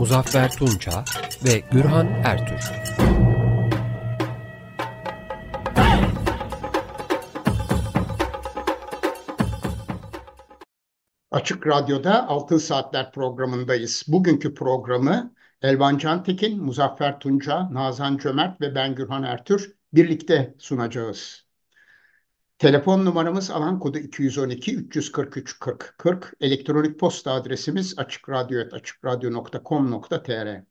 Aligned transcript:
Muzaffer 0.00 0.50
Tunça 0.50 1.04
ve 1.44 1.58
Gürhan 1.70 2.06
Ertür. 2.06 2.72
Açık 11.30 11.66
Radyo'da 11.66 12.28
Altın 12.28 12.58
Saatler 12.58 13.12
programındayız. 13.12 14.04
Bugünkü 14.08 14.54
programı 14.54 15.34
Elvan 15.62 15.98
Cantekin, 15.98 16.62
Muzaffer 16.64 17.20
Tunca, 17.20 17.74
Nazan 17.74 18.18
Cömert 18.18 18.60
ve 18.60 18.74
ben 18.74 18.94
Gürhan 18.94 19.22
Ertür 19.22 19.76
birlikte 19.92 20.54
sunacağız. 20.58 21.49
Telefon 22.60 23.04
numaramız 23.04 23.50
alan 23.50 23.78
kodu 23.78 23.98
212 23.98 24.76
343 24.76 25.58
40 25.58 25.94
40. 25.98 26.34
Elektronik 26.40 26.98
posta 26.98 27.32
adresimiz 27.32 27.94
açıkradyo.com.tr 28.72 30.62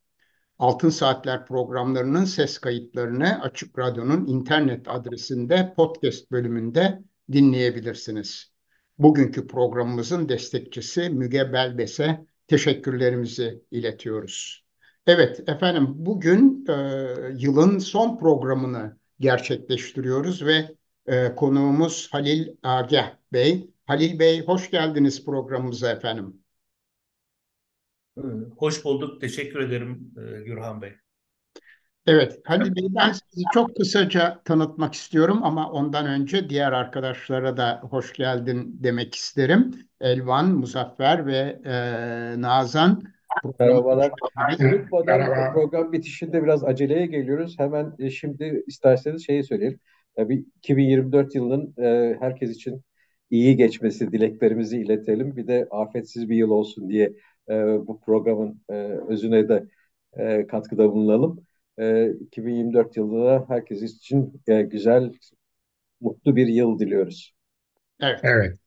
Altın 0.60 0.90
Saatler 0.90 1.46
programlarının 1.46 2.26
ses 2.26 2.58
kayıtlarını 2.58 3.42
Açık 3.42 3.80
Radyo'nun 3.80 4.28
internet 4.28 4.88
adresinde 4.88 5.74
podcast 5.76 6.32
bölümünde 6.32 7.02
dinleyebilirsiniz. 7.32 8.52
Bugünkü 8.98 9.48
programımızın 9.48 10.30
destekçisi 10.30 11.10
Müge 11.10 11.54
Belbes'e 11.54 12.26
teşekkürlerimizi 12.48 13.64
iletiyoruz. 13.72 14.66
Evet 15.08 15.50
efendim 15.50 15.86
bugün 15.90 16.66
e, 16.70 16.74
yılın 17.38 17.80
son 17.80 18.18
programını 18.18 18.98
gerçekleştiriyoruz 19.20 20.46
ve 20.46 20.79
e, 21.10 21.36
konuğumuz 21.36 22.10
Halil 22.12 22.48
Agah 22.64 23.12
Bey. 23.34 23.70
Halil 23.86 24.20
Bey 24.20 24.46
hoş 24.46 24.72
geldiniz 24.72 25.26
programımıza 25.26 25.92
efendim. 25.92 26.42
Hoş 28.58 28.86
bulduk. 28.86 29.22
Teşekkür 29.22 29.60
ederim 29.60 30.12
e, 30.18 30.44
Gürhan 30.44 30.82
Bey. 30.82 30.94
Evet, 32.08 32.40
Halil 32.46 32.76
Bey 32.76 32.88
ben 32.90 33.12
sizi 33.12 33.44
çok 33.54 33.76
kısaca 33.76 34.42
tanıtmak 34.46 34.94
istiyorum 34.94 35.40
ama 35.44 35.72
ondan 35.72 36.06
önce 36.06 36.50
diğer 36.50 36.72
arkadaşlara 36.72 37.58
da 37.58 37.82
hoş 37.90 38.14
geldin 38.14 38.78
demek 38.80 39.16
isterim. 39.16 39.76
Elvan, 40.02 40.52
Muzaffer 40.52 41.26
ve 41.26 41.60
e, 41.66 42.42
Nazan. 42.42 43.04
Merhabalar. 43.60 44.12
Unutmadan 44.60 45.54
program 45.54 45.92
bitişinde 45.94 46.44
biraz 46.44 46.64
aceleye 46.64 47.06
geliyoruz. 47.06 47.60
Hemen 47.60 47.96
e, 48.00 48.10
şimdi 48.10 48.64
isterseniz 48.68 49.26
şeyi 49.26 49.44
söyleyeyim. 49.44 49.80
Tabii 50.20 50.46
2024 50.58 51.36
yılının 51.36 51.74
e, 51.78 52.18
herkes 52.20 52.50
için 52.50 52.82
iyi 53.30 53.58
geçmesi 53.58 54.12
dileklerimizi 54.12 54.78
iletelim. 54.78 55.36
Bir 55.36 55.48
de 55.48 55.68
afetsiz 55.72 56.30
bir 56.30 56.36
yıl 56.36 56.50
olsun 56.50 56.90
diye 56.90 57.14
e, 57.50 57.54
bu 57.88 58.02
programın 58.02 58.62
e, 58.70 58.74
özüne 59.08 59.50
de 59.50 59.68
e, 60.14 60.48
katkıda 60.48 60.92
bulunalım. 60.92 61.46
E, 61.78 62.12
2024 62.12 62.98
yılında 62.98 63.46
herkes 63.48 63.82
için 63.82 64.42
e, 64.48 64.62
güzel, 64.62 65.12
mutlu 66.02 66.36
bir 66.36 66.48
yıl 66.48 66.80
diliyoruz. 66.80 67.34
Evet. 68.02 68.20
Evet. 68.24 68.58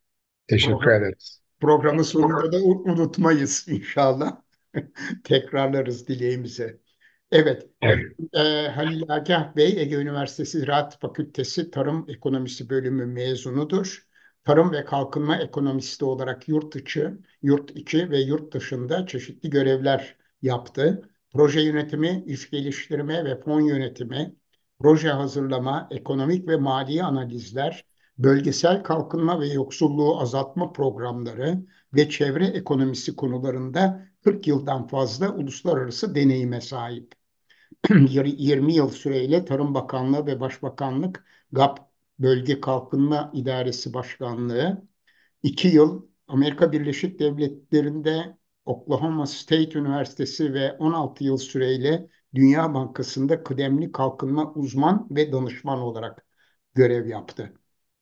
Teşekkür 0.46 0.72
Program, 0.72 1.02
ederiz. 1.02 1.42
Programın 1.60 2.02
sonunda 2.02 2.52
da 2.52 2.62
unutmayız 2.64 3.66
inşallah. 3.68 4.40
Tekrarlarız 5.24 6.08
dileğimize. 6.08 6.78
Evet, 7.32 7.66
evet. 7.82 7.98
E, 8.34 8.68
Halil 8.68 9.02
Agah 9.08 9.56
Bey 9.56 9.80
Ege 9.80 9.96
Üniversitesi 9.96 10.58
Ziraat 10.58 11.00
Fakültesi 11.00 11.70
Tarım 11.70 12.04
Ekonomisi 12.08 12.70
Bölümü 12.70 13.06
mezunudur. 13.06 14.06
Tarım 14.44 14.72
ve 14.72 14.84
kalkınma 14.84 15.36
ekonomisti 15.36 16.04
olarak 16.04 16.48
yurt 16.48 16.76
içi, 16.76 17.10
yurt 17.42 17.70
içi 17.70 18.10
ve 18.10 18.20
yurt 18.20 18.54
dışında 18.54 19.06
çeşitli 19.06 19.50
görevler 19.50 20.16
yaptı. 20.42 21.08
Proje 21.32 21.60
yönetimi, 21.60 22.24
iş 22.26 22.50
geliştirme 22.50 23.24
ve 23.24 23.40
fon 23.40 23.60
yönetimi, 23.60 24.34
proje 24.78 25.08
hazırlama, 25.08 25.88
ekonomik 25.90 26.48
ve 26.48 26.56
mali 26.56 27.02
analizler, 27.02 27.84
bölgesel 28.18 28.82
kalkınma 28.82 29.40
ve 29.40 29.46
yoksulluğu 29.46 30.20
azaltma 30.20 30.72
programları 30.72 31.58
ve 31.94 32.08
çevre 32.08 32.46
ekonomisi 32.46 33.16
konularında 33.16 34.06
40 34.24 34.46
yıldan 34.46 34.86
fazla 34.86 35.34
uluslararası 35.34 36.14
deneyime 36.14 36.60
sahip. 36.60 37.21
20 38.08 38.74
yıl 38.74 38.88
süreyle 38.90 39.44
Tarım 39.44 39.74
Bakanlığı 39.74 40.26
ve 40.26 40.40
Başbakanlık 40.40 41.24
GAP 41.52 41.78
Bölge 42.18 42.60
Kalkınma 42.60 43.30
İdaresi 43.34 43.94
Başkanlığı, 43.94 44.82
2 45.42 45.68
yıl 45.68 46.06
Amerika 46.28 46.72
Birleşik 46.72 47.18
Devletleri'nde 47.20 48.36
Oklahoma 48.64 49.26
State 49.26 49.78
Üniversitesi 49.78 50.54
ve 50.54 50.72
16 50.72 51.24
yıl 51.24 51.36
süreyle 51.36 52.08
Dünya 52.34 52.74
Bankası'nda 52.74 53.42
kıdemli 53.42 53.92
kalkınma 53.92 54.52
uzman 54.54 55.06
ve 55.10 55.32
danışman 55.32 55.78
olarak 55.80 56.26
görev 56.74 57.06
yaptı. 57.08 57.52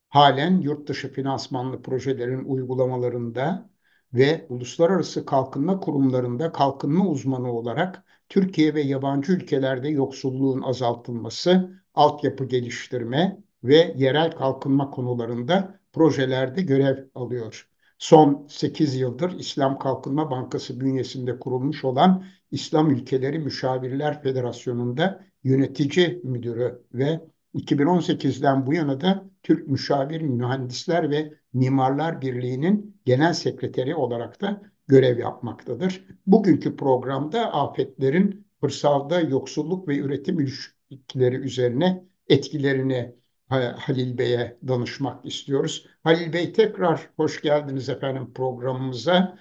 Halen 0.08 0.60
yurt 0.60 0.88
dışı 0.88 1.12
finansmanlı 1.12 1.82
projelerin 1.82 2.44
uygulamalarında 2.44 3.70
ve 4.14 4.46
uluslararası 4.48 5.26
kalkınma 5.26 5.80
kurumlarında 5.80 6.52
kalkınma 6.52 7.06
uzmanı 7.08 7.52
olarak 7.52 8.04
Türkiye 8.30 8.74
ve 8.74 8.80
yabancı 8.80 9.32
ülkelerde 9.32 9.88
yoksulluğun 9.88 10.62
azaltılması, 10.62 11.70
altyapı 11.94 12.44
geliştirme 12.44 13.38
ve 13.64 13.94
yerel 13.96 14.30
kalkınma 14.30 14.90
konularında 14.90 15.80
projelerde 15.92 16.62
görev 16.62 16.96
alıyor. 17.14 17.68
Son 17.98 18.46
8 18.50 18.96
yıldır 18.96 19.38
İslam 19.38 19.78
Kalkınma 19.78 20.30
Bankası 20.30 20.80
bünyesinde 20.80 21.38
kurulmuş 21.38 21.84
olan 21.84 22.24
İslam 22.50 22.90
Ülkeleri 22.90 23.38
Müşavirler 23.38 24.22
Federasyonu'nda 24.22 25.24
yönetici 25.44 26.20
müdürü 26.24 26.82
ve 26.94 27.20
2018'den 27.54 28.66
bu 28.66 28.74
yana 28.74 29.00
da 29.00 29.30
Türk 29.42 29.68
Müşavir 29.68 30.20
Mühendisler 30.20 31.10
ve 31.10 31.32
Mimarlar 31.52 32.20
Birliği'nin 32.20 33.00
genel 33.04 33.32
sekreteri 33.32 33.94
olarak 33.94 34.40
da 34.40 34.69
görev 34.90 35.18
yapmaktadır. 35.18 36.04
Bugünkü 36.26 36.76
programda 36.76 37.52
afetlerin 37.54 38.46
kırsalda 38.62 39.20
yoksulluk 39.20 39.88
ve 39.88 39.98
üretim 39.98 40.40
ilişkileri 40.40 41.36
üzerine 41.36 42.04
etkilerini 42.28 43.14
Halil 43.50 44.18
Bey'e 44.18 44.58
danışmak 44.68 45.26
istiyoruz. 45.26 45.86
Halil 46.04 46.32
Bey 46.32 46.52
tekrar 46.52 47.10
hoş 47.16 47.42
geldiniz 47.42 47.88
efendim 47.88 48.32
programımıza 48.34 49.38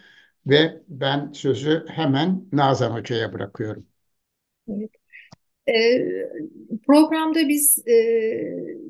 ve 0.47 0.83
ben 0.87 1.31
sözü 1.31 1.85
hemen 1.89 2.45
Nazan 2.53 2.91
Hoca'ya 2.91 3.33
bırakıyorum. 3.33 3.85
Evet. 4.67 4.98
Ee, 5.69 6.05
programda 6.87 7.49
biz 7.49 7.87
e, 7.87 7.93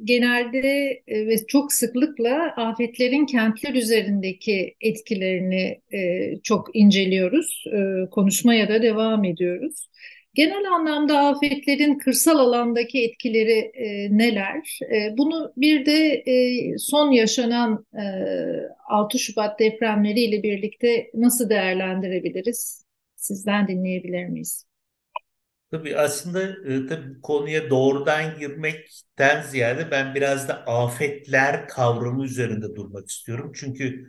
genelde 0.04 1.02
e, 1.08 1.28
ve 1.28 1.46
çok 1.48 1.74
sıklıkla 1.74 2.54
afetlerin 2.58 3.26
kentler 3.26 3.74
üzerindeki 3.74 4.76
etkilerini 4.82 5.82
e, 5.94 6.34
çok 6.44 6.76
inceliyoruz, 6.76 7.64
konuşmaya 8.12 8.70
da 8.70 8.82
devam 8.82 9.26
ediyoruz. 9.26 9.90
Genel 10.34 10.72
anlamda 10.72 11.20
afetlerin 11.20 11.98
kırsal 11.98 12.40
alandaki 12.40 13.04
etkileri 13.04 13.72
e, 13.74 14.18
neler? 14.18 14.80
E, 14.92 15.18
bunu 15.18 15.54
bir 15.58 15.86
de 15.86 16.24
e, 16.26 16.78
son 16.78 17.12
yaşanan 17.12 17.86
e, 17.94 18.04
6 18.90 19.20
Şubat 19.20 19.60
depremleriyle 19.60 20.44
birlikte 20.44 21.12
nasıl 21.14 21.50
değerlendirebiliriz? 21.50 22.86
Sizden 23.16 23.68
dinleyebilir 23.68 24.26
miyiz? 24.26 24.69
Tabii 25.72 25.98
aslında 25.98 26.42
e, 26.74 26.88
tabii 26.88 27.22
konuya 27.22 27.70
doğrudan 27.70 28.40
girmekten 28.40 29.42
ziyade 29.42 29.92
ben 29.92 30.16
biraz 30.16 30.48
da 30.48 30.66
afetler 30.68 31.68
kavramı 31.68 32.26
üzerinde 32.26 32.76
durmak 32.76 33.10
istiyorum. 33.10 33.52
Çünkü 33.56 34.08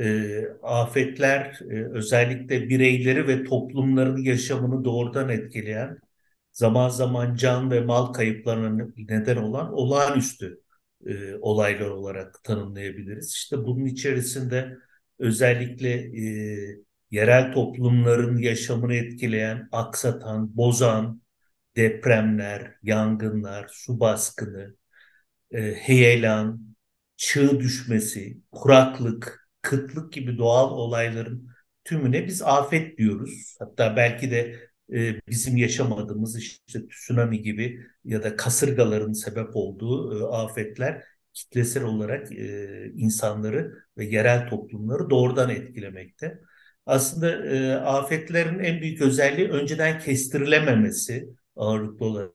e, 0.00 0.42
afetler 0.62 1.58
e, 1.70 1.84
özellikle 1.92 2.68
bireyleri 2.68 3.28
ve 3.28 3.44
toplumların 3.44 4.16
yaşamını 4.16 4.84
doğrudan 4.84 5.28
etkileyen, 5.28 5.98
zaman 6.52 6.88
zaman 6.88 7.34
can 7.36 7.70
ve 7.70 7.80
mal 7.80 8.12
kayıplarına 8.12 8.86
neden 8.96 9.36
olan 9.36 9.72
olağanüstü 9.72 10.60
e, 11.06 11.34
olaylar 11.34 11.86
olarak 11.90 12.44
tanımlayabiliriz. 12.44 13.32
İşte 13.34 13.56
bunun 13.64 13.84
içerisinde 13.86 14.76
özellikle 15.18 15.90
e, 15.94 16.89
yerel 17.10 17.52
toplumların 17.52 18.38
yaşamını 18.38 18.94
etkileyen, 18.94 19.68
aksatan, 19.72 20.56
bozan 20.56 21.22
depremler, 21.76 22.74
yangınlar, 22.82 23.68
su 23.72 24.00
baskını, 24.00 24.76
e, 25.52 25.74
heyelan, 25.74 26.76
çığ 27.16 27.60
düşmesi, 27.60 28.40
kuraklık, 28.52 29.50
kıtlık 29.62 30.12
gibi 30.12 30.38
doğal 30.38 30.70
olayların 30.70 31.48
tümüne 31.84 32.26
biz 32.26 32.42
afet 32.42 32.98
diyoruz. 32.98 33.56
Hatta 33.58 33.96
belki 33.96 34.30
de 34.30 34.56
e, 34.92 35.20
bizim 35.28 35.56
yaşamadığımız 35.56 36.38
işte 36.38 36.88
tsunami 36.88 37.42
gibi 37.42 37.86
ya 38.04 38.22
da 38.22 38.36
kasırgaların 38.36 39.12
sebep 39.12 39.56
olduğu 39.56 40.20
e, 40.20 40.36
afetler 40.36 41.04
kitlesel 41.34 41.84
olarak 41.84 42.32
e, 42.32 42.92
insanları 42.94 43.74
ve 43.98 44.04
yerel 44.04 44.48
toplumları 44.48 45.10
doğrudan 45.10 45.50
etkilemekte. 45.50 46.40
Aslında 46.86 47.46
e, 47.46 47.74
afetlerin 47.74 48.58
en 48.58 48.80
büyük 48.80 49.00
özelliği 49.02 49.48
önceden 49.48 49.98
kestirilememesi 49.98 51.28
ağırlıklı 51.56 52.06
olarak 52.06 52.32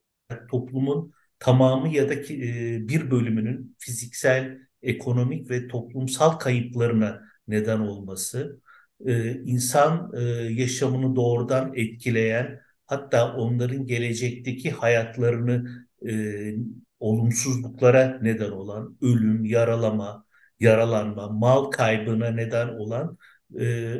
toplumun 0.49 1.13
tamamı 1.39 1.89
ya 1.89 2.09
da 2.09 2.13
e, 2.13 2.87
bir 2.89 3.11
bölümünün 3.11 3.75
fiziksel, 3.79 4.57
ekonomik 4.81 5.49
ve 5.49 5.67
toplumsal 5.67 6.31
kayıplarına 6.31 7.21
neden 7.47 7.79
olması, 7.79 8.61
e, 9.05 9.31
insan 9.43 10.11
e, 10.17 10.21
yaşamını 10.53 11.15
doğrudan 11.15 11.71
etkileyen, 11.75 12.59
hatta 12.85 13.35
onların 13.35 13.85
gelecekteki 13.85 14.71
hayatlarını 14.71 15.85
e, 16.07 16.55
olumsuzluklara 16.99 18.19
neden 18.21 18.51
olan 18.51 18.97
ölüm, 19.01 19.45
yaralama, 19.45 20.25
yaralanma, 20.59 21.27
mal 21.29 21.65
kaybına 21.71 22.31
neden 22.31 22.67
olan 22.67 23.17
e, 23.59 23.95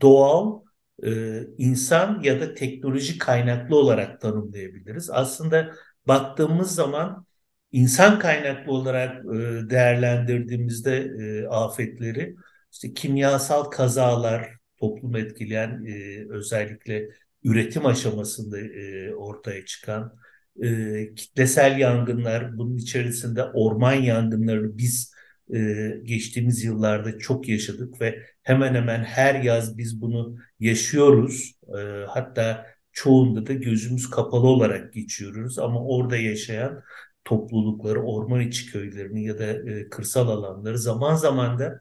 doğal 0.00 0.62
e, 1.04 1.40
insan 1.58 2.20
ya 2.22 2.40
da 2.40 2.54
teknoloji 2.54 3.18
kaynaklı 3.18 3.76
olarak 3.76 4.20
tanımlayabiliriz. 4.20 5.10
Aslında 5.10 5.74
baktığımız 6.08 6.74
zaman 6.74 7.26
insan 7.72 8.18
kaynaklı 8.18 8.72
olarak 8.72 9.24
e, 9.24 9.70
değerlendirdiğimizde 9.70 10.96
e, 11.20 11.46
afetleri 11.46 12.36
işte 12.72 12.94
kimyasal 12.94 13.64
kazalar 13.64 14.48
toplum 14.76 15.16
etkileyen 15.16 15.84
e, 15.86 16.26
özellikle 16.30 17.08
üretim 17.44 17.86
aşamasında 17.86 18.60
e, 18.60 19.14
ortaya 19.14 19.64
çıkan 19.64 20.16
e, 20.62 21.14
kitlesel 21.14 21.78
yangınlar 21.78 22.58
bunun 22.58 22.76
içerisinde 22.76 23.44
orman 23.44 23.92
yangınlarını 23.92 24.78
biz 24.78 25.12
e, 25.54 25.90
geçtiğimiz 26.04 26.64
yıllarda 26.64 27.18
çok 27.18 27.48
yaşadık 27.48 28.00
ve 28.00 28.22
hemen 28.42 28.74
hemen 28.74 29.04
her 29.04 29.42
yaz 29.42 29.78
biz 29.78 30.00
bunu 30.00 30.36
yaşıyoruz. 30.60 31.54
E, 31.78 32.04
hatta 32.08 32.66
çoğunda 32.92 33.46
da 33.46 33.52
gözümüz 33.52 34.10
kapalı 34.10 34.46
olarak 34.46 34.92
geçiyoruz 34.92 35.58
ama 35.58 35.84
orada 35.84 36.16
yaşayan 36.16 36.82
toplulukları, 37.24 38.02
orman 38.02 38.40
içi 38.40 38.72
köylerini 38.72 39.24
ya 39.24 39.38
da 39.38 39.44
e, 39.44 39.88
kırsal 39.88 40.28
alanları 40.28 40.78
zaman 40.78 41.14
zaman 41.14 41.58
da 41.58 41.80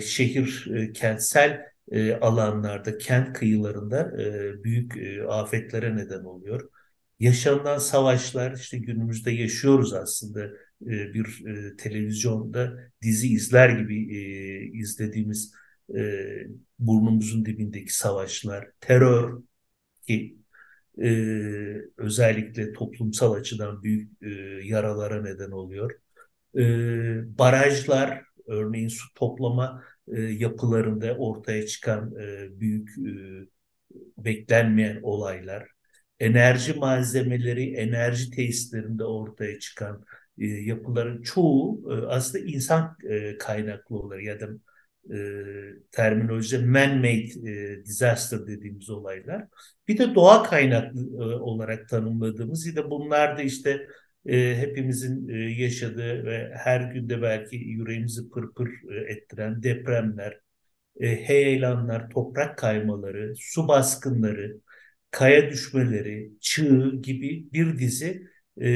şehir, 0.00 0.68
kentsel 0.94 1.60
alanlarda, 2.20 2.98
kent 2.98 3.32
kıyılarında 3.32 4.12
büyük 4.64 4.92
afetlere 5.28 5.96
neden 5.96 6.24
oluyor. 6.24 6.68
Yaşanan 7.20 7.78
savaşlar 7.78 8.52
işte 8.52 8.78
günümüzde 8.78 9.30
yaşıyoruz 9.30 9.92
aslında 9.92 10.50
e, 10.86 11.14
bir 11.14 11.46
e, 11.46 11.76
televizyonda 11.76 12.78
dizi 13.02 13.28
izler 13.28 13.68
gibi 13.78 14.16
e, 14.16 14.20
izlediğimiz 14.64 15.52
burnumuzun 16.78 17.44
dibindeki 17.44 17.96
savaşlar, 17.96 18.68
terör 18.80 19.42
ki 20.06 20.36
özellikle 21.96 22.72
toplumsal 22.72 23.32
açıdan 23.32 23.82
büyük 23.82 24.10
yaralara 24.64 25.22
neden 25.22 25.50
oluyor. 25.50 25.92
Barajlar, 27.38 28.22
örneğin 28.46 28.88
su 28.88 29.14
toplama 29.14 29.82
yapılarında 30.16 31.16
ortaya 31.16 31.66
çıkan 31.66 32.14
büyük 32.60 32.90
beklenmeyen 34.18 35.00
olaylar, 35.02 35.68
enerji 36.20 36.74
malzemeleri, 36.74 37.74
enerji 37.74 38.30
tesislerinde 38.30 39.04
ortaya 39.04 39.58
çıkan 39.58 40.04
e, 40.38 40.46
yapıların 40.46 41.22
çoğu 41.22 41.82
e, 41.92 42.06
aslında 42.06 42.44
insan 42.44 42.96
e, 43.10 43.38
kaynaklı 43.38 43.96
olur 43.96 44.18
ya 44.18 44.40
da 44.40 44.48
terminolojide 45.92 46.64
man-made 46.64 47.84
disaster 47.84 48.46
dediğimiz 48.46 48.90
olaylar. 48.90 49.44
Bir 49.88 49.98
de 49.98 50.14
doğa 50.14 50.42
kaynaklı 50.42 51.00
olarak 51.44 51.88
tanımladığımız 51.88 52.66
ya 52.66 52.76
da 52.76 52.90
bunlar 52.90 53.38
da 53.38 53.42
işte 53.42 53.86
hepimizin 54.26 55.28
yaşadığı 55.58 56.24
ve 56.24 56.52
her 56.54 56.80
günde 56.80 57.22
belki 57.22 57.56
yüreğimizi 57.56 58.30
pırpır 58.30 58.68
ettiren 59.08 59.62
depremler, 59.62 60.40
heyelanlar, 61.00 62.10
toprak 62.10 62.58
kaymaları, 62.58 63.34
su 63.36 63.68
baskınları, 63.68 64.60
kaya 65.10 65.50
düşmeleri, 65.50 66.32
çığ 66.40 66.92
gibi 67.02 67.52
bir 67.52 67.78
dizi 67.78 68.31
e, 68.56 68.68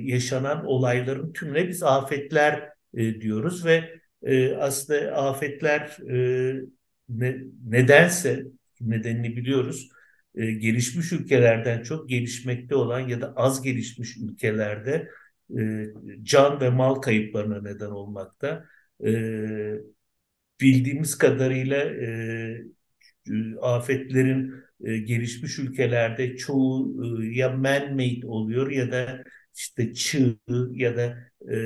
yaşanan 0.00 0.66
olayların 0.66 1.32
tümüne 1.32 1.68
biz 1.68 1.82
afetler 1.82 2.68
e, 2.94 3.20
diyoruz 3.20 3.64
ve 3.64 4.00
e, 4.22 4.54
aslında 4.54 5.16
afetler 5.16 5.98
e, 6.10 6.60
ne, 7.08 7.36
nedense 7.66 8.44
nedenini 8.80 9.36
biliyoruz. 9.36 9.88
E, 10.34 10.52
gelişmiş 10.52 11.12
ülkelerden 11.12 11.82
çok 11.82 12.08
gelişmekte 12.08 12.74
olan 12.74 13.00
ya 13.00 13.20
da 13.20 13.32
az 13.36 13.62
gelişmiş 13.62 14.16
ülkelerde 14.16 15.08
e, 15.58 15.86
can 16.22 16.60
ve 16.60 16.70
mal 16.70 16.94
kayıplarına 16.94 17.62
neden 17.62 17.90
olmakta. 17.90 18.64
E, 19.04 19.10
bildiğimiz 20.60 21.18
kadarıyla 21.18 21.76
e, 21.84 22.64
afetlerin 23.60 24.54
e, 24.84 24.98
gelişmiş 24.98 25.58
ülkelerde 25.58 26.36
çoğu 26.36 27.04
e, 27.22 27.26
ya 27.34 27.48
man-made 27.48 28.26
oluyor 28.26 28.70
ya 28.70 28.92
da 28.92 29.24
işte 29.56 29.94
çığ 29.94 30.36
ya 30.70 30.96
da 30.96 31.18
e, 31.52 31.56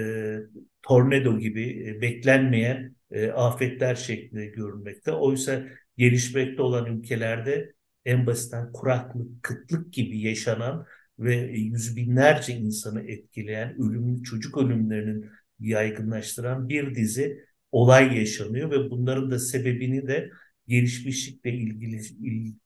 tornado 0.83 1.39
gibi 1.39 1.89
e, 1.89 2.01
beklenmeyen 2.01 2.97
e, 3.11 3.29
afetler 3.29 3.95
şeklinde 3.95 4.47
görünmekte. 4.47 5.13
Oysa 5.13 5.63
gelişmekte 5.97 6.63
olan 6.63 6.87
ülkelerde 6.87 7.73
en 8.05 8.27
basitten 8.27 8.73
kuraklık, 8.73 9.43
kıtlık 9.43 9.93
gibi 9.93 10.21
yaşanan 10.21 10.87
ve 11.19 11.37
yüz 11.37 11.97
binlerce 11.97 12.53
insanı 12.53 13.03
etkileyen 13.11 13.83
ölüm, 13.83 14.23
çocuk 14.23 14.59
ölümlerinin 14.59 15.31
yaygınlaştıran 15.61 16.69
bir 16.69 16.95
dizi 16.95 17.45
olay 17.73 18.19
yaşanıyor 18.19 18.71
ve 18.71 18.91
bunların 18.91 19.31
da 19.31 19.39
sebebini 19.39 20.07
de 20.09 20.31
gelişmişlikle 20.69 21.51
ilgili 21.53 22.01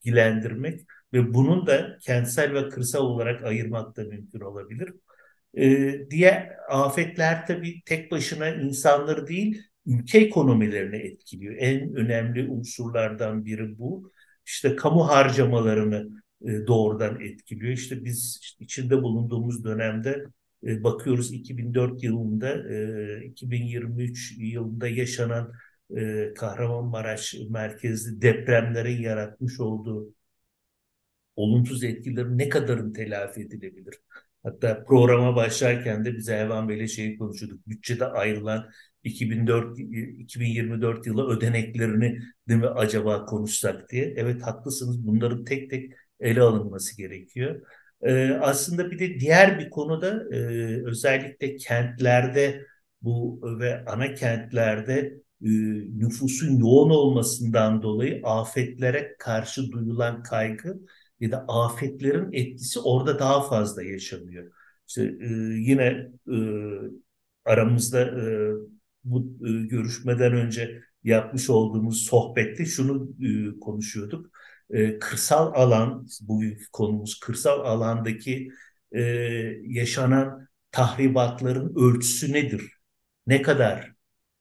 ilgilendirmek 0.04 0.80
ve 1.12 1.34
bunun 1.34 1.66
da 1.66 1.98
kentsel 2.02 2.54
ve 2.54 2.68
kırsal 2.68 3.04
olarak 3.04 3.44
ayırmak 3.44 3.96
da 3.96 4.04
mümkün 4.04 4.40
olabilir. 4.40 4.92
Ee, 5.58 6.06
diğer 6.10 6.50
afetler 6.70 7.46
tabii 7.46 7.82
tek 7.86 8.10
başına 8.10 8.48
insanları 8.48 9.26
değil, 9.26 9.62
ülke 9.86 10.18
ekonomilerini 10.18 10.96
etkiliyor. 10.96 11.54
En 11.58 11.94
önemli 11.94 12.48
unsurlardan 12.48 13.44
biri 13.44 13.78
bu. 13.78 14.12
İşte 14.46 14.76
kamu 14.76 15.08
harcamalarını 15.08 16.22
e, 16.42 16.66
doğrudan 16.66 17.20
etkiliyor. 17.20 17.72
İşte 17.72 18.04
biz 18.04 18.38
işte 18.42 18.64
içinde 18.64 19.02
bulunduğumuz 19.02 19.64
dönemde 19.64 20.24
e, 20.66 20.84
bakıyoruz 20.84 21.32
2004 21.32 22.02
yılında, 22.02 22.72
e, 22.74 23.24
2023 23.24 24.34
yılında 24.38 24.88
yaşanan 24.88 25.52
e, 25.97 26.35
Kahramanmaraş 26.35 27.35
merkezli 27.50 28.23
depremlerin 28.23 29.02
yaratmış 29.02 29.61
olduğu 29.61 30.14
olumsuz 31.37 31.85
etkileri 31.85 32.38
ne 32.38 32.49
kadarın 32.49 32.92
telafi 32.92 33.40
edilebilir? 33.40 33.95
Hatta 34.42 34.85
programa 34.85 35.37
başlarken 35.37 36.04
de 36.04 36.16
bize 36.16 36.35
Evan 36.35 36.68
Bey'le 36.68 36.87
şeyi 36.88 37.18
konuşuyorduk. 37.18 37.68
Bütçede 37.68 38.04
ayrılan 38.07 38.71
2004 39.04 39.78
2024 39.78 41.07
yılı 41.07 41.28
ödeneklerini 41.28 42.18
değil 42.49 42.61
mi 42.61 42.66
acaba 42.68 43.25
konuşsak 43.25 43.90
diye. 43.90 44.14
Evet 44.16 44.42
haklısınız. 44.42 45.07
Bunların 45.07 45.45
tek 45.45 45.71
tek 45.71 45.92
ele 46.21 46.40
alınması 46.42 46.97
gerekiyor. 46.97 47.62
Ee, 48.02 48.30
aslında 48.42 48.90
bir 48.90 48.99
de 48.99 49.21
diğer 49.21 49.59
bir 49.59 49.71
konuda 49.71 50.37
e, 50.37 50.38
özellikle 50.87 51.57
kentlerde 51.57 52.66
bu 53.02 53.40
ve 53.61 53.85
ana 53.85 54.14
kentlerde 54.14 55.14
e, 55.42 55.49
nüfusun 55.99 56.59
yoğun 56.59 56.90
olmasından 56.90 57.83
dolayı 57.83 58.21
afetlere 58.25 59.16
karşı 59.18 59.73
duyulan 59.73 60.23
kaygı 60.23 60.80
ya 61.21 61.30
da 61.30 61.45
afetlerin 61.49 62.33
etkisi 62.33 62.80
orada 62.80 63.18
daha 63.18 63.42
fazla 63.42 63.83
yaşanıyor. 63.83 64.52
İşte 64.88 65.02
e, 65.02 65.28
yine 65.59 66.11
e, 66.28 66.37
aramızda 67.45 68.12
bu 69.04 69.38
görüşmeden 69.68 70.33
önce 70.33 70.83
yapmış 71.04 71.50
olduğumuz 71.50 72.02
sohbette 72.02 72.64
şunu 72.66 73.09
konuşuyorduk. 73.61 74.30
Kırsal 75.00 75.52
alan, 75.54 76.07
bugünkü 76.21 76.64
konumuz 76.73 77.21
kırsal 77.21 77.61
alandaki 77.61 78.49
yaşanan 79.62 80.49
tahribatların 80.73 81.75
ölçüsü 81.76 82.33
nedir? 82.33 82.73
Ne 83.26 83.42
kadar 83.42 83.97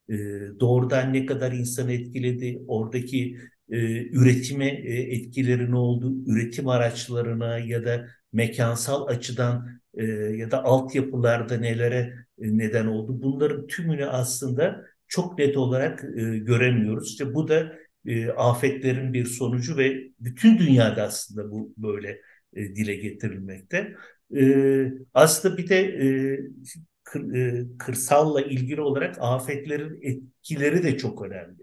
e, 0.09 0.15
doğrudan 0.59 1.13
ne 1.13 1.25
kadar 1.25 1.51
insan 1.51 1.89
etkiledi? 1.89 2.61
Oradaki 2.67 3.37
e, 3.69 4.07
üretime 4.07 4.65
e, 4.67 5.15
etkileri 5.15 5.71
ne 5.71 5.75
oldu? 5.75 6.13
Üretim 6.27 6.67
araçlarına 6.67 7.59
ya 7.59 7.85
da 7.85 8.07
mekansal 8.33 9.07
açıdan 9.07 9.81
e, 9.93 10.05
ya 10.13 10.51
da 10.51 10.63
altyapılarda 10.63 11.57
nelere 11.57 12.13
e, 12.41 12.57
neden 12.57 12.85
oldu? 12.87 13.21
Bunların 13.21 13.67
tümünü 13.67 14.05
aslında 14.05 14.85
çok 15.07 15.37
net 15.39 15.57
olarak 15.57 16.01
göremiyoruz. 16.45 17.09
İşte 17.09 17.33
bu 17.33 17.47
da 17.47 17.73
afetlerin 18.37 19.13
bir 19.13 19.25
sonucu 19.25 19.77
ve 19.77 20.11
bütün 20.19 20.57
dünyada 20.57 21.03
aslında 21.03 21.51
bu 21.51 21.73
böyle 21.77 22.21
dile 22.55 22.95
getirilmekte. 22.95 23.95
Aslında 25.13 25.57
bir 25.57 25.69
de 25.69 25.99
kır, 27.11 27.33
e, 27.35 27.65
kırsalla 27.79 28.41
ilgili 28.41 28.81
olarak 28.81 29.15
afetlerin 29.19 29.99
etkileri 30.01 30.83
de 30.83 30.97
çok 30.97 31.21
önemli. 31.25 31.57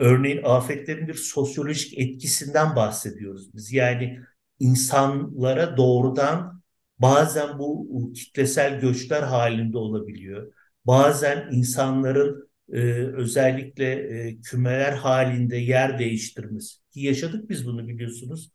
Örneğin 0.00 0.42
afetlerin 0.44 1.08
bir 1.08 1.14
sosyolojik 1.14 1.98
etkisinden 1.98 2.76
bahsediyoruz 2.76 3.54
biz. 3.54 3.72
Yani 3.72 4.20
insanlara 4.58 5.76
doğrudan 5.76 6.62
bazen 6.98 7.58
bu 7.58 7.88
kitlesel 8.16 8.80
göçler 8.80 9.22
halinde 9.22 9.78
olabiliyor. 9.78 10.52
Bazen 10.86 11.48
insanların 11.52 12.48
e, 12.72 12.80
özellikle 13.14 13.92
e, 13.92 14.40
kümeler 14.40 14.92
halinde 14.92 15.56
yer 15.56 15.98
değiştirmesi. 15.98 16.78
Ki 16.90 17.00
yaşadık 17.00 17.50
biz 17.50 17.66
bunu 17.66 17.88
biliyorsunuz. 17.88 18.52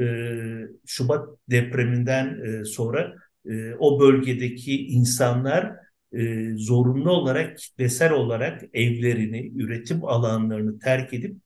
E, 0.00 0.04
Şubat 0.86 1.28
depreminden 1.50 2.40
e, 2.44 2.64
sonra 2.64 3.14
e, 3.48 3.74
o 3.78 4.00
bölgedeki 4.00 4.86
insanlar 4.86 5.72
e, 6.12 6.50
zorunlu 6.56 7.10
olarak 7.10 7.58
kitlesel 7.58 8.12
olarak 8.12 8.62
evlerini, 8.74 9.52
üretim 9.56 10.04
alanlarını 10.04 10.78
terk 10.78 11.14
edip 11.14 11.36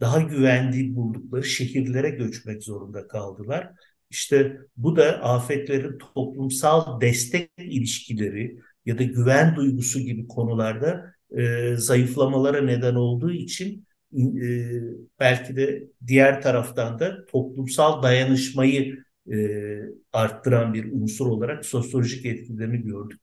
daha 0.00 0.20
güvenli 0.20 0.94
buldukları 0.94 1.44
şehirlere 1.44 2.10
göçmek 2.10 2.62
zorunda 2.62 3.08
kaldılar. 3.08 3.70
İşte 4.10 4.56
bu 4.76 4.96
da 4.96 5.22
afetlerin 5.22 5.98
toplumsal 5.98 7.00
destek 7.00 7.50
ilişkileri 7.58 8.58
ya 8.86 8.98
da 8.98 9.02
güven 9.02 9.56
duygusu 9.56 10.00
gibi 10.00 10.28
konularda 10.28 11.14
e, 11.36 11.74
zayıflamalara 11.76 12.60
neden 12.60 12.94
olduğu 12.94 13.32
için 13.32 13.86
e, 14.12 14.20
belki 15.20 15.56
de 15.56 15.84
diğer 16.06 16.42
taraftan 16.42 16.98
da 16.98 17.26
toplumsal 17.26 18.02
dayanışmayı 18.02 19.04
arttıran 20.12 20.74
bir 20.74 20.92
unsur 20.92 21.26
olarak 21.26 21.66
sosyolojik 21.66 22.26
etkilerini 22.26 22.82
gördük. 22.82 23.20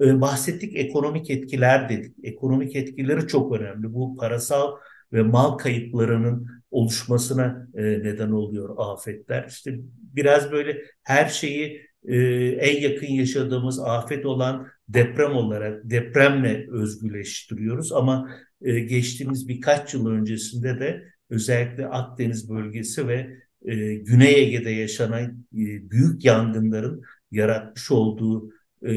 E, 0.00 0.20
bahsettik 0.20 0.76
ekonomik 0.76 1.30
etkiler 1.30 1.88
dedik. 1.88 2.16
Ekonomik 2.22 2.76
etkileri 2.76 3.26
çok 3.26 3.60
önemli. 3.60 3.94
Bu 3.94 4.16
parasal 4.16 4.76
ve 5.12 5.22
mal 5.22 5.58
kayıplarının 5.58 6.48
oluşmasına 6.70 7.68
e, 7.74 7.82
neden 7.82 8.30
oluyor 8.30 8.74
afetler. 8.78 9.46
İşte 9.48 9.78
biraz 10.14 10.52
böyle 10.52 10.82
her 11.02 11.28
şeyi 11.28 11.80
e, 12.04 12.16
en 12.48 12.80
yakın 12.80 13.06
yaşadığımız 13.06 13.80
afet 13.80 14.26
olan 14.26 14.66
deprem 14.88 15.32
olarak 15.32 15.80
depremle 15.84 16.66
özgüleştiriyoruz 16.70 17.92
ama 17.92 18.30
e, 18.62 18.80
geçtiğimiz 18.80 19.48
birkaç 19.48 19.94
yıl 19.94 20.06
öncesinde 20.06 20.80
de 20.80 21.04
özellikle 21.30 21.86
Akdeniz 21.86 22.50
bölgesi 22.50 23.08
ve 23.08 23.38
e, 23.66 23.94
Güney 23.94 24.42
Ege'de 24.42 24.70
yaşanan 24.70 25.24
e, 25.52 25.90
büyük 25.90 26.24
yangınların 26.24 27.02
yaratmış 27.30 27.90
olduğu 27.90 28.50
e, 28.86 28.92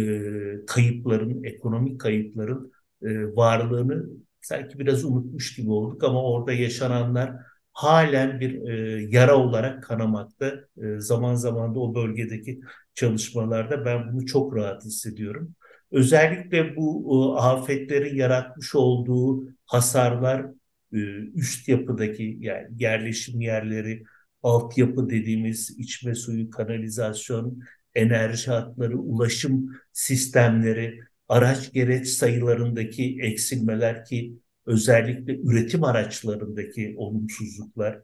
kayıpların, 0.67 1.43
ekonomik 1.43 1.99
kayıpların 2.01 2.71
e, 3.03 3.35
varlığını 3.35 4.05
sanki 4.41 4.79
biraz 4.79 5.05
unutmuş 5.05 5.55
gibi 5.55 5.71
olduk 5.71 6.03
ama 6.03 6.23
orada 6.23 6.53
yaşananlar 6.53 7.33
halen 7.73 8.39
bir 8.39 8.67
e, 8.67 9.01
yara 9.09 9.37
olarak 9.37 9.83
kanamakta. 9.83 10.53
E, 10.83 10.99
zaman 10.99 11.35
zaman 11.35 11.75
da 11.75 11.79
o 11.79 11.95
bölgedeki 11.95 12.61
çalışmalarda 12.93 13.85
ben 13.85 14.13
bunu 14.13 14.25
çok 14.25 14.55
rahat 14.55 14.85
hissediyorum. 14.85 15.55
Özellikle 15.91 16.75
bu 16.75 17.07
e, 17.37 17.39
afetlerin 17.39 18.15
yaratmış 18.15 18.75
olduğu 18.75 19.43
hasarlar 19.65 20.45
e, 20.93 20.97
üst 21.35 21.67
yapıdaki 21.69 22.37
yani 22.39 22.67
yerleşim 22.77 23.41
yerleri, 23.41 24.03
altyapı 24.43 25.09
dediğimiz 25.09 25.69
içme 25.79 26.15
suyu, 26.15 26.49
kanalizasyon, 26.49 27.59
enerji 27.95 28.51
hatları, 28.51 28.97
ulaşım 28.97 29.75
sistemleri, 29.93 30.99
araç 31.29 31.73
gereç 31.73 32.07
sayılarındaki 32.07 33.17
eksilmeler 33.21 34.05
ki 34.05 34.33
özellikle 34.65 35.39
üretim 35.39 35.83
araçlarındaki 35.83 36.95
olumsuzluklar, 36.97 37.99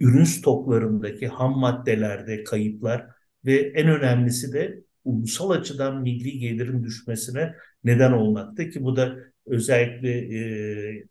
ürün 0.00 0.24
stoklarındaki 0.24 1.28
ham 1.28 1.58
maddelerde 1.58 2.44
kayıplar 2.44 3.06
ve 3.44 3.54
en 3.54 3.88
önemlisi 3.88 4.52
de 4.52 4.82
ulusal 5.04 5.50
açıdan 5.50 6.02
milli 6.02 6.38
gelirin 6.38 6.84
düşmesine 6.84 7.54
neden 7.84 8.12
olmakta 8.12 8.70
ki 8.70 8.82
bu 8.84 8.96
da 8.96 9.16
özellikle 9.46 10.10
e, 10.38 11.04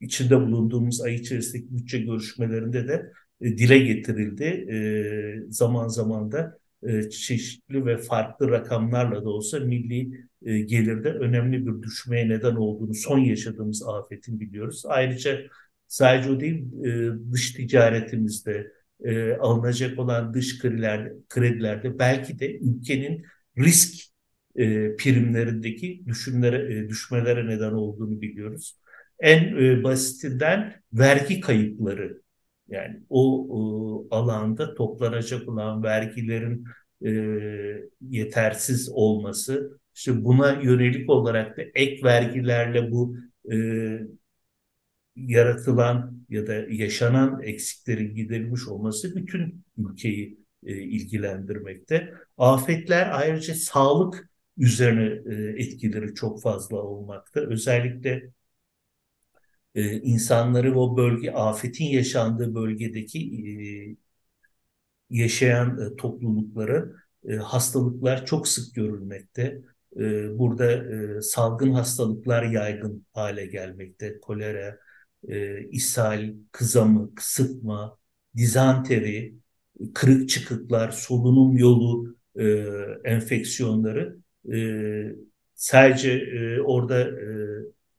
içinde 0.00 0.40
bulunduğumuz 0.40 1.00
ay 1.00 1.14
içerisindeki 1.14 1.76
bütçe 1.76 1.98
görüşmelerinde 1.98 2.88
de 2.88 3.12
dile 3.40 3.78
getirildi. 3.78 4.44
E, 4.44 4.76
zaman 5.50 5.88
zaman 5.88 6.32
da 6.32 6.58
e, 6.82 7.10
çeşitli 7.10 7.86
ve 7.86 7.98
farklı 7.98 8.50
rakamlarla 8.50 9.24
da 9.24 9.28
olsa 9.28 9.58
milli 9.58 10.26
e, 10.42 10.58
gelirde 10.60 11.12
önemli 11.12 11.66
bir 11.66 11.82
düşmeye 11.82 12.28
neden 12.28 12.54
olduğunu 12.54 12.94
son 12.94 13.18
yaşadığımız 13.18 13.88
afetin 13.88 14.40
biliyoruz. 14.40 14.82
Ayrıca 14.86 15.40
sadece 15.86 16.30
o 16.30 16.40
değil 16.40 16.84
e, 16.84 17.10
dış 17.32 17.52
ticaretimizde 17.52 18.72
e, 19.04 19.32
alınacak 19.32 19.98
olan 19.98 20.34
dış 20.34 20.58
krediler, 20.58 21.12
kredilerde 21.28 21.98
belki 21.98 22.38
de 22.38 22.58
ülkenin 22.58 23.24
risk 23.58 23.94
e, 24.56 24.96
primlerindeki 24.96 26.02
düşümlere, 26.06 26.74
e, 26.74 26.88
düşmelere 26.88 27.46
neden 27.46 27.72
olduğunu 27.72 28.20
biliyoruz. 28.20 28.78
En 29.20 29.56
e, 29.56 29.84
basitinden 29.84 30.82
vergi 30.92 31.40
kayıpları 31.40 32.23
yani 32.68 33.00
o, 33.08 33.46
o 33.50 34.06
alanda 34.10 34.74
toplanacak 34.74 35.48
olan 35.48 35.82
vergilerin 35.82 36.64
e, 37.06 37.10
yetersiz 38.00 38.90
olması, 38.92 39.78
işte 39.94 40.24
buna 40.24 40.52
yönelik 40.62 41.10
olarak 41.10 41.56
da 41.56 41.62
ek 41.74 42.04
vergilerle 42.04 42.90
bu 42.90 43.16
e, 43.52 43.56
yaratılan 45.16 46.18
ya 46.28 46.46
da 46.46 46.54
yaşanan 46.54 47.42
eksiklerin 47.42 48.14
giderilmiş 48.14 48.68
olması 48.68 49.16
bütün 49.16 49.64
ülkeyi 49.78 50.38
e, 50.66 50.76
ilgilendirmekte. 50.76 52.14
Afetler 52.38 53.10
ayrıca 53.12 53.54
sağlık 53.54 54.30
üzerine 54.58 55.34
e, 55.34 55.62
etkileri 55.62 56.14
çok 56.14 56.42
fazla 56.42 56.76
olmakta. 56.76 57.40
Özellikle 57.40 58.30
e, 59.74 60.00
insanları 60.00 60.78
o 60.78 60.96
bölge, 60.96 61.30
afetin 61.32 61.84
yaşandığı 61.84 62.54
bölgedeki 62.54 63.18
e, 63.20 63.54
yaşayan 65.10 65.78
e, 65.80 65.96
toplulukları 65.96 66.92
e, 67.28 67.34
hastalıklar 67.36 68.26
çok 68.26 68.48
sık 68.48 68.74
görülmekte. 68.74 69.62
E, 69.96 70.38
burada 70.38 70.72
e, 70.72 71.22
salgın 71.22 71.70
hastalıklar 71.70 72.42
yaygın 72.42 73.06
hale 73.12 73.46
gelmekte. 73.46 74.20
Kolera, 74.20 74.78
e, 75.28 75.60
ishal, 75.68 76.34
kızamık, 76.52 77.22
sıtma, 77.22 77.98
dizanteri, 78.36 79.34
kırık 79.94 80.28
çıkıklar, 80.28 80.90
solunum 80.90 81.56
yolu 81.56 82.16
e, 82.38 82.44
enfeksiyonları 83.04 84.16
e, 84.52 84.56
sadece 85.54 86.12
e, 86.12 86.60
orada 86.60 87.00
e, 87.00 87.26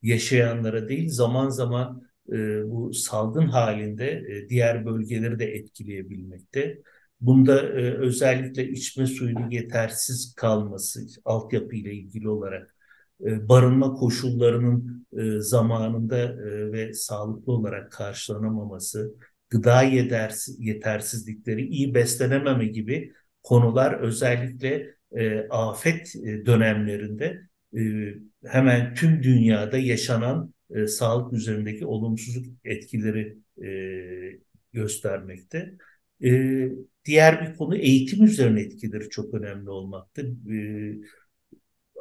yaşayanlara 0.06 0.90
değil 0.90 1.10
zaman 1.10 1.50
zaman 1.50 2.02
e, 2.32 2.70
bu 2.72 2.94
salgın 2.94 3.48
halinde 3.48 4.12
e, 4.12 4.50
diğer 4.50 4.86
bölgeleri 4.86 5.40
de 5.40 5.46
etkileyebilmekte. 5.46 6.82
Bunda 7.22 7.62
e, 7.62 7.94
özellikle 7.94 8.70
içme 8.70 9.06
suyunun 9.06 9.50
yetersiz 9.50 10.34
kalması, 10.36 11.02
altyapı 11.26 11.76
ile 11.76 11.94
ilgili 11.94 12.30
olarak 12.30 12.76
e, 13.26 13.50
barınma 13.50 13.94
koşullarının 13.94 15.08
e, 15.18 15.42
zamanında 15.42 16.18
e, 16.18 16.72
ve 16.72 16.94
sağlıklı 16.94 17.54
olarak 17.54 17.92
karşılanamaması, 17.92 19.16
gıda 19.50 19.82
yetersiz, 19.82 20.60
yetersizlikleri, 20.60 21.68
iyi 21.68 21.96
beslenememe 21.96 22.66
gibi 22.66 23.14
konular 23.44 23.94
özellikle 23.94 24.96
afet 25.50 26.16
dönemlerinde 26.46 27.42
hemen 28.46 28.94
tüm 28.94 29.24
dünyada 29.24 29.78
yaşanan 29.78 30.54
e, 30.70 30.88
sağlık 30.88 31.34
üzerindeki 31.34 31.86
olumsuz 31.86 32.44
etkileri 32.64 33.38
e, 33.64 33.70
göstermekte. 34.74 35.74
E, 36.24 36.62
diğer 37.06 37.42
bir 37.42 37.58
konu 37.58 37.76
eğitim 37.78 38.26
üzerine 38.26 38.62
etkileri 38.62 39.10
çok 39.10 39.34
önemli 39.34 39.70
olmakta. 39.70 40.22
E, 40.22 40.58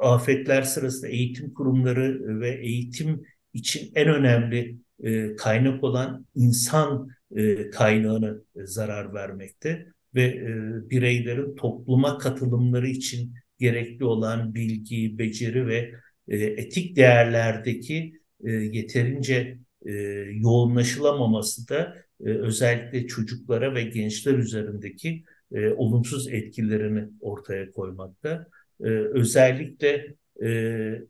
afetler 0.01 0.61
sırasında 0.61 1.07
eğitim 1.07 1.53
kurumları 1.53 2.39
ve 2.39 2.49
eğitim 2.49 3.23
için 3.53 3.91
en 3.95 4.07
önemli 4.07 4.77
e, 5.03 5.35
kaynak 5.35 5.83
olan 5.83 6.25
insan 6.35 7.09
e, 7.35 7.69
kaynağına 7.69 8.35
e, 8.55 8.65
zarar 8.65 9.13
vermekte 9.13 9.87
ve 10.15 10.23
e, 10.23 10.49
bireylerin 10.89 11.55
topluma 11.55 12.17
katılımları 12.17 12.87
için 12.87 13.33
gerekli 13.59 14.05
olan 14.05 14.55
bilgi, 14.55 15.19
beceri 15.19 15.67
ve 15.67 15.91
e, 16.27 16.37
etik 16.37 16.95
değerlerdeki 16.95 18.19
e, 18.43 18.51
yeterince 18.51 19.57
e, 19.85 19.91
yoğunlaşılamaması 20.33 21.69
da 21.69 21.95
e, 22.25 22.29
özellikle 22.29 23.07
çocuklara 23.07 23.75
ve 23.75 23.83
gençler 23.83 24.33
üzerindeki 24.33 25.23
e, 25.53 25.69
olumsuz 25.69 26.27
etkilerini 26.27 27.07
ortaya 27.21 27.71
koymakta. 27.71 28.47
E, 28.83 28.87
özellikle 28.89 30.15
e, 30.43 31.01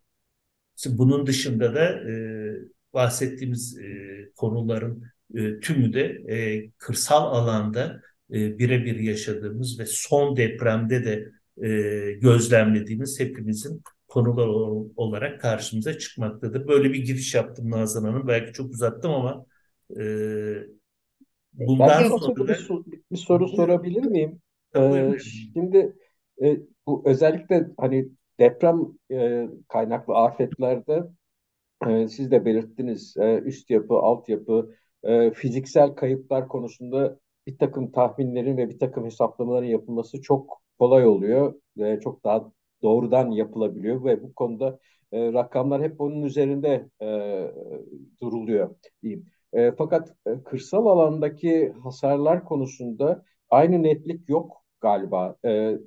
bunun 0.87 1.27
dışında 1.27 1.75
da 1.75 2.09
e, 2.11 2.13
bahsettiğimiz 2.93 3.77
e, 3.77 3.85
konuların 4.35 5.03
e, 5.35 5.59
tümü 5.59 5.93
de 5.93 6.03
e, 6.29 6.69
kırsal 6.77 7.23
alanda 7.25 8.01
e, 8.33 8.59
birebir 8.59 8.99
yaşadığımız 8.99 9.79
ve 9.79 9.85
son 9.85 10.37
depremde 10.37 11.05
de 11.05 11.31
e, 11.63 11.67
gözlemlediğimiz 12.21 13.19
hepimizin 13.19 13.81
konular 14.07 14.47
olarak 14.95 15.41
karşımıza 15.41 15.97
çıkmaktadır. 15.97 16.67
Böyle 16.67 16.93
bir 16.93 17.05
giriş 17.05 17.35
yaptım 17.35 17.71
Nazan 17.71 18.03
Hanım. 18.03 18.27
Belki 18.27 18.53
çok 18.53 18.71
uzattım 18.71 19.11
ama 19.11 19.45
e, 19.99 20.03
bundan 21.53 21.89
ben 21.89 22.09
sonra 22.09 22.47
bir, 22.47 22.69
bir 23.11 23.17
soru 23.17 23.47
sorabilir 23.47 24.05
miyim? 24.05 24.41
Ee, 24.75 25.17
şimdi 25.53 25.95
e, 26.43 26.57
bu 26.87 27.03
özellikle 27.05 27.67
hani 27.77 28.09
deprem 28.39 28.81
e, 29.11 29.49
kaynaklı 29.67 30.15
afetlerde 30.15 31.03
e, 31.87 32.07
siz 32.07 32.31
de 32.31 32.45
belirttiniz 32.45 33.17
e, 33.17 33.39
üst 33.39 33.69
yapı, 33.69 33.93
altyapı, 33.93 34.75
e, 35.03 35.31
fiziksel 35.31 35.89
kayıplar 35.89 36.47
konusunda 36.47 37.19
bir 37.47 37.57
takım 37.57 37.91
tahminlerin 37.91 38.57
ve 38.57 38.69
bir 38.69 38.79
takım 38.79 39.05
hesaplamaların 39.05 39.67
yapılması 39.67 40.21
çok 40.21 40.61
kolay 40.79 41.07
oluyor. 41.07 41.55
E, 41.79 41.99
çok 41.99 42.23
daha 42.23 42.51
doğrudan 42.81 43.31
yapılabiliyor 43.31 44.03
ve 44.05 44.23
bu 44.23 44.33
konuda 44.33 44.79
e, 45.11 45.33
rakamlar 45.33 45.81
hep 45.83 46.01
onun 46.01 46.21
üzerinde 46.21 46.89
e, 47.01 47.07
duruluyor 48.21 48.75
diyeyim. 49.03 49.25
E, 49.53 49.71
fakat 49.71 50.15
e, 50.27 50.43
kırsal 50.43 50.85
alandaki 50.85 51.73
hasarlar 51.83 52.45
konusunda 52.45 53.25
aynı 53.49 53.83
netlik 53.83 54.29
yok 54.29 54.63
galiba. 54.81 55.35
E, 55.45 55.77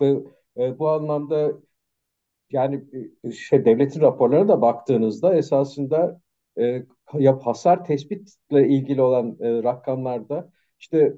ve 0.00 0.16
e, 0.56 0.78
bu 0.78 0.88
anlamda 0.88 1.52
yani 2.50 2.84
e, 3.24 3.32
şey 3.32 3.64
devletin 3.64 4.00
raporlarına 4.00 4.48
da 4.48 4.62
baktığınızda 4.62 5.34
esasında 5.36 6.20
e, 6.58 6.86
yap 7.14 7.42
hasar 7.46 7.84
tespitle 7.84 8.68
ilgili 8.68 9.02
olan 9.02 9.36
e, 9.40 9.62
rakamlarda 9.62 10.50
işte 10.80 11.14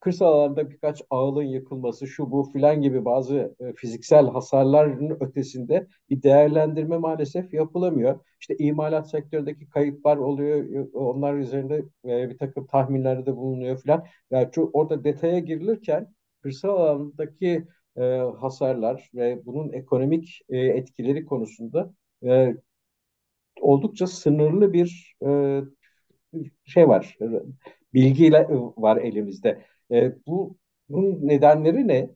kırsal 0.00 0.26
alanda 0.32 0.70
birkaç 0.70 1.02
ağılın 1.10 1.42
yıkılması, 1.42 2.06
şu 2.06 2.30
bu 2.30 2.50
filan 2.52 2.82
gibi 2.82 3.04
bazı 3.04 3.56
e, 3.60 3.72
fiziksel 3.72 4.26
hasarların 4.26 5.16
ötesinde 5.20 5.86
bir 6.10 6.22
değerlendirme 6.22 6.96
maalesef 6.98 7.54
yapılamıyor. 7.54 8.20
İşte 8.40 8.56
imalat 8.58 9.10
sektöründeki 9.10 9.68
kayıplar 9.68 10.16
oluyor, 10.16 10.86
onlar 10.92 11.34
üzerinde 11.34 11.82
e, 12.04 12.30
bir 12.30 12.38
takım 12.38 12.66
tahminlerde 12.66 13.36
bulunuyor 13.36 13.78
filan. 13.78 14.04
Yani 14.30 14.48
şu, 14.54 14.70
orada 14.72 15.04
detaya 15.04 15.38
girilirken 15.38 16.14
kırsal 16.42 16.68
alandaki 16.68 17.64
e, 17.96 18.02
hasarlar 18.40 19.10
ve 19.14 19.46
bunun 19.46 19.72
ekonomik 19.72 20.40
e, 20.48 20.58
etkileri 20.58 21.26
konusunda 21.26 21.94
e, 22.26 22.54
oldukça 23.60 24.06
sınırlı 24.06 24.72
bir 24.72 25.16
e, 25.26 25.60
şey 26.64 26.88
var, 26.88 27.18
bilgiyle 27.94 28.48
var 28.76 28.96
elimizde. 28.96 29.62
E, 29.92 30.12
bu 30.26 30.56
bunun 30.88 31.28
nedenleri 31.28 31.88
ne? 31.88 32.10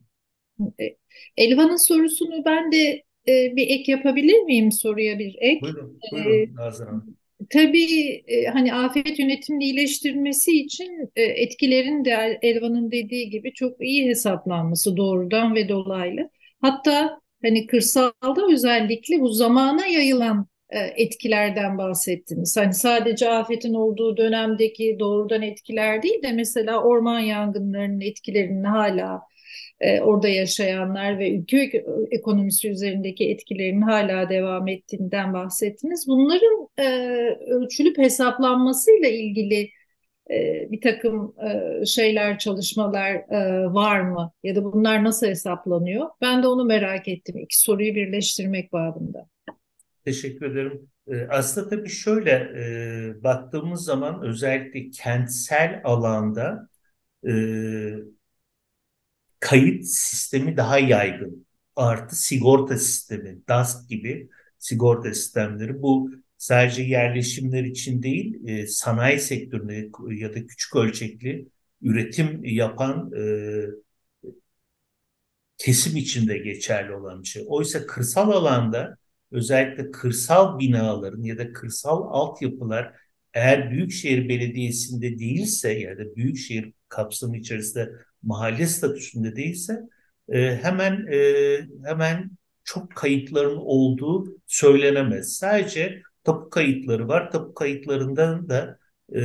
E, 0.79 0.95
Elvan'ın 1.37 1.87
sorusunu 1.87 2.45
ben 2.45 2.71
de 2.71 3.03
e, 3.27 3.55
bir 3.55 3.69
ek 3.69 3.91
yapabilir 3.91 4.41
miyim 4.41 4.71
soruya 4.71 5.19
bir 5.19 5.35
ek? 5.39 5.61
Buyurun, 5.61 5.99
buyurun 6.11 6.55
Nazır 6.55 6.87
Hanım. 6.87 7.17
Tabii 7.49 8.23
e, 8.27 8.45
hani 8.45 8.73
afet 8.73 9.19
yönetimini 9.19 9.63
iyileştirmesi 9.63 10.51
için 10.51 11.11
e, 11.15 11.21
etkilerin 11.23 12.05
de 12.05 12.39
Elvan'ın 12.41 12.91
dediği 12.91 13.29
gibi 13.29 13.53
çok 13.53 13.81
iyi 13.81 14.09
hesaplanması 14.09 14.97
doğrudan 14.97 15.55
ve 15.55 15.69
dolaylı. 15.69 16.29
Hatta 16.61 17.21
hani 17.43 17.67
kırsalda 17.67 18.47
özellikle 18.51 19.19
bu 19.19 19.29
zamana 19.29 19.85
yayılan 19.85 20.39
e, 20.39 20.50
etkilerden 20.77 21.77
bahsettiniz. 21.77 22.57
Hani 22.57 22.73
sadece 22.73 23.29
afetin 23.29 23.73
olduğu 23.73 24.17
dönemdeki 24.17 24.97
doğrudan 24.99 25.41
etkiler 25.41 26.03
değil 26.03 26.23
de 26.23 26.31
mesela 26.31 26.83
orman 26.83 27.19
yangınlarının 27.19 28.01
etkilerini 28.01 28.67
hala 28.67 29.21
e, 29.81 30.01
orada 30.01 30.27
yaşayanlar 30.27 31.19
ve 31.19 31.31
ülke 31.31 31.83
ekonomisi 32.11 32.69
üzerindeki 32.69 33.29
etkilerinin 33.29 33.81
hala 33.81 34.29
devam 34.29 34.67
ettiğinden 34.67 35.33
bahsettiniz. 35.33 36.07
Bunların 36.07 36.67
e, 36.79 36.85
ölçülüp 37.47 37.97
hesaplanmasıyla 37.97 39.09
ilgili 39.09 39.69
e, 40.31 40.67
bir 40.71 40.81
takım 40.81 41.35
e, 41.81 41.85
şeyler, 41.85 42.39
çalışmalar 42.39 43.13
e, 43.15 43.65
var 43.73 44.01
mı? 44.01 44.31
Ya 44.43 44.55
da 44.55 44.63
bunlar 44.63 45.03
nasıl 45.03 45.27
hesaplanıyor? 45.27 46.09
Ben 46.21 46.43
de 46.43 46.47
onu 46.47 46.65
merak 46.65 47.07
ettim. 47.07 47.37
İki 47.37 47.59
soruyu 47.59 47.95
birleştirmek 47.95 48.73
babında. 48.73 49.27
Teşekkür 50.05 50.45
ederim. 50.45 50.89
E, 51.07 51.27
aslında 51.29 51.69
tabii 51.69 51.89
şöyle 51.89 52.31
e, 52.31 53.23
baktığımız 53.23 53.83
zaman 53.83 54.23
özellikle 54.23 54.89
kentsel 54.89 55.81
alanda 55.83 56.69
e, 57.27 57.31
kayıt 59.39 59.85
sistemi 59.85 60.57
daha 60.57 60.79
yaygın. 60.79 61.47
Artı 61.75 62.15
sigorta 62.15 62.77
sistemi, 62.77 63.41
DASK 63.47 63.89
gibi 63.89 64.29
sigorta 64.59 65.13
sistemleri. 65.13 65.81
Bu 65.81 66.11
sadece 66.37 66.83
yerleşimler 66.83 67.63
için 67.63 68.03
değil, 68.03 68.47
e, 68.47 68.67
sanayi 68.67 69.19
sektöründe 69.19 69.89
ya 70.09 70.33
da 70.33 70.47
küçük 70.47 70.75
ölçekli 70.75 71.47
üretim 71.81 72.43
yapan 72.45 73.11
e, 73.17 73.21
kesim 75.57 75.97
içinde 75.97 76.37
geçerli 76.37 76.93
olan 76.95 77.23
bir 77.23 77.27
şey. 77.27 77.43
Oysa 77.47 77.85
kırsal 77.85 78.31
alanda 78.31 78.97
özellikle 79.31 79.91
kırsal 79.91 80.59
binaların 80.59 81.23
ya 81.23 81.37
da 81.37 81.53
kırsal 81.53 82.03
altyapılar 82.09 82.93
eğer 83.33 83.71
Büyükşehir 83.71 84.29
Belediyesi'nde 84.29 85.19
değilse 85.19 85.71
ya 85.73 85.97
da 85.97 86.15
Büyükşehir 86.15 86.73
kapsamı 86.89 87.37
içerisinde 87.37 87.91
mahalle 88.23 88.67
statüsünde 88.67 89.35
değilse 89.35 89.79
e, 90.29 90.55
hemen 90.55 91.07
e, 91.11 91.57
hemen 91.85 92.31
çok 92.63 92.95
kayıtların 92.95 93.57
olduğu 93.57 94.37
söylenemez. 94.47 95.33
Sadece 95.33 96.01
tapu 96.23 96.49
kayıtları 96.49 97.07
var. 97.07 97.31
Tapu 97.31 97.53
kayıtlarından 97.53 98.49
da 98.49 98.79
e, 99.15 99.21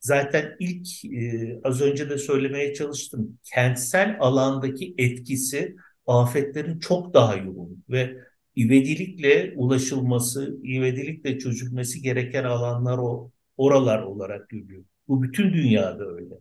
zaten 0.00 0.56
ilk 0.58 1.04
e, 1.04 1.60
az 1.64 1.80
önce 1.80 2.10
de 2.10 2.18
söylemeye 2.18 2.74
çalıştım. 2.74 3.38
Kentsel 3.44 4.16
alandaki 4.20 4.94
etkisi 4.98 5.76
afetlerin 6.10 6.78
çok 6.78 7.14
daha 7.14 7.36
yoğun 7.36 7.84
ve 7.90 8.16
ivedilikle 8.56 9.54
ulaşılması, 9.56 10.58
ivedilikle 10.64 11.38
çözülmesi 11.38 12.02
gereken 12.02 12.44
alanlar 12.44 12.98
o 12.98 13.30
oralar 13.56 14.02
olarak 14.02 14.48
görülüyor. 14.48 14.84
Bu 15.08 15.22
bütün 15.22 15.52
dünyada 15.52 16.04
öyle. 16.04 16.34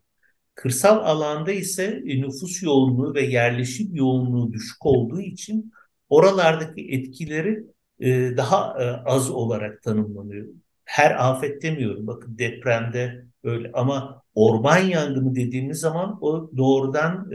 Kırsal 0.55 0.97
alanda 0.97 1.51
ise 1.51 2.03
e, 2.08 2.21
nüfus 2.21 2.63
yoğunluğu 2.63 3.13
ve 3.15 3.21
yerleşim 3.21 3.95
yoğunluğu 3.95 4.53
düşük 4.53 4.86
olduğu 4.86 5.21
için 5.21 5.71
oralardaki 6.10 6.88
etkileri 6.91 7.63
e, 7.99 8.38
daha 8.38 8.84
e, 8.84 8.86
az 9.10 9.29
olarak 9.32 9.84
tanımlanıyor. 9.84 10.47
Her 10.86 11.29
afet 11.29 11.63
demiyorum. 11.63 12.08
Bakın 12.08 12.38
depremde 12.38 13.25
öyle 13.43 13.71
ama 13.73 14.23
orman 14.36 14.77
yangını 14.77 15.36
dediğimiz 15.36 15.79
zaman 15.79 16.17
o 16.21 16.51
doğrudan 16.58 17.29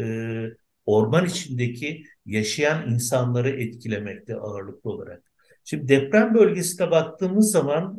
orman 0.86 1.26
içindeki 1.26 2.04
yaşayan 2.26 2.90
insanları 2.90 3.50
etkilemekte 3.50 4.36
ağırlıklı 4.36 4.90
olarak. 4.90 5.22
Şimdi 5.64 5.88
deprem 5.88 6.34
bölgesine 6.34 6.90
baktığımız 6.90 7.50
zaman 7.52 7.98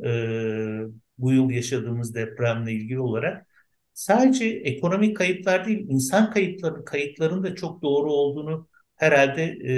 bu 1.18 1.34
yıl 1.34 1.50
yaşadığımız 1.50 2.16
depremle 2.16 2.72
ilgili 2.72 3.00
olarak 3.00 3.48
sadece 3.94 4.46
ekonomik 4.46 5.18
kayıplar 5.18 5.66
değil, 5.66 5.86
insan 5.90 6.32
kayıpları, 6.32 6.86
kayıtların 6.86 7.44
da 7.44 7.56
çok 7.56 7.82
doğru 7.82 8.12
olduğunu 8.12 8.68
herhalde 8.96 9.44
e, 9.44 9.74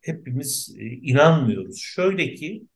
hepimiz 0.00 0.76
e, 0.78 0.84
inanmıyoruz. 0.84 1.78
Şöyle 1.78 2.34
ki, 2.34 2.66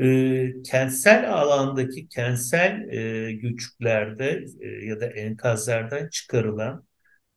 e, 0.00 0.62
kentsel 0.62 1.34
alandaki 1.34 2.08
kentsel 2.08 2.88
e, 2.88 3.32
göçüklerde 3.32 4.44
e, 4.60 4.68
ya 4.68 5.00
da 5.00 5.06
enkazlardan 5.06 6.08
çıkarılan 6.08 6.84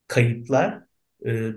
kayıtlar 0.07 0.73
e, 0.73 0.83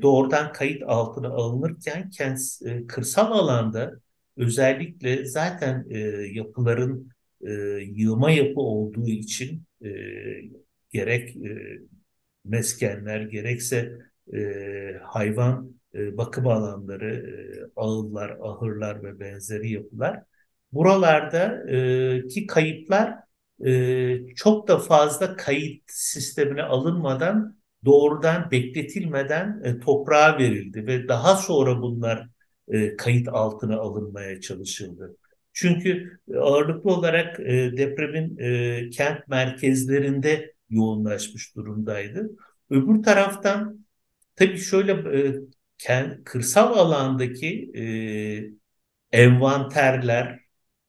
doğrudan 0.02 0.52
kayıt 0.52 0.82
altına 0.86 1.28
alınırken 1.28 2.10
kent, 2.10 2.40
e, 2.64 2.86
kırsal 2.86 3.32
alanda 3.32 3.92
özellikle 4.36 5.26
zaten 5.26 5.86
e, 5.90 5.98
yapıların 6.32 7.10
e, 7.46 7.52
yığma 7.94 8.30
yapı 8.30 8.60
olduğu 8.60 9.08
için 9.08 9.62
e, 9.84 9.88
gerek 10.90 11.36
e, 11.36 11.78
meskenler 12.44 13.20
gerekse 13.20 13.98
e, 14.34 14.38
hayvan 15.02 15.72
e, 15.94 16.16
bakım 16.16 16.46
alanları, 16.46 17.14
e, 17.14 17.70
ağıllar, 17.76 18.30
ahırlar 18.42 19.02
ve 19.02 19.20
benzeri 19.20 19.70
yapılar. 19.72 20.22
Buralarda 20.72 21.70
e, 21.70 22.26
ki 22.28 22.46
kayıtlar 22.46 23.14
e, 23.66 24.34
çok 24.34 24.68
da 24.68 24.78
fazla 24.78 25.36
kayıt 25.36 25.82
sistemine 25.86 26.62
alınmadan 26.62 27.55
doğrudan 27.86 28.50
bekletilmeden 28.50 29.62
e, 29.64 29.80
toprağa 29.80 30.38
verildi 30.38 30.86
ve 30.86 31.08
daha 31.08 31.36
sonra 31.36 31.82
bunlar 31.82 32.28
e, 32.68 32.96
kayıt 32.96 33.28
altına 33.28 33.76
alınmaya 33.76 34.40
çalışıldı. 34.40 35.16
Çünkü 35.52 36.20
ağırlıklı 36.36 36.90
olarak 36.90 37.40
e, 37.40 37.76
depremin 37.76 38.38
e, 38.38 38.90
kent 38.90 39.28
merkezlerinde 39.28 40.54
yoğunlaşmış 40.70 41.56
durumdaydı. 41.56 42.30
Öbür 42.70 43.02
taraftan 43.02 43.86
tabii 44.36 44.58
şöyle 44.58 44.92
e, 44.92 45.34
kent, 45.78 46.24
kırsal 46.24 46.78
alandaki 46.78 47.72
e, 47.76 47.84
envanterler 49.12 50.40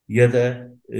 ya 0.07 0.33
da 0.33 0.71
e, 0.89 0.99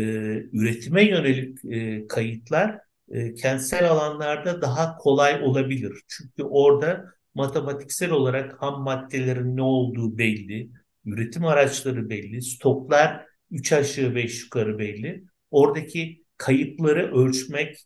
üretime 0.53 1.05
yönelik 1.09 1.65
e, 1.65 2.07
kayıtlar 2.07 2.79
e, 3.11 3.33
kentsel 3.33 3.91
alanlarda 3.91 4.61
daha 4.61 4.97
kolay 4.97 5.43
olabilir. 5.43 5.93
Çünkü 6.07 6.43
orada 6.43 7.05
matematiksel 7.35 8.11
olarak 8.11 8.61
ham 8.61 8.81
maddelerin 8.81 9.57
ne 9.57 9.61
olduğu 9.61 10.17
belli, 10.17 10.69
üretim 11.05 11.45
araçları 11.45 12.09
belli, 12.09 12.41
stoklar 12.41 13.25
3 13.51 13.73
aşağı 13.73 14.15
5 14.15 14.43
yukarı 14.43 14.79
belli. 14.79 15.23
Oradaki 15.51 16.23
kayıpları 16.37 17.15
ölçmek, 17.15 17.77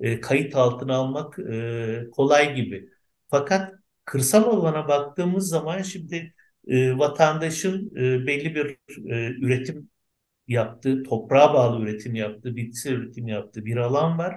e, 0.00 0.20
kayıt 0.20 0.56
altına 0.56 0.96
almak 0.96 1.38
e, 1.38 2.04
kolay 2.12 2.54
gibi. 2.54 2.88
Fakat 3.30 3.72
kırsal 4.04 4.44
alana 4.44 4.88
baktığımız 4.88 5.48
zaman 5.48 5.82
şimdi 5.82 6.34
e, 6.68 6.98
vatandaşın 6.98 7.90
e, 7.96 8.26
belli 8.26 8.54
bir 8.54 8.66
e, 9.10 9.30
üretim 9.30 9.90
yaptığı, 10.48 11.02
toprağa 11.02 11.54
bağlı 11.54 11.82
üretim 11.84 12.14
yaptığı, 12.14 12.56
bitkisel 12.56 12.92
üretim 12.92 13.28
yaptığı 13.28 13.64
bir 13.64 13.76
alan 13.76 14.18
var. 14.18 14.36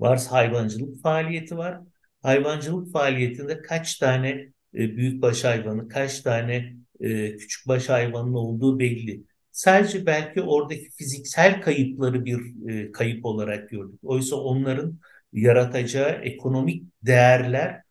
Varsa 0.00 0.32
hayvancılık 0.32 1.02
faaliyeti 1.02 1.56
var. 1.56 1.80
Hayvancılık 2.22 2.92
faaliyetinde 2.92 3.62
kaç 3.62 3.96
tane 3.98 4.28
e, 4.74 4.96
büyükbaş 4.96 5.44
hayvanı, 5.44 5.88
kaç 5.88 6.20
tane 6.20 6.76
e, 7.00 7.36
küçükbaş 7.36 7.88
hayvanın 7.88 8.34
olduğu 8.34 8.78
belli. 8.78 9.22
Sadece 9.52 10.06
belki 10.06 10.42
oradaki 10.42 10.90
fiziksel 10.90 11.62
kayıpları 11.62 12.24
bir 12.24 12.68
e, 12.68 12.92
kayıp 12.92 13.24
olarak 13.24 13.70
gördük. 13.70 14.00
Oysa 14.02 14.36
onların 14.36 14.98
yaratacağı 15.32 16.10
ekonomik 16.10 16.84
değerler 17.02 17.82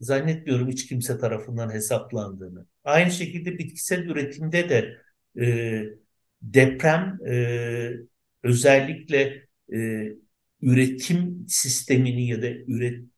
zannetmiyorum 0.00 0.68
hiç 0.68 0.86
kimse 0.88 1.18
tarafından 1.18 1.70
hesaplandığını. 1.70 2.66
Aynı 2.84 3.10
şekilde 3.10 3.58
bitkisel 3.58 4.02
üretimde 4.02 4.68
de 4.68 4.96
e, 5.44 5.84
deprem 6.42 7.18
e, 7.26 7.90
özellikle 8.42 9.46
e, 9.74 10.08
üretim 10.62 11.46
sistemini 11.48 12.28
ya 12.28 12.42
da 12.42 12.46
üretim 12.48 13.10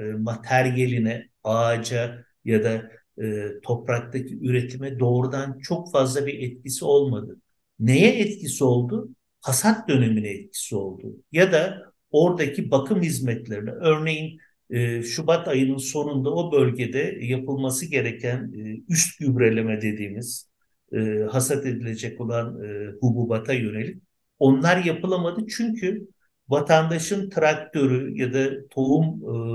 e, 0.00 0.12
materyaline, 0.12 1.28
ağaca 1.44 2.24
ya 2.44 2.64
da 2.64 2.90
e, 3.22 3.46
topraktaki 3.62 4.38
üretime 4.40 4.98
doğrudan 4.98 5.58
çok 5.58 5.92
fazla 5.92 6.26
bir 6.26 6.38
etkisi 6.40 6.84
olmadı. 6.84 7.40
Neye 7.80 8.18
etkisi 8.20 8.64
oldu? 8.64 9.08
Hasat 9.40 9.88
dönemine 9.88 10.28
etkisi 10.28 10.76
oldu. 10.76 11.16
Ya 11.32 11.52
da 11.52 11.92
oradaki 12.10 12.70
bakım 12.70 13.02
hizmetlerine, 13.02 13.70
örneğin 13.70 14.40
e, 14.70 15.02
Şubat 15.02 15.48
ayının 15.48 15.76
sonunda 15.76 16.34
o 16.34 16.52
bölgede 16.52 17.18
yapılması 17.20 17.86
gereken 17.86 18.52
e, 18.56 18.92
üst 18.92 19.18
gübreleme 19.18 19.82
dediğimiz 19.82 20.50
e, 20.92 20.98
hasat 21.30 21.66
edilecek 21.66 22.20
olan 22.20 22.64
e, 22.64 22.90
hububata 23.00 23.52
yönelik 23.52 24.02
onlar 24.42 24.84
yapılamadı 24.84 25.46
çünkü 25.46 26.08
vatandaşın 26.48 27.30
traktörü 27.30 28.18
ya 28.20 28.34
da 28.34 28.68
tohum 28.68 29.06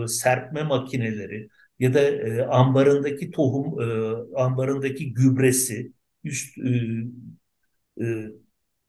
e, 0.04 0.08
serpme 0.08 0.64
makineleri 0.64 1.50
ya 1.80 1.94
da 1.94 2.02
e, 2.02 2.42
ambarındaki 2.42 3.32
tohum, 3.32 3.82
e, 3.82 3.86
ambarındaki 4.42 5.14
gübresi, 5.14 5.92
üst 6.24 6.58
e, 6.58 6.70
e, 8.02 8.06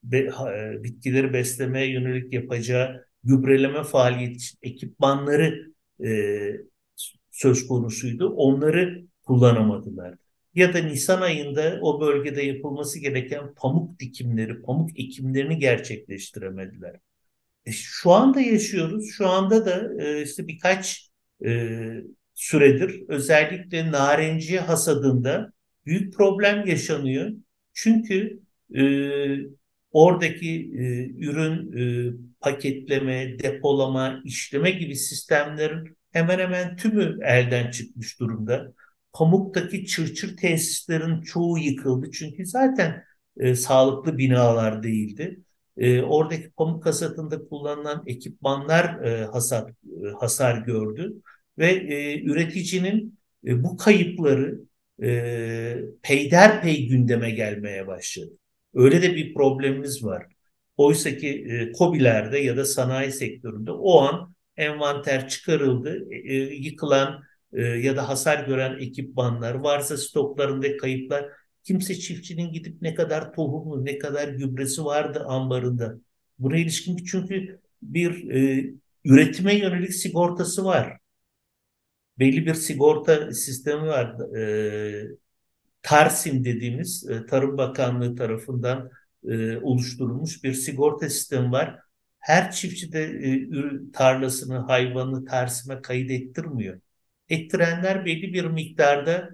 be, 0.03 0.19
e, 0.19 0.85
bitkileri 0.85 1.33
beslemeye 1.33 1.93
yönelik 1.93 2.33
yapacağı 2.33 3.05
gübreleme 3.25 3.85
faaliyeti 3.85 4.37
için 4.37 4.59
ekipmanları 4.63 5.73
e, 6.05 6.11
söz 7.31 7.67
konusuydu. 7.67 8.29
Onları 8.37 9.07
kullanamadılar. 9.27 10.15
Ya 10.59 10.75
da 10.75 10.79
Nisan 10.79 11.21
ayında 11.21 11.79
o 11.83 12.01
bölgede 12.01 12.43
yapılması 12.43 12.99
gereken 12.99 13.55
pamuk 13.55 14.01
dikimleri, 14.01 14.63
pamuk 14.63 15.01
ekimlerini 15.01 15.59
gerçekleştiremediler. 15.59 16.97
E, 17.67 17.73
şu 17.73 18.11
anda 18.13 18.41
yaşıyoruz. 18.41 19.11
Şu 19.13 19.29
anda 19.29 19.67
da 19.67 20.05
e, 20.05 20.23
işte 20.23 20.49
birkaç 20.49 21.11
e, 21.45 21.71
süredir 22.35 23.05
özellikle 23.09 23.93
narenciye 23.93 24.61
hasadında 24.61 25.53
büyük 25.87 26.15
problem 26.15 26.67
yaşanıyor. 26.67 27.31
Çünkü 27.73 28.41
e, 28.75 28.83
oradaki 29.93 30.71
e, 30.79 31.09
ürün 31.09 31.73
e, 31.79 32.13
paketleme, 32.41 33.39
depolama, 33.39 34.23
işleme 34.25 34.71
gibi 34.71 34.97
sistemlerin 34.97 35.97
hemen 36.13 36.39
hemen 36.39 36.77
tümü 36.77 37.19
elden 37.25 37.71
çıkmış 37.71 38.21
durumda. 38.21 38.73
Pamuk'taki 39.13 39.87
çırçır 39.87 40.37
tesislerin 40.37 41.23
çoğu 41.23 41.59
yıkıldı 41.59 42.11
çünkü 42.11 42.47
zaten 42.47 43.05
e, 43.37 43.55
sağlıklı 43.55 44.19
binalar 44.19 44.83
değildi. 44.83 45.41
E, 45.77 46.03
oradaki 46.03 46.51
pamuk 46.51 46.87
hasatında 46.87 47.49
kullanılan 47.49 48.03
ekipmanlar 48.07 49.05
e, 49.05 49.25
hasar, 49.25 49.71
e, 49.71 50.09
hasar 50.21 50.59
gördü 50.59 51.23
ve 51.59 51.71
e, 51.71 52.23
üreticinin 52.23 53.19
e, 53.47 53.65
bu 53.65 53.77
kayıpları 53.77 54.61
e, 55.03 55.79
peyderpey 56.03 56.89
gündeme 56.89 57.31
gelmeye 57.31 57.87
başladı. 57.87 58.31
Öyle 58.75 59.03
de 59.03 59.17
bir 59.17 59.35
problemimiz 59.35 60.05
var. 60.05 60.27
Oysa 60.77 61.17
ki 61.17 61.29
e, 61.29 61.73
COBİ'lerde 61.73 62.39
ya 62.39 62.57
da 62.57 62.65
sanayi 62.65 63.13
sektöründe 63.13 63.73
o 63.73 64.01
an 64.01 64.35
envanter 64.57 65.29
çıkarıldı, 65.29 66.09
e, 66.11 66.17
e, 66.17 66.37
yıkılan 66.55 67.23
e, 67.53 67.63
ya 67.63 67.97
da 67.97 68.09
hasar 68.09 68.47
gören 68.47 68.79
ekipmanlar, 68.79 69.55
varsa 69.55 69.97
stoklarında 69.97 70.77
kayıplar, 70.77 71.27
kimse 71.65 71.95
çiftçinin 71.95 72.53
gidip 72.53 72.83
ne 72.83 72.95
kadar 72.95 73.33
tohumu, 73.33 73.85
ne 73.85 73.99
kadar 73.99 74.29
gübresi 74.29 74.85
vardı 74.85 75.25
ambarında. 75.29 75.95
Buna 76.39 76.57
ilişkin 76.57 76.97
çünkü 76.97 77.61
bir 77.83 78.31
e, 78.31 78.71
üretime 79.05 79.55
yönelik 79.55 79.95
sigortası 79.95 80.65
var. 80.65 80.99
Belli 82.19 82.47
bir 82.47 82.55
sigorta 82.55 83.33
sistemi 83.33 83.87
var. 83.87 84.37
E, 84.39 85.09
Tarsim 85.83 86.45
dediğimiz 86.45 87.11
e, 87.11 87.27
Tarım 87.27 87.59
Bakanlığı 87.59 88.17
tarafından 88.17 88.91
e, 89.29 89.57
oluşturulmuş 89.57 90.45
bir 90.45 90.53
sigorta 90.53 91.09
sistemi 91.11 91.53
var. 91.53 91.79
Her 92.19 92.51
çiftçi 92.51 92.93
de 92.93 93.03
e, 93.03 93.49
tarlasını, 93.93 94.59
hayvanını 94.59 95.25
Tarsim'e 95.25 95.83
kayıt 95.83 96.11
ettirmiyor. 96.11 96.81
Ettirenler 97.31 98.05
belli 98.05 98.33
bir 98.33 98.45
miktarda 98.45 99.31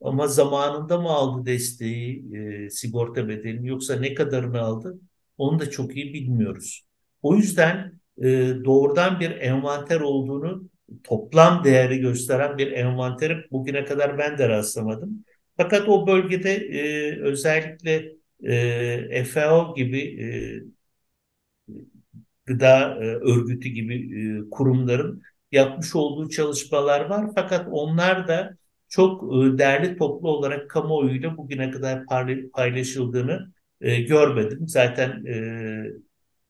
ama 0.00 0.26
zamanında 0.28 1.00
mı 1.00 1.08
aldı 1.08 1.46
desteği, 1.46 2.36
e, 2.66 2.70
sigorta 2.70 3.28
bedelini 3.28 3.68
yoksa 3.68 3.96
ne 3.96 4.14
kadarını 4.14 4.60
aldı 4.60 4.98
onu 5.38 5.58
da 5.60 5.70
çok 5.70 5.96
iyi 5.96 6.14
bilmiyoruz. 6.14 6.82
O 7.22 7.36
yüzden 7.36 8.00
e, 8.18 8.28
doğrudan 8.64 9.20
bir 9.20 9.30
envanter 9.30 10.00
olduğunu 10.00 10.68
toplam 11.04 11.64
değeri 11.64 11.98
gösteren 11.98 12.58
bir 12.58 12.72
envanteri 12.72 13.36
bugüne 13.50 13.84
kadar 13.84 14.18
ben 14.18 14.38
de 14.38 14.48
rastlamadım. 14.48 15.24
Fakat 15.56 15.88
o 15.88 16.06
bölgede 16.06 16.54
e, 16.54 17.20
özellikle 17.20 18.12
e, 18.44 19.24
FAO 19.24 19.74
gibi 19.74 20.00
e, 20.22 20.26
gıda 22.46 22.94
e, 22.94 23.06
örgütü 23.06 23.68
gibi 23.68 23.94
e, 24.46 24.50
kurumların 24.50 25.22
yapmış 25.52 25.96
olduğu 25.96 26.28
çalışmalar 26.28 27.00
var. 27.00 27.30
Fakat 27.34 27.68
onlar 27.70 28.28
da 28.28 28.56
çok 28.88 29.22
e, 29.22 29.58
değerli 29.58 29.96
toplu 29.96 30.28
olarak 30.28 30.70
kamuoyuyla 30.70 31.36
bugüne 31.36 31.70
kadar 31.70 32.06
paylaşıldığını 32.52 33.52
e, 33.80 34.02
görmedim. 34.02 34.68
Zaten 34.68 35.24
e, 35.26 35.36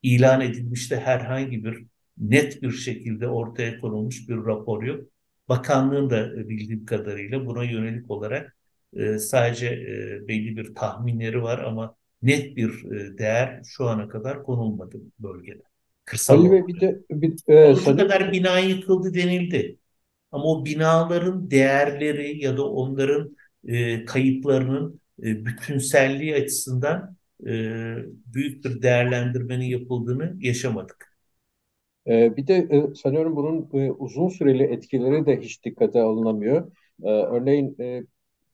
ilan 0.02 0.40
edilmiş 0.40 0.90
herhangi 0.90 1.64
bir 1.64 1.84
net 2.18 2.62
bir 2.62 2.72
şekilde 2.72 3.28
ortaya 3.28 3.80
konulmuş 3.80 4.28
bir 4.28 4.36
rapor 4.36 4.82
yok. 4.82 5.04
Bakanlığın 5.48 6.10
da 6.10 6.48
bildiğim 6.48 6.86
kadarıyla 6.86 7.46
buna 7.46 7.64
yönelik 7.64 8.10
olarak 8.10 8.56
e, 8.96 9.18
sadece 9.18 9.66
e, 9.66 10.28
belli 10.28 10.56
bir 10.56 10.74
tahminleri 10.74 11.42
var 11.42 11.58
ama 11.58 11.96
net 12.22 12.56
bir 12.56 12.84
e, 12.92 13.18
değer 13.18 13.62
şu 13.64 13.86
ana 13.86 14.08
kadar 14.08 14.42
konulmadı 14.42 15.00
bölgede. 15.18 15.69
Kırsal 16.04 16.34
Ali 16.34 16.50
Bey 16.52 16.66
bir 16.66 16.80
de 16.80 17.00
bir, 17.10 17.48
e, 17.48 17.76
şu 17.76 17.96
kadar 17.96 18.32
bina 18.32 18.58
yıkıldı 18.58 19.14
denildi. 19.14 19.78
Ama 20.32 20.44
o 20.44 20.64
binaların 20.64 21.50
değerleri 21.50 22.44
ya 22.44 22.56
da 22.56 22.70
onların 22.70 23.36
e, 23.68 24.04
kayıplarının 24.04 25.00
e, 25.22 25.46
bütünselliği 25.46 26.34
açısından 26.34 27.16
e, 27.46 27.50
büyük 28.26 28.64
bir 28.64 28.82
değerlendirmenin 28.82 29.64
yapıldığını 29.64 30.36
yaşamadık. 30.40 31.16
E, 32.06 32.36
bir 32.36 32.46
de 32.46 32.54
e, 32.70 32.94
sanıyorum 32.94 33.36
bunun 33.36 33.70
e, 33.80 33.90
uzun 33.90 34.28
süreli 34.28 34.62
etkileri 34.62 35.26
de 35.26 35.40
hiç 35.40 35.64
dikkate 35.64 36.00
alınamıyor. 36.00 36.72
E, 37.02 37.10
örneğin 37.10 37.76
e, 37.80 38.02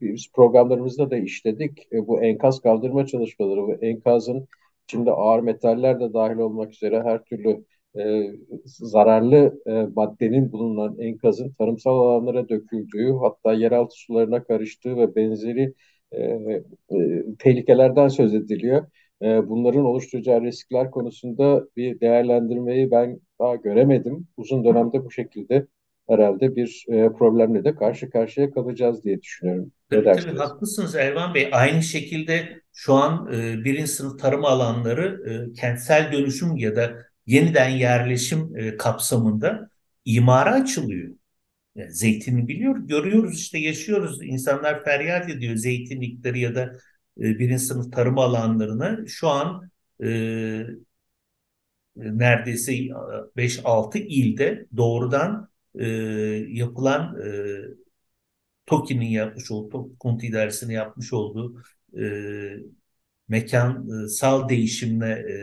biz 0.01 0.33
programlarımızda 0.33 1.11
da 1.11 1.17
işledik. 1.17 1.89
E, 1.93 2.07
bu 2.07 2.23
enkaz 2.23 2.61
kaldırma 2.61 3.07
çalışmaları, 3.07 3.61
bu 3.63 3.75
enkazın 3.75 4.49
içinde 4.89 5.11
ağır 5.11 5.41
metaller 5.41 6.01
de 6.01 6.13
dahil 6.15 6.37
olmak 6.37 6.73
üzere 6.73 7.03
her 7.03 7.25
türlü 7.25 7.65
e, 7.99 8.31
zararlı 8.65 9.61
e, 9.67 9.73
maddenin 9.97 10.53
bulunan 10.53 10.99
enkazın 11.01 11.53
tarımsal 11.53 11.99
alanlara 12.01 12.49
döküldüğü, 12.49 13.13
hatta 13.23 13.53
yeraltı 13.53 13.95
sularına 13.97 14.45
karıştığı 14.45 14.97
ve 14.97 15.15
benzeri 15.17 15.75
e, 16.13 16.23
e, 16.23 17.25
tehlikelerden 17.39 18.09
söz 18.09 18.35
ediliyor. 18.35 18.87
E, 19.23 19.49
bunların 19.49 19.85
oluşturacağı 19.85 20.43
riskler 20.43 20.91
konusunda 20.91 21.67
bir 21.77 22.01
değerlendirmeyi 22.01 22.91
ben 22.91 23.21
daha 23.41 23.57
göremedim. 23.57 24.29
Uzun 24.37 24.65
dönemde 24.65 25.05
bu 25.05 25.11
şekilde 25.11 25.67
herhalde 26.09 26.57
bir 26.57 26.85
e, 26.89 27.13
problemle 27.13 27.65
de 27.65 27.75
karşı 27.75 28.11
karşıya 28.11 28.51
kalacağız 28.51 29.05
diye 29.05 29.23
düşünüyorum. 29.23 29.73
Tabii, 29.91 30.05
tabii 30.05 30.39
haklısınız 30.39 30.95
Elvan 30.95 31.35
Bey. 31.35 31.49
Aynı 31.53 31.83
şekilde 31.83 32.61
şu 32.73 32.95
an 32.95 33.33
e, 33.33 33.65
birinci 33.65 33.91
sınıf 33.91 34.19
tarım 34.19 34.45
alanları 34.45 35.23
e, 35.31 35.53
kentsel 35.53 36.13
dönüşüm 36.13 36.57
ya 36.57 36.77
da 36.77 36.97
yeniden 37.27 37.69
yerleşim 37.69 38.57
e, 38.57 38.77
kapsamında 38.77 39.71
imara 40.05 40.53
açılıyor. 40.53 41.15
Yani 41.75 41.93
zeytini 41.93 42.49
biliyor, 42.49 42.79
görüyoruz 42.79 43.41
işte 43.41 43.59
yaşıyoruz. 43.59 44.23
İnsanlar 44.23 44.85
feryat 44.85 45.31
ediyor 45.31 45.57
zeytinlikleri 45.57 46.41
ya 46.41 46.55
da 46.55 46.63
e, 47.21 47.39
birinci 47.39 47.59
sınıf 47.63 47.93
tarım 47.93 48.19
alanlarına. 48.19 49.07
Şu 49.07 49.29
an 49.29 49.71
e, 50.03 50.09
neredeyse 51.97 52.73
5-6 53.37 53.99
ilde 53.99 54.67
doğrudan 54.77 55.49
e, 55.81 55.87
yapılan 56.49 57.21
e, 57.21 57.29
TOKİ'nin 58.67 59.07
yapmış 59.07 59.51
olduğu, 59.51 59.99
Konti 59.99 60.27
idaresinin 60.27 60.75
yapmış 60.75 61.13
olduğu 61.13 61.63
e, 61.99 62.05
mekansal 63.29 64.49
değişimle 64.49 65.11
e, 65.11 65.35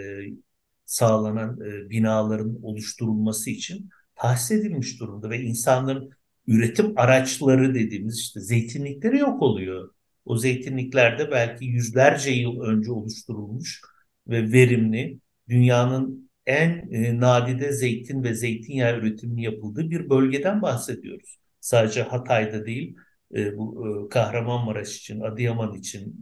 sağlanan 0.86 1.60
e, 1.62 1.89
binaların 1.89 2.63
oluşturulması 2.63 3.50
için 3.50 3.89
tahsis 4.15 4.52
edilmiş 4.52 5.00
durumda 5.00 5.30
ve 5.30 5.41
insanların 5.41 6.10
üretim 6.48 6.93
araçları 7.00 7.76
dediğimiz 7.76 8.19
işte 8.19 8.39
zeytinlikleri 8.39 9.17
yok 9.17 9.41
oluyor. 9.41 9.89
O 10.26 10.38
zeytinliklerde 10.38 11.32
belki 11.32 11.65
yüzlerce 11.65 12.32
yıl 12.32 12.62
önce 12.62 12.91
oluşturulmuş 12.91 13.82
ve 14.28 14.52
verimli 14.52 15.19
dünyanın 15.50 16.30
en 16.46 16.88
e, 16.92 17.20
nadide 17.20 17.72
zeytin 17.72 18.24
ve 18.24 18.34
zeytinyağı 18.34 18.98
üretiminin 18.98 19.42
yapıldığı 19.42 19.90
bir 19.90 20.10
bölgeden 20.10 20.62
bahsediyoruz. 20.62 21.38
Sadece 21.60 22.02
Hatay'da 22.02 22.66
değil, 22.66 22.96
e, 23.36 23.58
bu 23.58 23.88
e, 23.88 24.10
Kahramanmaraş 24.10 24.98
için, 24.98 25.22
Adıyaman 25.22 25.74
için, 25.74 26.22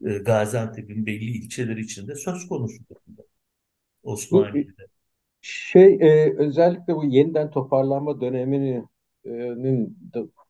Gaziantep'in 0.00 1.06
belli 1.06 1.30
ilçeleri 1.30 1.80
için 1.80 2.08
de 2.08 2.14
söz 2.14 2.48
konusu 2.48 2.78
durumda. 2.90 3.22
Osmaniye'de. 4.02 4.86
Şey 5.40 5.98
özellikle 6.38 6.96
bu 6.96 7.04
yeniden 7.04 7.50
toparlanma 7.50 8.20
döneminin 8.20 8.88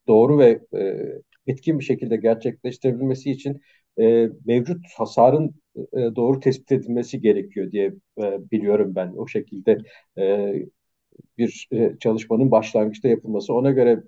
doğru 0.08 0.38
ve 0.38 0.60
etkin 1.46 1.78
bir 1.78 1.84
şekilde 1.84 2.16
gerçekleştirebilmesi 2.16 3.30
için 3.30 3.60
mevcut 4.44 4.86
hasarın 4.96 5.54
e, 5.76 6.16
doğru 6.16 6.40
tespit 6.40 6.72
edilmesi 6.72 7.20
gerekiyor 7.20 7.72
diye 7.72 7.94
e, 8.18 8.50
biliyorum 8.50 8.94
ben. 8.94 9.12
O 9.16 9.26
şekilde 9.26 9.78
e, 10.18 10.54
bir 11.38 11.68
çalışmanın 12.00 12.50
başlangıçta 12.50 13.08
yapılması, 13.08 13.54
ona 13.54 13.70
göre 13.70 14.02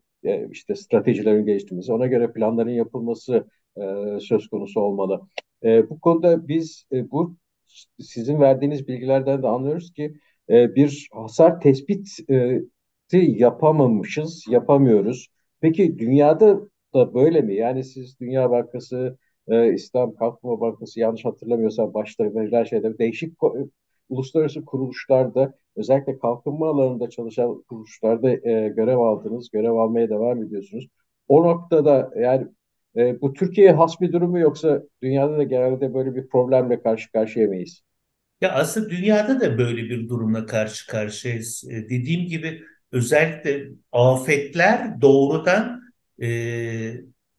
işte 0.51 0.75
stratejilerin 0.75 1.47
geliştirilmesi, 1.47 1.93
ona 1.93 2.07
göre 2.07 2.33
planların 2.33 2.71
yapılması 2.71 3.47
söz 4.21 4.49
konusu 4.49 4.81
olmalı. 4.81 5.21
Bu 5.65 6.01
konuda 6.01 6.49
biz 6.49 6.87
bu 6.93 7.37
sizin 8.01 8.41
verdiğiniz 8.41 8.89
bilgilerden 8.89 9.43
de 9.43 9.47
anlıyoruz 9.49 9.93
ki 9.93 10.15
bir 10.49 11.09
hasar 11.13 11.61
tespiti 11.61 12.33
e, 13.13 13.19
yapamamışız, 13.19 14.45
yapamıyoruz. 14.51 15.29
Peki 15.61 15.99
dünyada 15.99 16.61
da 16.95 17.15
böyle 17.15 17.41
mi? 17.41 17.55
Yani 17.55 17.85
siz 17.85 18.21
Dünya 18.21 18.51
Bankası, 18.51 19.19
e, 19.49 19.73
İslam 19.73 20.15
Kalkınma 20.15 20.61
Bankası 20.61 21.01
yanlış 21.01 21.25
hatırlamıyorsam 21.25 21.95
başta 21.95 22.25
verilen 22.25 22.65
şeyler 22.65 22.99
değişik 22.99 23.39
uluslararası 24.09 24.65
kuruluşlarda 24.65 25.55
özellikle 25.77 26.19
kalkınma 26.19 26.69
alanında 26.69 27.11
çalışan 27.11 27.63
kuruluşlarda 27.63 28.31
e, 28.31 28.69
görev 28.69 28.99
aldınız, 28.99 29.51
görev 29.51 29.73
almaya 29.73 30.09
devam 30.09 30.43
ediyorsunuz. 30.43 30.89
O 31.29 31.45
noktada 31.45 32.11
yani 32.21 32.47
e, 32.97 33.21
bu 33.21 33.33
Türkiye'ye 33.33 33.73
has 33.73 34.01
bir 34.01 34.13
durum 34.13 34.31
mu 34.31 34.39
yoksa 34.39 34.83
dünyada 35.03 35.39
da 35.39 35.43
genelde 35.43 35.95
böyle 35.95 36.15
bir 36.15 36.29
problemle 36.29 36.83
karşı 36.83 37.13
karşıya 37.13 37.49
mıyız? 37.49 37.83
Ya 38.41 38.53
aslında 38.53 38.91
dünyada 38.91 39.41
da 39.41 39.59
böyle 39.59 39.83
bir 39.83 40.09
durumla 40.09 40.47
karşı 40.47 40.87
karşıyayız. 40.87 41.65
E, 41.71 41.75
dediğim 41.75 42.27
gibi 42.27 42.63
özellikle 42.93 43.69
afetler 43.93 45.01
doğrudan 45.01 45.81
e, 46.23 46.27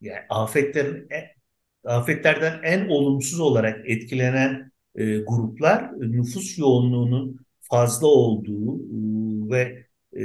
yani 0.01 0.19
afetlerin 0.29 1.09
e, 1.09 1.36
afetlerden 1.83 2.59
en 2.63 2.89
olumsuz 2.89 3.39
olarak 3.39 3.89
etkilenen 3.89 4.71
e, 4.95 5.17
gruplar 5.17 5.91
nüfus 5.99 6.57
yoğunluğunun 6.57 7.39
fazla 7.61 8.07
olduğu 8.07 8.77
e, 8.79 9.49
ve 9.51 9.87
e, 10.19 10.23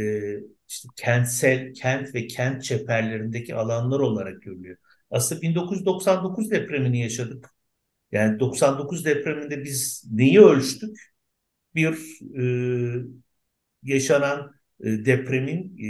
işte 0.68 0.88
kentsel 0.96 1.74
kent 1.74 2.14
ve 2.14 2.26
kent 2.26 2.64
çeperlerindeki 2.64 3.54
alanlar 3.54 4.00
olarak 4.00 4.42
görülüyor. 4.42 4.76
Aslında 5.10 5.42
1999 5.42 6.50
depremini 6.50 7.00
yaşadık. 7.00 7.50
Yani 8.12 8.40
99 8.40 9.04
depreminde 9.04 9.64
biz 9.64 10.04
neyi 10.12 10.40
ölçtük? 10.40 10.96
Bir 11.74 11.94
e, 12.38 13.04
yaşanan 13.82 14.52
e, 14.80 15.04
depremin 15.04 15.78
e, 15.78 15.88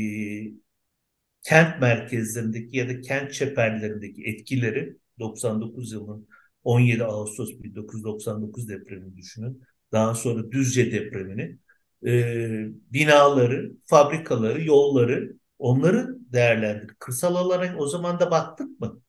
kent 1.43 1.81
merkezlerindeki 1.81 2.77
ya 2.77 2.89
da 2.89 3.01
kent 3.01 3.33
çeperlerindeki 3.33 4.25
etkileri 4.25 4.97
99 5.19 5.93
yılının 5.93 6.29
17 6.65 7.05
Ağustos 7.05 7.51
1999 7.51 8.69
depremini 8.69 9.17
düşünün. 9.17 9.63
Daha 9.93 10.15
sonra 10.15 10.53
Düzce 10.53 10.93
depremini, 10.93 11.59
e, 12.07 12.67
binaları, 12.93 13.73
fabrikaları, 13.87 14.65
yolları 14.65 15.37
onları 15.59 16.17
değerlendir. 16.33 16.95
Kırsal 16.99 17.35
alana 17.37 17.77
o 17.79 17.87
zaman 17.87 18.21
da 18.21 18.31
baktık 18.31 18.81
mı? 18.81 19.01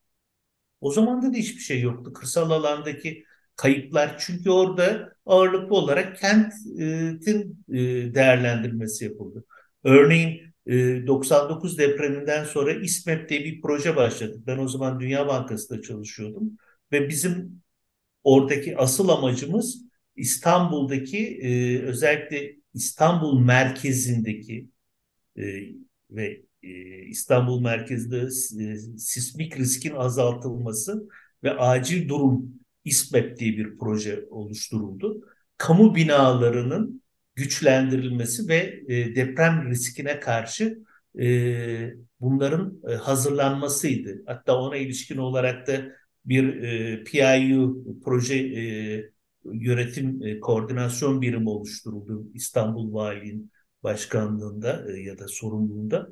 O 0.80 0.90
zaman 0.92 1.22
da 1.22 1.36
hiçbir 1.36 1.60
şey 1.60 1.80
yoktu. 1.80 2.12
Kırsal 2.12 2.50
alandaki 2.50 3.24
kayıplar 3.56 4.16
çünkü 4.18 4.50
orada 4.50 5.12
ağırlıklı 5.26 5.76
olarak 5.76 6.18
kentin 6.18 7.64
e, 7.68 8.14
değerlendirmesi 8.14 9.04
yapıldı. 9.04 9.44
Örneğin 9.84 10.53
99 10.66 11.74
e, 11.74 11.78
depreminden 11.78 12.44
sonra 12.44 12.72
İSMEP 12.72 13.28
diye 13.28 13.44
bir 13.44 13.60
proje 13.60 13.96
başladık. 13.96 14.46
Ben 14.46 14.58
o 14.58 14.68
zaman 14.68 15.00
Dünya 15.00 15.28
Bankası'nda 15.28 15.82
çalışıyordum 15.82 16.58
ve 16.92 17.08
bizim 17.08 17.62
oradaki 18.24 18.76
asıl 18.76 19.08
amacımız 19.08 19.84
İstanbul'daki 20.16 21.38
e, 21.42 21.78
özellikle 21.82 22.56
İstanbul 22.74 23.40
merkezindeki 23.40 24.68
ve 26.10 26.42
e, 26.62 27.02
İstanbul 27.06 27.60
merkezinde 27.60 28.20
e, 28.64 28.76
sismik 28.98 29.58
riskin 29.58 29.94
azaltılması 29.94 31.08
ve 31.42 31.52
acil 31.52 32.08
durum 32.08 32.54
İSMEP 32.84 33.38
diye 33.38 33.56
bir 33.56 33.78
proje 33.78 34.24
oluşturuldu. 34.30 35.20
Kamu 35.58 35.94
binalarının 35.94 37.02
güçlendirilmesi 37.34 38.48
ve 38.48 38.82
e, 38.88 39.16
deprem 39.16 39.70
riskine 39.70 40.20
karşı 40.20 40.78
e, 41.20 41.94
bunların 42.20 42.80
e, 42.88 42.94
hazırlanmasıydı. 42.94 44.22
Hatta 44.26 44.58
ona 44.60 44.76
ilişkin 44.76 45.16
olarak 45.16 45.66
da 45.66 45.82
bir 46.24 46.62
e, 46.62 47.04
PIU 47.04 47.84
proje 48.04 48.34
e, 48.36 49.10
yönetim 49.44 50.22
e, 50.22 50.40
koordinasyon 50.40 51.22
birimi 51.22 51.48
oluşturuldu 51.48 52.26
İstanbul 52.34 52.92
Valiliğin 52.94 53.50
başkanlığında 53.82 54.84
e, 54.92 55.00
ya 55.00 55.18
da 55.18 55.28
sorumluluğunda. 55.28 56.08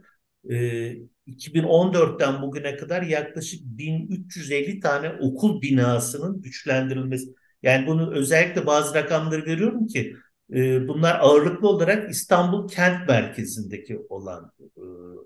E, 0.50 0.96
2014'ten 1.26 2.42
bugüne 2.42 2.76
kadar 2.76 3.02
yaklaşık 3.02 3.60
1350 3.64 4.80
tane 4.80 5.10
okul 5.20 5.62
binasının 5.62 6.42
güçlendirilmesi. 6.42 7.34
Yani 7.62 7.86
bunu 7.86 8.14
özellikle 8.14 8.66
bazı 8.66 8.94
rakamları 8.94 9.46
veriyorum 9.46 9.86
ki 9.86 10.16
e, 10.52 10.88
bunlar 10.88 11.18
ağırlıklı 11.20 11.68
olarak 11.68 12.10
İstanbul 12.10 12.68
kent 12.68 13.08
merkezindeki 13.08 13.98
olan 14.08 14.52
e, 14.60 14.82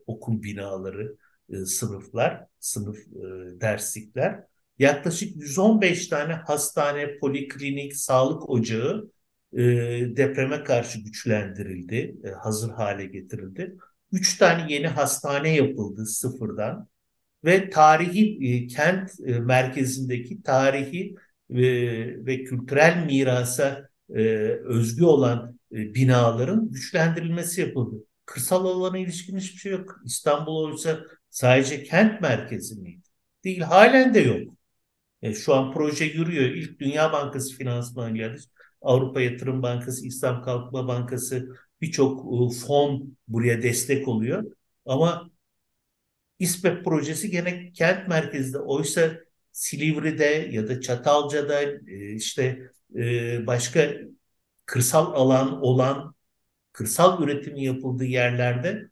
okul 0.06 0.42
binaları, 0.42 1.16
e, 1.50 1.56
sınıflar, 1.56 2.44
sınıf 2.60 2.98
e, 2.98 3.60
derslikler. 3.60 4.44
Yaklaşık 4.78 5.36
115 5.36 6.08
tane 6.08 6.32
hastane, 6.32 7.18
poliklinik, 7.18 7.96
sağlık 7.96 8.50
ocağı 8.50 9.10
depreme 10.16 10.64
karşı 10.64 11.00
güçlendirildi, 11.00 12.16
hazır 12.42 12.70
hale 12.70 13.06
getirildi. 13.06 13.76
Üç 14.12 14.38
tane 14.38 14.72
yeni 14.72 14.86
hastane 14.86 15.54
yapıldı 15.54 16.06
sıfırdan 16.06 16.88
ve 17.44 17.70
tarihi 17.70 18.66
kent 18.66 19.18
merkezindeki 19.20 20.42
tarihi 20.42 21.14
e, 21.50 21.56
ve 22.26 22.44
kültürel 22.44 23.06
mirasa 23.06 23.88
e, 24.10 24.20
özgü 24.64 25.04
olan 25.04 25.58
e, 25.72 25.94
binaların 25.94 26.70
güçlendirilmesi 26.72 27.60
yapıldı. 27.60 28.04
Kırsal 28.26 28.64
alana 28.66 28.98
ilişkin 28.98 29.38
hiçbir 29.38 29.58
şey 29.58 29.72
yok. 29.72 30.00
İstanbul 30.04 30.64
oysa 30.64 31.00
sadece 31.30 31.82
kent 31.82 32.20
merkezi 32.20 32.80
miydi? 32.80 33.02
Değil, 33.44 33.60
halen 33.60 34.14
de 34.14 34.20
yok. 34.20 34.54
E, 35.22 35.34
şu 35.34 35.54
an 35.54 35.72
proje 35.72 36.04
yürüyor. 36.04 36.44
İlk 36.44 36.80
Dünya 36.80 37.12
Bankası 37.12 37.56
finansmanıyla 37.56 38.36
Avrupa 38.82 39.20
Yatırım 39.20 39.62
Bankası, 39.62 40.06
İslam 40.06 40.42
Kalkınma 40.42 40.88
Bankası 40.88 41.48
birçok 41.80 42.20
e, 42.20 42.58
fon 42.58 43.16
buraya 43.28 43.62
destek 43.62 44.08
oluyor. 44.08 44.44
Ama 44.86 45.30
İSPEP 46.38 46.84
projesi 46.84 47.30
gene 47.30 47.72
kent 47.72 48.08
merkezinde. 48.08 48.58
Oysa 48.58 49.16
Silivri'de 49.56 50.48
ya 50.52 50.68
da 50.68 50.80
Çatalca'da 50.80 51.62
e, 51.62 52.12
işte 52.14 52.70
e, 52.96 53.46
başka 53.46 53.90
kırsal 54.66 55.12
alan 55.14 55.62
olan 55.62 56.14
kırsal 56.72 57.22
üretimin 57.22 57.60
yapıldığı 57.60 58.04
yerlerde 58.04 58.88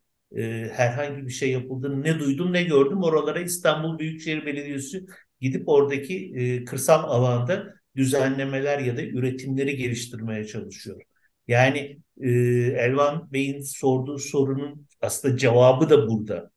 herhangi 0.72 1.26
bir 1.26 1.32
şey 1.32 1.50
yapıldığını 1.50 2.02
ne 2.02 2.18
duydum 2.18 2.52
ne 2.52 2.62
gördüm. 2.62 3.02
Oralara 3.02 3.40
İstanbul 3.40 3.98
Büyükşehir 3.98 4.46
Belediyesi 4.46 5.06
gidip 5.40 5.68
oradaki 5.68 6.64
kırsal 6.66 7.04
alanda 7.04 7.74
düzenlemeler 7.96 8.78
ya 8.78 8.96
da 8.96 9.02
üretimleri 9.02 9.76
geliştirmeye 9.76 10.46
çalışıyor. 10.46 11.02
Yani 11.48 11.98
e, 12.20 12.30
Elvan 12.78 13.32
Bey'in 13.32 13.60
sorduğu 13.60 14.18
sorunun 14.18 14.86
aslında 15.00 15.36
cevabı 15.36 15.90
da 15.90 16.08
burada. 16.08 16.50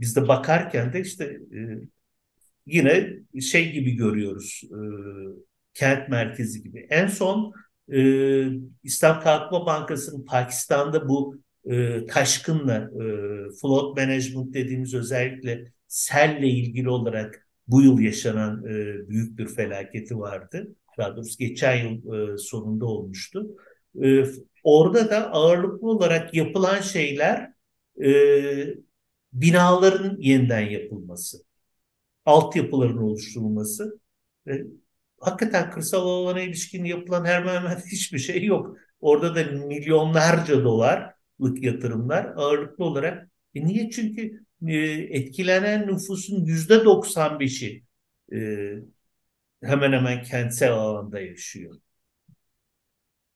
Biz 0.00 0.16
de 0.16 0.28
bakarken 0.28 0.92
de 0.92 1.00
işte 1.00 1.24
e, 1.24 1.58
yine 2.66 3.10
şey 3.40 3.72
gibi 3.72 3.92
görüyoruz. 3.92 4.62
E, 4.64 4.78
kent 5.74 6.08
merkezi 6.08 6.62
gibi. 6.62 6.86
En 6.90 7.06
son 7.06 7.52
e, 7.92 8.00
İslam 8.82 9.20
Kalkınma 9.20 9.66
Bankası'nın 9.66 10.24
Pakistan'da 10.24 11.08
bu 11.08 11.36
e, 11.70 12.06
taşkınla 12.06 12.76
e, 12.76 13.04
flood 13.60 13.98
management 13.98 14.54
dediğimiz 14.54 14.94
özellikle 14.94 15.64
selle 15.88 16.48
ilgili 16.48 16.88
olarak 16.88 17.48
bu 17.68 17.82
yıl 17.82 18.00
yaşanan 18.00 18.64
e, 18.64 19.08
büyük 19.08 19.38
bir 19.38 19.48
felaketi 19.48 20.18
vardı. 20.18 20.74
Daha 20.98 21.16
doğrusu 21.16 21.38
geçen 21.38 21.76
yıl 21.84 22.14
e, 22.34 22.38
sonunda 22.38 22.86
olmuştu. 22.86 23.56
E, 24.02 24.24
orada 24.64 25.10
da 25.10 25.32
ağırlıklı 25.32 25.88
olarak 25.88 26.34
yapılan 26.34 26.80
şeyler 26.80 27.52
e, 28.04 28.10
binaların 29.32 30.16
yeniden 30.20 30.60
yapılması, 30.60 31.43
altyapıların 32.24 32.96
oluşturulması. 32.98 34.00
E, 34.48 34.52
hakikaten 35.20 35.70
kırsal 35.70 36.08
alana 36.08 36.40
ilişkin 36.40 36.84
yapılan 36.84 37.24
hemen 37.24 37.56
hemen 37.56 37.76
hiçbir 37.92 38.18
şey 38.18 38.44
yok. 38.44 38.76
Orada 39.00 39.34
da 39.34 39.66
milyonlarca 39.66 40.64
dolarlık 40.64 41.62
yatırımlar 41.62 42.24
ağırlıklı 42.36 42.84
olarak. 42.84 43.30
E 43.54 43.66
niye? 43.66 43.90
Çünkü 43.90 44.44
e, 44.66 44.76
etkilenen 44.88 45.86
nüfusun 45.86 46.44
yüzde 46.44 46.84
95'i 46.84 47.84
e, 48.32 48.38
hemen 49.64 49.92
hemen 49.92 50.22
kentsel 50.22 50.72
alanda 50.72 51.20
yaşıyor. 51.20 51.74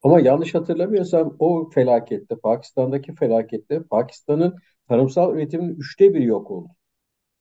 Ama 0.03 0.21
yanlış 0.21 0.55
hatırlamıyorsam 0.55 1.37
o 1.39 1.71
felakette, 1.71 2.37
Pakistan'daki 2.37 3.15
felakette 3.15 3.83
Pakistan'ın 3.83 4.57
tarımsal 4.89 5.35
üretiminin 5.35 5.77
üçte 5.77 6.15
biri 6.15 6.25
yok 6.25 6.51
oldu. 6.51 6.69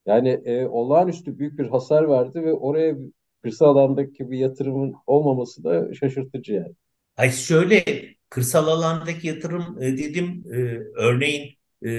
Yani 0.08 0.30
e, 0.46 0.66
olağanüstü 0.66 1.40
büyük 1.40 1.60
bir 1.60 1.66
hasar 1.68 2.10
verdi 2.10 2.44
ve 2.44 2.54
oraya 2.54 2.96
kırsal 3.44 3.78
alandaki 3.78 4.32
bir 4.32 4.38
yatırımın 4.38 4.96
olmaması 5.08 5.64
da 5.64 5.94
şaşırtıcı 5.94 6.54
yani. 6.54 6.74
Ay 7.18 7.32
şöyle 7.32 7.84
kırsal 8.30 8.68
alandaki 8.68 9.28
yatırım 9.28 9.82
e, 9.82 9.98
dedim 9.98 10.44
e, 10.52 10.58
örneğin 10.96 11.58
e, 11.86 11.92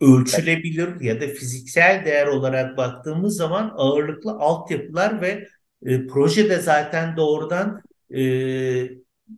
ölçülebilir 0.00 1.00
ya 1.00 1.20
da 1.20 1.26
fiziksel 1.26 2.04
değer 2.04 2.26
olarak 2.26 2.76
baktığımız 2.76 3.36
zaman 3.36 3.72
ağırlıklı 3.76 4.30
altyapılar 4.32 5.20
ve 5.20 5.48
e, 5.86 6.06
projede 6.06 6.58
zaten 6.58 7.16
doğrudan 7.16 7.82
e, 8.10 8.20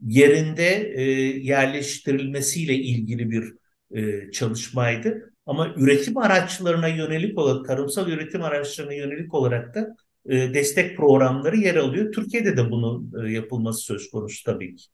yerinde 0.06 0.92
e, 0.94 1.02
yerleştirilmesiyle 1.38 2.74
ilgili 2.74 3.30
bir 3.30 3.54
e, 3.94 4.30
çalışmaydı. 4.30 5.35
Ama 5.46 5.74
üretim 5.76 6.16
araçlarına 6.18 6.88
yönelik 6.88 7.38
olarak, 7.38 7.66
tarımsal 7.66 8.08
üretim 8.08 8.42
araçlarına 8.42 8.92
yönelik 8.92 9.34
olarak 9.34 9.74
da 9.74 9.96
e, 10.28 10.54
destek 10.54 10.96
programları 10.96 11.56
yer 11.56 11.76
alıyor. 11.76 12.12
Türkiye'de 12.12 12.56
de 12.56 12.70
bunun 12.70 13.12
e, 13.24 13.32
yapılması 13.32 13.80
söz 13.80 14.10
konusu 14.10 14.44
tabii 14.44 14.76
ki. 14.76 14.86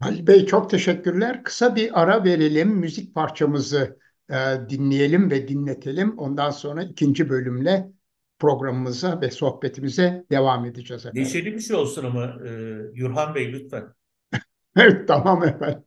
Ali 0.00 0.26
Bey 0.26 0.46
çok 0.46 0.70
teşekkürler. 0.70 1.44
Kısa 1.44 1.76
bir 1.76 2.02
ara 2.02 2.24
verelim. 2.24 2.68
Müzik 2.68 3.14
parçamızı 3.14 3.98
e, 4.30 4.34
dinleyelim 4.68 5.30
ve 5.30 5.48
dinletelim. 5.48 6.18
Ondan 6.18 6.50
sonra 6.50 6.82
ikinci 6.82 7.28
bölümle 7.28 7.90
programımıza 8.38 9.20
ve 9.20 9.30
sohbetimize 9.30 10.24
devam 10.30 10.64
edeceğiz 10.64 11.06
efendim. 11.06 11.22
Neşeli 11.22 11.54
bir 11.54 11.60
şey 11.60 11.76
olsun 11.76 12.04
ama 12.04 12.24
e, 12.24 12.50
Yurhan 12.94 13.34
Bey 13.34 13.52
lütfen. 13.52 13.84
evet 14.76 15.08
tamam 15.08 15.44
efendim. 15.44 15.84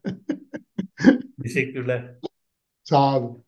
Teşekkürler. 1.44 2.16
Sağ 2.84 3.20
olun. 3.20 3.43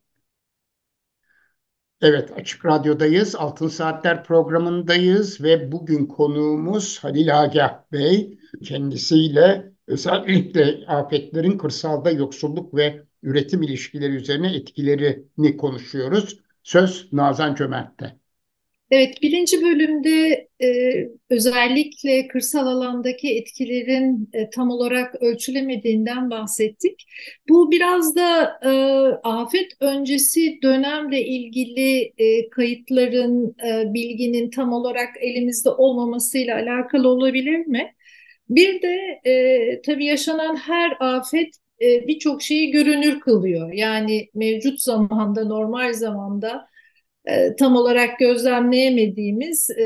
Evet, 2.08 2.32
Açık 2.38 2.66
Radyo'dayız. 2.66 3.36
Altın 3.36 3.68
Saatler 3.68 4.24
programındayız 4.24 5.42
ve 5.44 5.72
bugün 5.72 6.06
konuğumuz 6.06 7.04
Halil 7.04 7.42
Agah 7.42 7.80
Bey. 7.92 8.38
Kendisiyle 8.64 9.72
özellikle 9.88 10.86
afetlerin 10.88 11.58
kırsalda 11.58 12.12
yoksulluk 12.12 12.76
ve 12.76 13.04
üretim 13.24 13.64
ilişkileri 13.64 14.16
üzerine 14.16 14.56
etkilerini 14.56 15.58
konuşuyoruz. 15.58 16.40
Söz 16.64 17.14
Nazan 17.14 17.56
Cömert'te. 17.56 18.20
Evet, 18.96 19.22
birinci 19.22 19.62
bölümde 19.64 20.48
e, 20.62 20.68
özellikle 21.30 22.28
kırsal 22.28 22.68
alandaki 22.68 23.36
etkilerin 23.36 24.30
e, 24.34 24.50
tam 24.50 24.70
olarak 24.70 25.16
ölçülemediğinden 25.22 26.30
bahsettik. 26.30 27.06
Bu 27.50 27.72
biraz 27.72 28.16
da 28.16 28.60
e, 28.64 28.72
afet 29.24 29.72
öncesi 29.80 30.60
dönemle 30.64 31.26
ilgili 31.26 32.14
e, 32.18 32.50
kayıtların, 32.50 33.56
e, 33.68 33.94
bilginin 33.94 34.50
tam 34.50 34.74
olarak 34.74 35.10
elimizde 35.22 35.70
olmamasıyla 35.70 36.56
alakalı 36.56 37.08
olabilir 37.10 37.68
mi? 37.68 37.94
Bir 38.50 38.82
de 38.82 39.22
e, 39.30 39.82
tabii 39.82 40.06
yaşanan 40.06 40.56
her 40.56 40.98
afet 41.00 41.50
e, 41.82 42.08
birçok 42.08 42.42
şeyi 42.42 42.72
görünür 42.72 43.20
kılıyor. 43.20 43.74
Yani 43.74 44.30
mevcut 44.34 44.82
zamanda, 44.82 45.46
normal 45.46 45.94
zamanda 45.94 46.68
e, 47.28 47.56
tam 47.56 47.76
olarak 47.76 48.20
gözlemleyemediğimiz 48.20 49.70
e, 49.70 49.84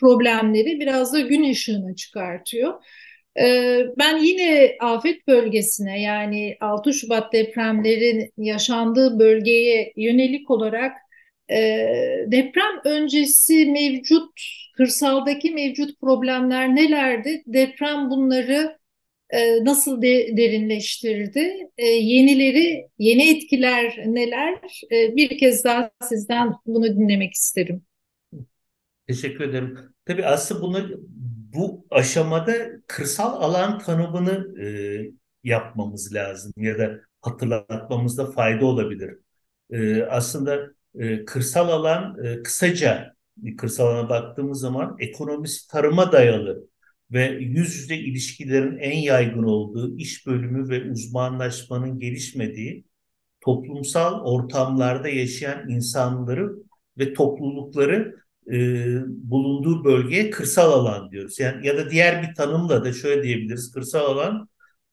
problemleri 0.00 0.80
biraz 0.80 1.12
da 1.12 1.20
gün 1.20 1.50
ışığına 1.50 1.94
çıkartıyor. 1.96 2.74
E, 3.40 3.80
ben 3.98 4.16
yine 4.16 4.76
afet 4.80 5.28
bölgesine 5.28 6.02
yani 6.02 6.56
6 6.60 6.92
Şubat 6.92 7.32
depremlerin 7.32 8.32
yaşandığı 8.38 9.18
bölgeye 9.18 9.92
yönelik 9.96 10.50
olarak 10.50 10.96
deprem 12.26 12.80
öncesi 12.84 13.66
mevcut 13.66 14.30
kırsaldaki 14.76 15.50
mevcut 15.50 16.00
problemler 16.00 16.76
nelerdi? 16.76 17.42
Deprem 17.46 18.10
bunları 18.10 18.77
e, 19.30 19.64
nasıl 19.64 20.02
de, 20.02 20.36
derinleştirdi? 20.36 21.70
E, 21.78 21.86
yenileri, 21.86 22.88
yeni 22.98 23.30
etkiler 23.30 24.04
neler? 24.06 24.80
E, 24.92 25.16
bir 25.16 25.38
kez 25.38 25.64
daha 25.64 25.90
sizden 26.02 26.54
bunu 26.66 26.84
dinlemek 26.84 27.32
isterim. 27.32 27.82
Teşekkür 29.06 29.44
ederim. 29.44 29.78
Tabii 30.06 30.26
aslında 30.26 30.62
bunu 30.62 30.90
bu 31.54 31.86
aşamada 31.90 32.52
kırsal 32.86 33.42
alan 33.42 33.78
tanımını 33.78 34.62
e, 34.62 34.66
yapmamız 35.44 36.14
lazım 36.14 36.52
ya 36.56 36.78
da 36.78 37.00
hatırlatmamızda 37.20 38.26
fayda 38.30 38.66
olabilir. 38.66 39.18
E, 39.70 40.02
aslında 40.02 40.70
e, 40.94 41.24
kırsal 41.24 41.68
alan 41.68 42.24
e, 42.24 42.42
kısaca 42.42 43.14
kırsal 43.58 43.86
alana 43.86 44.08
baktığımız 44.08 44.60
zaman 44.60 44.96
ekonomisi 45.00 45.68
tarıma 45.68 46.12
dayalı 46.12 46.67
ve 47.12 47.38
yüz 47.40 47.76
yüze 47.76 47.96
ilişkilerin 47.96 48.78
en 48.78 48.98
yaygın 48.98 49.42
olduğu 49.42 49.96
iş 49.96 50.26
bölümü 50.26 50.68
ve 50.68 50.90
uzmanlaşmanın 50.90 51.98
gelişmediği 51.98 52.84
toplumsal 53.40 54.20
ortamlarda 54.20 55.08
yaşayan 55.08 55.68
insanları 55.68 56.52
ve 56.98 57.12
toplulukları 57.14 58.16
e, 58.52 58.56
bulunduğu 59.06 59.84
bölgeye 59.84 60.30
kırsal 60.30 60.72
alan 60.72 61.10
diyoruz. 61.10 61.40
Yani 61.40 61.66
ya 61.66 61.76
da 61.76 61.90
diğer 61.90 62.22
bir 62.22 62.34
tanımla 62.34 62.84
da 62.84 62.92
şöyle 62.92 63.22
diyebiliriz. 63.22 63.72
Kırsal 63.72 64.04
alan 64.04 64.48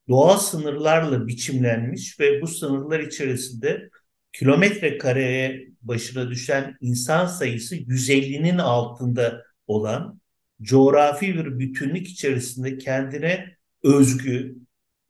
doğal 0.09 0.37
sınırlarla 0.37 1.27
biçimlenmiş 1.27 2.19
ve 2.19 2.41
bu 2.41 2.47
sınırlar 2.47 2.99
içerisinde 2.99 3.89
kilometre 4.33 4.97
kareye 4.97 5.67
başına 5.81 6.29
düşen 6.29 6.77
insan 6.81 7.25
sayısı 7.25 7.75
150'nin 7.75 8.57
altında 8.57 9.43
olan 9.67 10.19
coğrafi 10.65 11.35
bir 11.35 11.59
bütünlük 11.59 12.07
içerisinde 12.07 12.77
kendine 12.77 13.55
özgü 13.83 14.55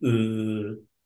e, 0.04 0.10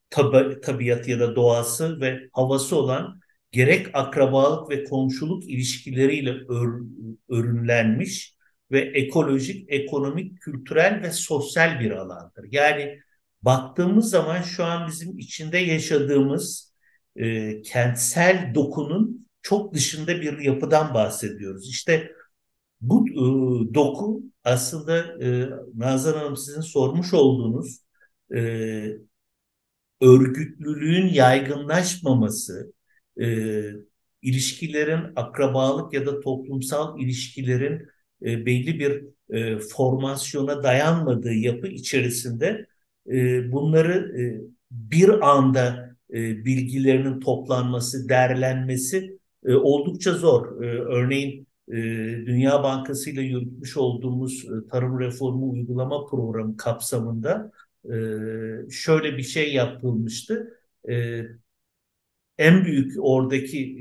tab 0.09 0.61
tabiat 0.63 1.07
ya 1.07 1.19
da 1.19 1.35
doğası 1.35 2.01
ve 2.01 2.29
havası 2.33 2.75
olan 2.75 3.19
gerek 3.51 3.87
akrabalık 3.93 4.69
ve 4.69 4.83
komşuluk 4.83 5.49
ilişkileriyle 5.49 6.31
ör, 6.31 6.81
örünlenmiş 7.29 8.35
ve 8.71 8.79
ekolojik, 8.79 9.65
ekonomik, 9.69 10.41
kültürel 10.41 11.01
ve 11.01 11.11
sosyal 11.11 11.79
bir 11.79 11.91
alandır. 11.91 12.45
Yani 12.51 12.99
baktığımız 13.41 14.09
zaman 14.09 14.41
şu 14.41 14.65
an 14.65 14.87
bizim 14.87 15.17
içinde 15.19 15.57
yaşadığımız 15.57 16.73
e, 17.15 17.61
kentsel 17.61 18.51
dokunun 18.55 19.27
çok 19.41 19.73
dışında 19.73 20.21
bir 20.21 20.39
yapıdan 20.39 20.93
bahsediyoruz. 20.93 21.69
İşte 21.69 22.11
bu 22.81 23.07
e, 23.09 23.73
doku 23.73 24.23
aslında 24.43 25.23
e, 25.25 25.49
Nazan 25.75 26.13
Hanım 26.13 26.37
sizin 26.37 26.61
sormuş 26.61 27.13
olduğunuz 27.13 27.79
e, 28.35 28.39
örgütlülüğün 30.01 31.07
yaygınlaşmaması, 31.07 32.73
e, 33.21 33.25
ilişkilerin 34.21 35.01
akrabalık 35.15 35.93
ya 35.93 36.05
da 36.05 36.19
toplumsal 36.19 36.99
ilişkilerin 36.99 37.87
e, 38.21 38.45
belli 38.45 38.79
bir 38.79 39.03
e, 39.35 39.59
formasyona 39.59 40.63
dayanmadığı 40.63 41.33
yapı 41.33 41.67
içerisinde 41.67 42.67
e, 43.11 43.51
bunları 43.51 44.21
e, 44.21 44.41
bir 44.71 45.29
anda 45.29 45.95
e, 46.13 46.45
bilgilerinin 46.45 47.19
toplanması, 47.19 48.09
derlenmesi 48.09 49.19
e, 49.45 49.53
oldukça 49.53 50.13
zor. 50.13 50.61
E, 50.61 50.65
örneğin 50.79 51.47
e, 51.69 51.75
Dünya 52.25 52.63
Bankası 52.63 53.09
ile 53.09 53.21
yürütmüş 53.21 53.77
olduğumuz 53.77 54.45
e, 54.45 54.67
tarım 54.67 54.99
reformu 54.99 55.51
uygulama 55.51 56.05
programı 56.05 56.57
kapsamında 56.57 57.51
e, 57.85 57.91
şöyle 58.71 59.17
bir 59.17 59.23
şey 59.23 59.53
yapılmıştı. 59.53 60.59
E, 60.89 61.23
en 62.37 62.65
büyük 62.65 62.93
oradaki 62.99 63.79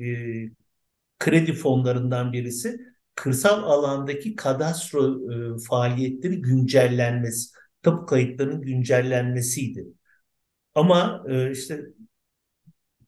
kredi 1.19 1.53
fonlarından 1.53 2.33
birisi 2.33 2.81
kırsal 3.15 3.63
alandaki 3.63 4.37
kadastro 4.37 5.19
faaliyetleri 5.59 6.41
güncellenmesi, 6.43 7.51
tapu 7.83 8.07
kayıtlarının 8.07 8.63
güncellenmesiydi. 8.63 9.87
Ama 10.75 11.25
işte 11.53 11.87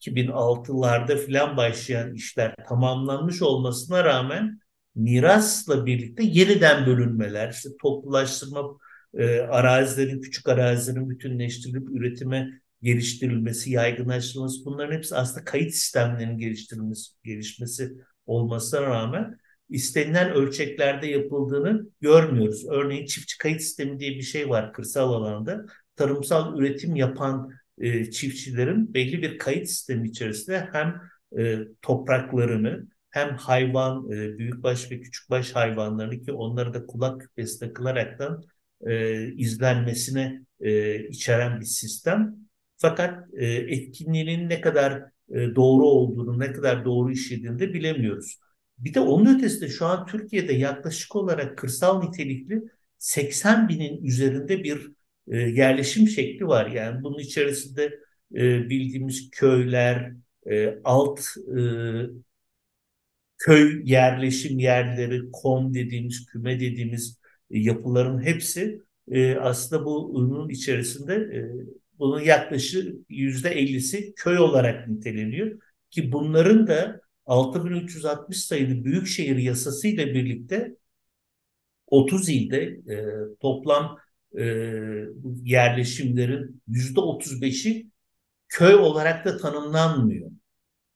2006'larda 0.01 1.17
filan 1.17 1.57
başlayan 1.57 2.15
işler 2.15 2.55
tamamlanmış 2.69 3.43
olmasına 3.43 4.05
rağmen 4.05 4.61
mirasla 4.95 5.87
birlikte 5.87 6.23
yeniden 6.23 6.87
bölünmeler, 6.87 7.51
işte 7.51 7.69
toplulaştırma, 7.83 8.79
e, 9.15 9.39
arazilerin, 9.41 10.21
küçük 10.21 10.49
arazilerin 10.49 11.11
bütünleştirilip 11.11 11.91
üretime 11.91 12.61
geliştirilmesi, 12.83 13.71
yaygınlaştırılması 13.71 14.65
bunların 14.65 14.97
hepsi 14.97 15.17
aslında 15.17 15.45
kayıt 15.45 15.75
sistemlerinin 15.75 16.39
geliştirilmesi, 16.39 17.13
gelişmesi 17.25 17.93
olmasına 18.27 18.83
rağmen 18.83 19.39
istenilen 19.69 20.33
ölçeklerde 20.33 21.07
yapıldığını 21.07 21.87
görmüyoruz. 22.01 22.67
Örneğin 22.71 23.07
çiftçi 23.07 23.39
kayıt 23.39 23.63
sistemi 23.63 23.99
diye 23.99 24.11
bir 24.11 24.23
şey 24.23 24.49
var 24.49 24.73
kırsal 24.73 25.13
alanda. 25.13 25.67
Tarımsal 25.97 26.59
üretim 26.59 26.97
yapan 26.97 27.51
e, 27.79 28.11
çiftçilerin 28.11 28.95
belli 28.95 29.23
bir 29.23 29.39
kayıt 29.39 29.69
sistemi 29.69 30.09
içerisinde 30.09 30.69
hem 30.73 31.01
e, 31.39 31.59
topraklarını 31.83 32.87
hem 33.11 33.37
hayvan, 33.37 34.11
e, 34.13 34.39
büyükbaş 34.39 34.91
ve 34.91 35.01
küçükbaş 35.01 35.53
hayvanlarını 35.53 36.21
ki 36.21 36.33
onları 36.33 36.75
da 36.75 36.87
kulak 36.87 37.21
küpesi 37.21 37.61
takılaraktan 37.61 38.45
e, 38.87 39.27
izlenmesine 39.33 40.41
e, 40.61 40.99
içeren 41.09 41.61
bir 41.61 41.67
sistem. 41.67 42.37
Fakat 42.77 43.35
e, 43.35 43.47
etkinliğinin 43.47 44.49
ne 44.49 44.61
kadar 44.61 44.93
e, 45.31 45.55
doğru 45.55 45.85
olduğunu, 45.85 46.39
ne 46.39 46.53
kadar 46.53 46.85
doğru 46.85 47.13
işlediğini 47.13 47.59
de 47.59 47.75
bilemiyoruz. 47.75 48.39
Bir 48.79 48.95
de 48.95 49.01
onun 49.01 49.39
ötesinde 49.39 49.69
şu 49.69 49.87
an 49.87 50.07
Türkiye'de 50.07 50.53
yaklaşık 50.53 51.17
olarak 51.17 51.59
kırsal 51.59 52.03
nitelikli 52.03 52.63
80 52.99 53.69
binin 53.69 54.05
üzerinde 54.05 54.65
bir 54.65 54.93
e, 55.29 55.37
yerleşim 55.39 56.09
şekli 56.09 56.47
var. 56.47 56.67
Yani 56.67 57.03
bunun 57.03 57.19
içerisinde 57.19 57.85
e, 58.35 58.71
bildiğimiz 58.71 59.31
köyler, 59.31 60.13
e, 60.51 60.79
alt 60.85 61.21
e, 61.59 61.61
köy 63.41 63.83
yerleşim 63.85 64.59
yerleri, 64.59 65.31
kom 65.33 65.75
dediğimiz, 65.75 66.27
küme 66.27 66.61
dediğimiz 66.61 67.19
e, 67.51 67.59
yapıların 67.59 68.23
hepsi 68.23 68.83
e, 69.11 69.37
aslında 69.37 69.85
bunun 69.85 70.49
içerisinde 70.49 71.15
e, 71.15 71.41
bunun 71.99 72.21
yaklaşık 72.21 72.97
yüzde 73.09 73.51
ellisi 73.51 74.15
köy 74.17 74.39
olarak 74.39 74.89
niteleniyor. 74.89 75.61
Ki 75.91 76.13
bunların 76.13 76.67
da 76.67 77.01
6360 77.27 78.45
sayılı 78.45 78.85
büyükşehir 78.85 79.37
yasası 79.37 79.89
ile 79.89 80.15
birlikte 80.15 80.77
30 81.87 82.29
ilde 82.29 82.63
e, 82.95 82.97
toplam 83.41 83.99
e, 84.39 84.45
yerleşimlerin 85.45 86.63
yüzde 86.69 87.01
35'i 87.01 87.91
köy 88.49 88.75
olarak 88.75 89.25
da 89.25 89.37
tanımlanmıyor. 89.37 90.30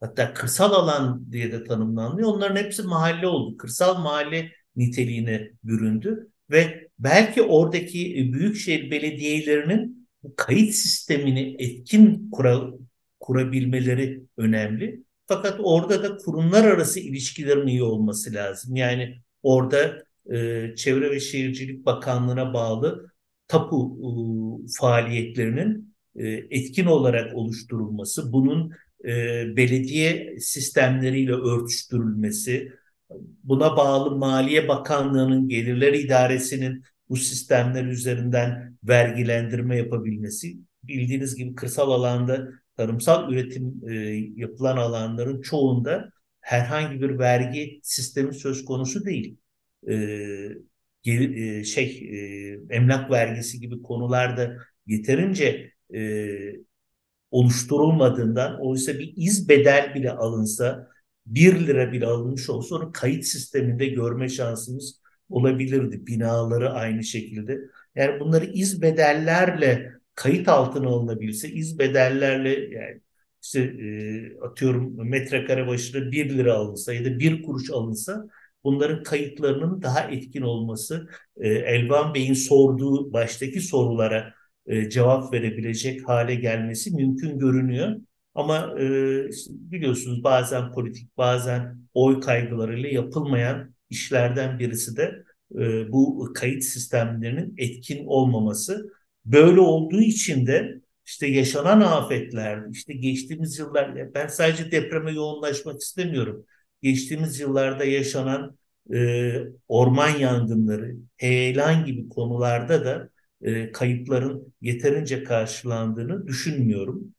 Hatta 0.05 0.35
kırsal 0.35 0.73
alan 0.73 1.33
diye 1.33 1.53
de 1.53 1.65
tanımlanmıyor. 1.65 2.29
Onların 2.29 2.57
hepsi 2.57 2.83
mahalle 2.83 3.27
oldu. 3.27 3.57
Kırsal 3.57 3.99
mahalle 3.99 4.53
niteliğine 4.77 5.51
büründü 5.65 6.31
ve 6.51 6.89
belki 6.99 7.43
oradaki 7.43 8.19
e, 8.19 8.33
büyükşehir 8.33 8.91
belediyelerinin 8.91 10.09
bu 10.23 10.35
kayıt 10.37 10.75
sistemini 10.75 11.57
etkin 11.59 12.31
kura, 12.31 12.61
kurabilmeleri 13.21 14.23
önemli. 14.37 15.05
Fakat 15.27 15.61
orada 15.63 16.03
da 16.03 16.17
kurumlar 16.17 16.65
arası 16.65 17.01
ilişkilerin 17.01 17.67
iyi 17.67 17.83
olması 17.83 18.35
lazım. 18.35 18.77
Yani 18.77 19.19
orada 19.43 20.05
e, 20.33 20.69
Çevre 20.77 21.11
ve 21.11 21.21
Şehircilik 21.21 21.87
Bakanlığı'na 21.87 22.55
bağlı 22.55 23.11
tapu 23.49 23.99
e, 24.03 24.09
faaliyetlerinin 24.81 25.95
e, 26.17 26.29
etkin 26.29 26.87
olarak 26.87 27.37
oluşturulması, 27.37 28.33
bunun 28.33 28.73
e, 29.05 29.57
belediye 29.57 30.37
sistemleriyle 30.41 31.33
örtüştürülmesi, 31.33 32.73
buna 33.45 33.77
bağlı 33.77 34.17
Maliye 34.17 34.69
Bakanlığı'nın 34.69 35.49
Gelirler 35.49 35.93
İdaresi'nin 35.93 36.85
bu 37.09 37.17
sistemler 37.17 37.85
üzerinden 37.85 38.77
vergilendirme 38.85 39.77
yapabilmesi, 39.77 40.57
bildiğiniz 40.83 41.37
gibi 41.37 41.55
kırsal 41.55 41.91
alanda 41.91 42.49
tarımsal 42.77 43.33
üretim 43.33 43.83
e, 43.89 43.95
yapılan 44.37 44.77
alanların 44.77 45.41
çoğunda 45.41 46.11
herhangi 46.41 47.01
bir 47.01 47.19
vergi 47.19 47.81
sistemi 47.83 48.35
söz 48.35 48.65
konusu 48.65 49.05
değil. 49.05 49.37
E, 49.89 49.95
e, 51.07 51.65
şey 51.65 52.09
e, 52.13 52.75
emlak 52.75 53.11
vergisi 53.11 53.61
gibi 53.61 53.83
konularda 53.83 54.57
yeterince 54.87 55.73
e, 55.95 56.01
oluşturulmadığından 57.35 58.61
oysa 58.61 58.95
bir 58.99 59.13
iz 59.17 59.49
bedel 59.49 59.95
bile 59.95 60.11
alınsa 60.11 60.89
bir 61.27 61.67
lira 61.67 61.93
bile 61.93 62.07
alınmış 62.07 62.51
olsa 62.51 62.77
onu 62.77 62.93
kayıt 62.93 63.25
sisteminde 63.25 63.87
görme 63.87 64.29
şansımız 64.29 65.01
olabilirdi. 65.31 66.07
Binaları 66.07 66.73
aynı 66.73 67.05
şekilde. 67.05 67.61
Yani 67.95 68.21
bunları 68.21 68.45
iz 68.45 68.83
bedellerle 68.83 69.93
kayıt 70.15 70.49
altına 70.49 70.89
alınabilse 70.89 71.49
iz 71.49 71.79
bedellerle 71.79 72.51
yani 72.51 73.01
işte 73.43 73.61
e, 73.61 73.87
atıyorum 74.41 75.09
metrekare 75.11 75.67
başına 75.67 76.13
1 76.13 76.31
lira 76.31 76.55
alınsa 76.55 76.95
ya 76.95 77.05
da 77.05 77.19
1 77.19 77.43
kuruş 77.43 77.71
alınsa 77.71 78.27
bunların 78.65 79.03
kayıtlarının 79.03 79.83
daha 79.83 80.01
etkin 80.11 80.43
olması 80.43 81.09
e, 81.37 81.49
Elvan 81.49 82.15
Bey'in 82.15 82.35
sorduğu 82.35 83.13
baştaki 83.13 83.61
sorulara 83.61 84.35
e, 84.67 84.91
cevap 84.91 85.33
verebilecek 85.33 86.09
hale 86.09 86.35
gelmesi 86.35 86.95
mümkün 86.95 87.39
görünüyor. 87.39 87.97
Ama 88.35 88.75
e, 88.81 88.85
biliyorsunuz 89.49 90.25
bazen 90.25 90.73
politik 90.73 91.17
bazen 91.17 91.79
oy 91.95 92.21
kaygılarıyla 92.21 92.89
yapılmayan 92.89 93.75
işlerden 93.91 94.59
birisi 94.59 94.97
de 94.97 95.25
e, 95.55 95.93
bu 95.93 96.33
kayıt 96.35 96.65
sistemlerinin 96.65 97.55
etkin 97.59 98.07
olmaması. 98.07 98.91
Böyle 99.25 99.61
olduğu 99.61 100.01
için 100.01 100.47
de 100.47 100.81
işte 101.07 101.27
yaşanan 101.27 101.81
afetler, 101.81 102.71
işte 102.73 102.95
geçtiğimiz 102.95 103.59
yıllar, 103.59 104.15
ben 104.15 104.27
sadece 104.27 104.71
depreme 104.71 105.13
yoğunlaşmak 105.13 105.81
istemiyorum. 105.81 106.47
Geçtiğimiz 106.83 107.41
yıllarda 107.41 107.85
yaşanan 107.85 108.59
e, 108.95 109.33
orman 109.69 110.19
yangınları, 110.19 110.97
heyelan 111.17 111.85
gibi 111.85 112.09
konularda 112.09 112.85
da 112.85 113.09
e, 113.45 113.73
kayıpların 113.73 114.55
yeterince 114.61 115.25
karşılandığını 115.25 116.27
düşünmüyorum. 116.27 117.15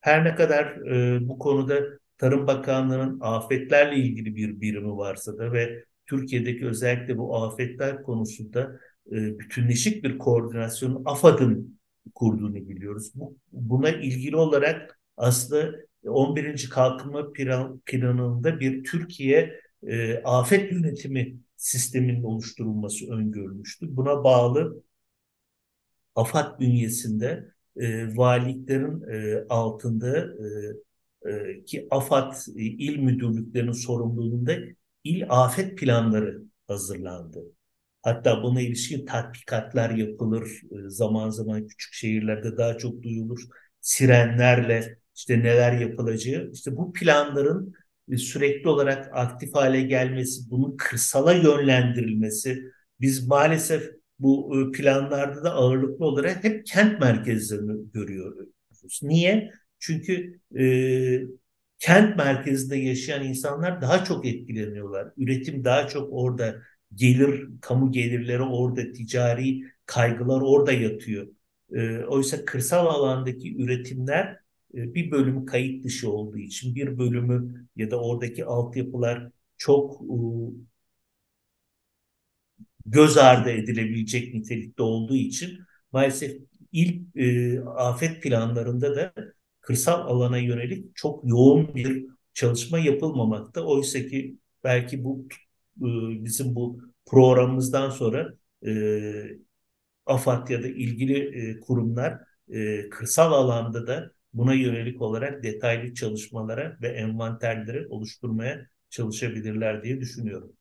Her 0.00 0.24
ne 0.24 0.34
kadar 0.34 0.66
e, 0.66 1.28
bu 1.28 1.38
konuda 1.38 1.80
Tarım 2.18 2.46
Bakanlığı'nın 2.46 3.20
afetlerle 3.20 3.96
ilgili 3.96 4.36
bir 4.36 4.60
birimi 4.60 4.96
varsa 4.96 5.38
da 5.38 5.52
ve 5.52 5.84
Türkiye'deki 6.06 6.66
özellikle 6.66 7.18
bu 7.18 7.36
afetler 7.36 8.02
konusunda 8.02 8.80
e, 9.12 9.38
bütünleşik 9.38 10.04
bir 10.04 10.18
koordinasyonu 10.18 11.02
AFAD'ın 11.04 11.78
kurduğunu 12.14 12.54
biliyoruz. 12.54 13.12
Bu, 13.14 13.36
buna 13.52 13.90
ilgili 13.90 14.36
olarak 14.36 15.00
aslında 15.16 15.72
11. 16.06 16.68
Kalkınma 16.70 17.32
Plan, 17.32 17.80
Planı'nda 17.86 18.60
bir 18.60 18.84
Türkiye 18.84 19.60
e, 19.86 20.22
afet 20.24 20.72
yönetimi 20.72 21.36
sisteminin 21.56 22.22
oluşturulması 22.22 23.12
öngörülmüştü. 23.12 23.96
Buna 23.96 24.24
bağlı 24.24 24.82
AFAD 26.14 26.60
bünyesinde 26.60 27.52
e, 27.76 28.16
valiliklerin 28.16 29.02
e, 29.12 29.44
altında 29.48 30.18
e, 31.24 31.30
e, 31.30 31.64
ki 31.64 31.86
AFAD 31.90 32.32
e, 32.56 32.62
il 32.62 32.98
müdürlüklerinin 32.98 33.72
sorumluluğunda 33.72 34.56
il 35.04 35.24
afet 35.28 35.78
planları 35.78 36.42
hazırlandı. 36.68 37.42
Hatta 38.02 38.42
buna 38.42 38.60
ilişkin 38.60 39.06
tatbikatlar 39.06 39.90
yapılır. 39.90 40.48
E, 40.70 40.90
zaman 40.90 41.30
zaman 41.30 41.66
küçük 41.66 41.94
şehirlerde 41.94 42.56
daha 42.56 42.78
çok 42.78 43.02
duyulur. 43.02 43.40
Sirenlerle 43.80 44.98
işte 45.16 45.38
neler 45.38 45.72
yapılacağı. 45.80 46.50
İşte 46.52 46.76
bu 46.76 46.92
planların 46.92 47.72
e, 48.10 48.16
sürekli 48.16 48.68
olarak 48.68 49.10
aktif 49.12 49.54
hale 49.54 49.82
gelmesi, 49.82 50.50
bunun 50.50 50.76
kırsala 50.76 51.32
yönlendirilmesi. 51.32 52.62
Biz 53.00 53.26
maalesef 53.28 54.01
bu 54.22 54.60
e, 54.60 54.72
planlarda 54.72 55.44
da 55.44 55.52
ağırlıklı 55.52 56.04
olarak 56.04 56.44
hep 56.44 56.66
kent 56.66 57.00
merkezlerini 57.00 57.92
görüyoruz. 57.92 58.48
Niye? 59.02 59.52
Çünkü 59.78 60.40
e, 60.58 60.64
kent 61.78 62.16
merkezinde 62.16 62.76
yaşayan 62.76 63.24
insanlar 63.24 63.80
daha 63.82 64.04
çok 64.04 64.26
etkileniyorlar. 64.26 65.12
Üretim 65.16 65.64
daha 65.64 65.88
çok 65.88 66.08
orada, 66.12 66.62
gelir, 66.94 67.48
kamu 67.60 67.92
gelirleri 67.92 68.42
orada, 68.42 68.92
ticari 68.92 69.62
kaygılar 69.86 70.40
orada 70.40 70.72
yatıyor. 70.72 71.26
E, 71.72 71.98
oysa 71.98 72.44
kırsal 72.44 72.86
alandaki 72.86 73.56
üretimler 73.56 74.38
e, 74.74 74.94
bir 74.94 75.10
bölümü 75.10 75.46
kayıt 75.46 75.84
dışı 75.84 76.10
olduğu 76.12 76.38
için, 76.38 76.74
bir 76.74 76.98
bölümü 76.98 77.66
ya 77.76 77.90
da 77.90 78.00
oradaki 78.00 78.44
altyapılar 78.44 79.28
çok 79.56 80.02
e, 80.02 80.16
göz 82.86 83.16
ardı 83.18 83.50
edilebilecek 83.50 84.34
nitelikte 84.34 84.82
olduğu 84.82 85.16
için 85.16 85.58
maalesef 85.92 86.32
ilk 86.72 87.16
e, 87.16 87.60
afet 87.60 88.22
planlarında 88.22 88.96
da 88.96 89.14
kırsal 89.60 90.00
alana 90.00 90.38
yönelik 90.38 90.96
çok 90.96 91.24
yoğun 91.28 91.74
bir 91.74 92.06
çalışma 92.34 92.78
yapılmamakta. 92.78 93.64
Oysa 93.64 94.06
ki 94.06 94.38
belki 94.64 95.04
bu 95.04 95.28
e, 95.80 95.86
bizim 96.24 96.54
bu 96.54 96.80
programımızdan 97.06 97.90
sonra 97.90 98.34
e, 98.66 98.72
AFAD 100.06 100.48
ya 100.50 100.62
da 100.62 100.68
ilgili 100.68 101.50
e, 101.50 101.60
kurumlar 101.60 102.18
e, 102.48 102.88
kırsal 102.90 103.32
alanda 103.32 103.86
da 103.86 104.12
buna 104.34 104.54
yönelik 104.54 105.02
olarak 105.02 105.42
detaylı 105.42 105.94
çalışmalara 105.94 106.78
ve 106.82 106.88
envanterleri 106.88 107.86
oluşturmaya 107.88 108.66
çalışabilirler 108.90 109.82
diye 109.84 110.00
düşünüyorum. 110.00 110.52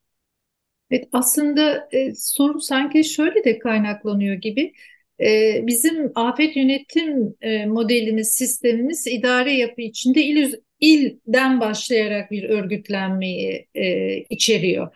Evet, 0.92 1.10
aslında 1.14 1.90
e, 1.92 2.16
soru 2.16 2.60
sanki 2.62 3.04
şöyle 3.04 3.44
de 3.44 3.60
kaynaklanıyor 3.60 4.36
gibi. 4.36 4.74
E, 5.22 5.60
bizim 5.68 6.12
afet 6.16 6.56
yönetim 6.56 7.36
e, 7.42 7.66
modelimiz, 7.66 8.28
sistemimiz 8.34 9.08
idare 9.08 9.54
yapı 9.54 9.82
içinde 9.82 10.22
il, 10.24 10.54
ilden 10.80 11.60
başlayarak 11.60 12.32
bir 12.32 12.44
örgütlenmeyi 12.50 13.68
e, 13.76 14.18
içeriyor. 14.30 14.96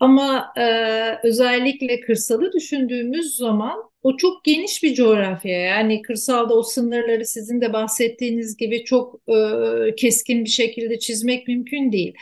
Ama 0.00 0.52
e, 0.58 1.28
özellikle 1.28 2.00
kırsalı 2.00 2.52
düşündüğümüz 2.52 3.36
zaman 3.36 3.78
o 4.02 4.16
çok 4.16 4.44
geniş 4.44 4.82
bir 4.82 4.94
coğrafya. 4.94 5.60
Yani 5.60 6.02
kırsalda 6.02 6.54
o 6.54 6.62
sınırları 6.62 7.26
sizin 7.26 7.60
de 7.60 7.72
bahsettiğiniz 7.72 8.56
gibi 8.56 8.84
çok 8.84 9.20
e, 9.28 9.94
keskin 9.96 10.44
bir 10.44 10.50
şekilde 10.50 10.98
çizmek 10.98 11.48
mümkün 11.48 11.92
değil. 11.92 12.14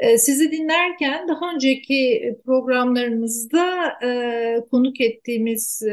Ee, 0.00 0.18
sizi 0.18 0.52
dinlerken 0.52 1.28
daha 1.28 1.54
önceki 1.54 2.34
programlarımızda 2.46 3.92
e, 4.04 4.60
konuk 4.70 5.00
ettiğimiz 5.00 5.82
e, 5.82 5.90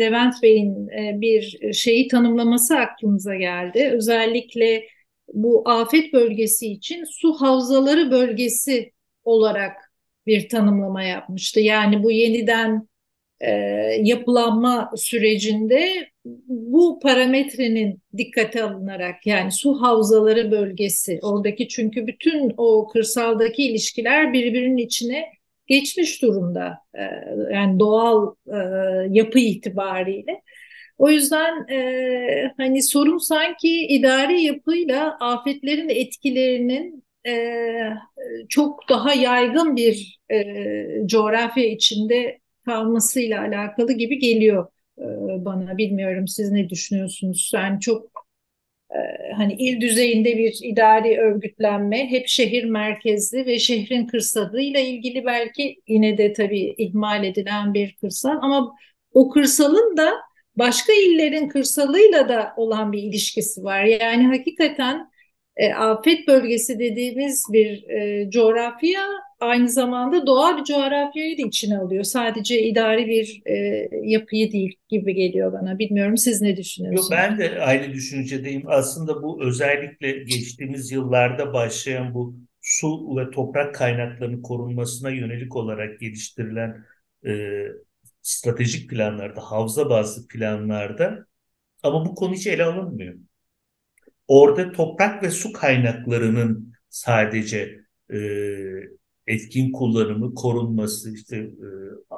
Levent 0.00 0.34
Bey'in 0.42 0.88
e, 0.88 1.20
bir 1.20 1.72
şeyi 1.72 2.08
tanımlaması 2.08 2.76
aklımıza 2.76 3.34
geldi. 3.34 3.90
Özellikle 3.92 4.84
bu 5.34 5.68
afet 5.68 6.12
bölgesi 6.12 6.66
için 6.66 7.04
su 7.04 7.32
havzaları 7.32 8.10
bölgesi 8.10 8.92
olarak 9.24 9.92
bir 10.26 10.48
tanımlama 10.48 11.02
yapmıştı. 11.02 11.60
Yani 11.60 12.02
bu 12.02 12.10
yeniden 12.10 12.88
e, 13.40 13.50
yapılanma 14.02 14.90
sürecinde 14.96 16.08
bu 16.48 16.98
parametrenin 17.02 18.02
dikkate 18.16 18.62
alınarak 18.62 19.26
yani 19.26 19.52
su 19.52 19.82
havzaları 19.82 20.50
bölgesi 20.50 21.18
oradaki 21.22 21.68
çünkü 21.68 22.06
bütün 22.06 22.54
o 22.56 22.88
kırsaldaki 22.88 23.62
ilişkiler 23.62 24.32
birbirinin 24.32 24.76
içine 24.76 25.26
geçmiş 25.66 26.22
durumda 26.22 26.78
e, 26.94 27.02
yani 27.52 27.78
doğal 27.80 28.34
e, 28.46 28.56
yapı 29.10 29.38
itibariyle. 29.38 30.42
O 30.98 31.10
yüzden 31.10 31.68
e, 31.68 32.52
hani 32.56 32.82
sorun 32.82 33.18
sanki 33.18 33.86
idari 33.86 34.42
yapıyla 34.42 35.16
afetlerin 35.20 35.88
etkilerinin 35.88 37.04
e, 37.26 37.32
çok 38.48 38.88
daha 38.88 39.14
yaygın 39.14 39.76
bir 39.76 40.18
e, 40.32 40.44
coğrafya 41.06 41.64
içinde 41.64 42.38
kalmasıyla 42.66 43.40
alakalı 43.40 43.92
gibi 43.92 44.18
geliyor 44.18 44.68
e, 44.98 45.04
bana. 45.44 45.78
Bilmiyorum 45.78 46.28
siz 46.28 46.52
ne 46.52 46.70
düşünüyorsunuz? 46.70 47.50
Yani 47.54 47.80
çok 47.80 48.10
e, 48.90 48.98
hani 49.36 49.52
il 49.52 49.80
düzeyinde 49.80 50.38
bir 50.38 50.58
idari 50.62 51.18
örgütlenme, 51.20 52.10
hep 52.10 52.28
şehir 52.28 52.64
merkezli 52.64 53.46
ve 53.46 53.58
şehrin 53.58 54.06
kırsalıyla 54.06 54.80
ilgili 54.80 55.24
belki 55.24 55.76
yine 55.88 56.18
de 56.18 56.32
tabii 56.32 56.74
ihmal 56.78 57.24
edilen 57.24 57.74
bir 57.74 57.96
kırsal 57.96 58.38
ama 58.42 58.74
o 59.12 59.30
kırsalın 59.30 59.96
da 59.96 60.12
başka 60.56 60.92
illerin 60.92 61.48
kırsalıyla 61.48 62.28
da 62.28 62.54
olan 62.56 62.92
bir 62.92 63.02
ilişkisi 63.02 63.64
var. 63.64 63.84
Yani 63.84 64.26
hakikaten 64.26 65.10
e, 65.56 65.72
afet 65.72 66.28
bölgesi 66.28 66.78
dediğimiz 66.78 67.44
bir 67.52 67.88
e, 67.88 68.30
coğrafya 68.30 69.00
aynı 69.40 69.68
zamanda 69.68 70.26
doğal 70.26 70.58
bir 70.58 70.64
coğrafyayı 70.64 71.38
da 71.38 71.42
içine 71.42 71.78
alıyor. 71.78 72.04
Sadece 72.04 72.62
idari 72.62 73.06
bir 73.06 73.42
e, 73.46 73.88
yapıyı 74.02 74.52
değil 74.52 74.76
gibi 74.88 75.14
geliyor 75.14 75.52
bana. 75.52 75.78
Bilmiyorum 75.78 76.16
siz 76.16 76.42
ne 76.42 76.56
düşünüyorsunuz? 76.56 77.10
Yok, 77.10 77.18
ben 77.18 77.38
de 77.38 77.60
aynı 77.60 77.92
düşüncedeyim. 77.92 78.62
Aslında 78.66 79.22
bu 79.22 79.44
özellikle 79.44 80.12
geçtiğimiz 80.12 80.92
yıllarda 80.92 81.52
başlayan 81.52 82.14
bu 82.14 82.36
su 82.60 83.16
ve 83.16 83.30
toprak 83.30 83.74
kaynaklarının 83.74 84.42
korunmasına 84.42 85.10
yönelik 85.10 85.56
olarak 85.56 86.00
geliştirilen 86.00 86.84
e, 87.26 87.62
stratejik 88.22 88.90
planlarda, 88.90 89.40
havza 89.40 89.90
bazlı 89.90 90.28
planlarda 90.28 91.26
ama 91.82 92.06
bu 92.06 92.14
konu 92.14 92.34
hiç 92.34 92.46
ele 92.46 92.64
alınmıyor. 92.64 93.14
Orada 94.28 94.72
toprak 94.72 95.22
ve 95.22 95.30
su 95.30 95.52
kaynaklarının 95.52 96.72
sadece 96.88 97.80
e, 98.12 98.18
etkin 99.26 99.72
kullanımı, 99.72 100.34
korunması, 100.34 101.14
işte 101.14 101.36
e, 101.36 101.68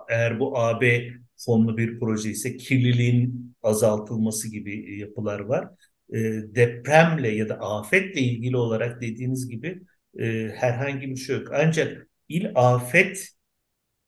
eğer 0.09 0.41
bu 0.41 0.59
AB 0.59 1.11
fonlu 1.37 1.77
bir 1.77 2.01
proje 2.01 2.31
ise 2.31 2.57
kirliliğin 2.57 3.55
azaltılması 3.63 4.51
gibi 4.51 4.99
yapılar 4.99 5.41
var. 5.41 5.69
E, 6.13 6.19
depremle 6.55 7.29
ya 7.29 7.49
da 7.49 7.61
afetle 7.61 8.21
ilgili 8.21 8.57
olarak 8.57 9.01
dediğiniz 9.01 9.49
gibi 9.49 9.83
e, 10.19 10.53
herhangi 10.55 11.11
bir 11.11 11.17
şey 11.17 11.37
yok. 11.37 11.49
Ancak 11.55 12.09
il 12.29 12.51
afet 12.55 13.29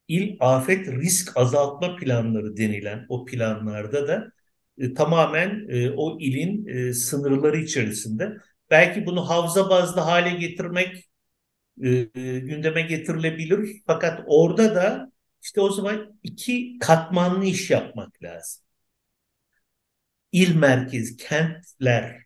il 0.09 0.37
afet 0.41 0.89
risk 0.89 1.37
azaltma 1.37 1.97
planları 1.97 2.57
denilen 2.57 3.07
o 3.09 3.25
planlarda 3.25 4.09
da 4.09 4.33
e, 4.81 4.95
tamamen 4.95 5.67
e, 5.69 5.91
o 5.91 6.21
ilin 6.21 6.67
e, 6.67 6.93
sınırları 6.95 7.59
içerisinde 7.59 8.37
belki 8.71 9.07
bunu 9.07 9.29
havza 9.31 9.71
bazlı 9.71 10.01
hale 10.01 10.31
getirmek 10.31 11.11
gündeme 12.47 12.83
getirilebilir. 12.83 13.83
Fakat 13.87 14.21
orada 14.27 14.75
da 14.75 15.13
işte 15.43 15.61
o 15.61 15.71
zaman 15.71 16.19
iki 16.23 16.79
katmanlı 16.79 17.45
iş 17.45 17.71
yapmak 17.71 18.23
lazım. 18.23 18.63
İl 20.33 20.57
merkez, 20.57 21.17
kentler, 21.17 22.25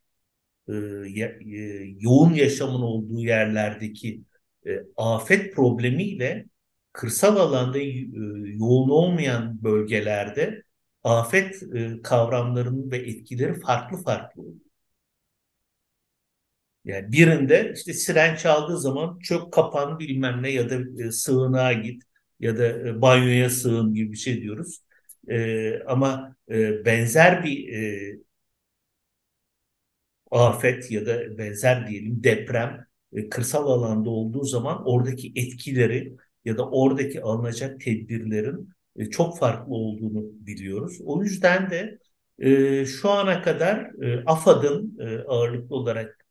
yoğun 2.01 2.35
yaşamın 2.35 2.83
olduğu 2.83 3.21
yerlerdeki 3.21 4.23
e, 4.67 4.71
afet 4.97 5.55
problemiyle 5.55 6.47
kırsal 6.93 7.37
alanda 7.37 7.79
yoğun 8.59 8.89
olmayan 8.89 9.63
bölgelerde 9.65 10.63
afet 11.05 11.63
e, 11.75 12.03
kavramlarının 12.03 12.91
ve 12.91 12.97
etkileri 12.99 13.61
farklı 13.61 14.03
farklı. 14.03 14.43
Yani 16.85 17.13
birinde 17.13 17.73
işte 17.77 17.93
siren 17.93 18.37
çaldığı 18.37 18.79
zaman 18.81 19.19
çök 19.19 19.53
kapan 19.53 19.99
bilmem 19.99 20.43
ne 20.43 20.51
ya 20.51 20.71
da 20.71 21.05
e, 21.05 21.11
sığınağa 21.13 21.73
git 21.73 22.03
ya 22.41 22.59
da 22.59 22.67
e, 22.89 23.03
banyoya 23.03 23.51
sığın 23.51 23.95
gibi 23.95 24.13
bir 24.13 24.17
şey 24.17 24.43
diyoruz. 24.43 24.81
E, 25.29 25.79
ama 25.87 26.37
e, 26.51 26.85
benzer 26.85 27.45
bir 27.45 27.69
e, 27.73 28.19
afet 30.31 30.91
ya 30.91 31.07
da 31.07 31.39
benzer 31.39 31.87
diyelim 31.89 32.25
deprem 32.25 32.87
e, 33.13 33.29
kırsal 33.29 33.67
alanda 33.71 34.11
olduğu 34.11 34.45
zaman 34.45 34.83
oradaki 34.89 35.33
etkileri 35.37 36.17
ya 36.45 36.59
da 36.59 36.71
oradaki 36.71 37.23
alınacak 37.23 37.81
tedbirlerin 37.81 38.71
e, 38.97 39.11
çok 39.11 39.39
farklı 39.39 39.75
olduğunu 39.75 40.25
biliyoruz. 40.47 40.99
O 41.05 41.23
yüzden 41.23 41.71
de 41.71 41.99
e, 42.39 42.87
şu 42.87 43.11
ana 43.11 43.43
kadar 43.43 44.05
e, 44.05 44.25
AFAD'ın 44.27 44.99
ağırlıklı 45.29 45.77
olarak 45.77 46.25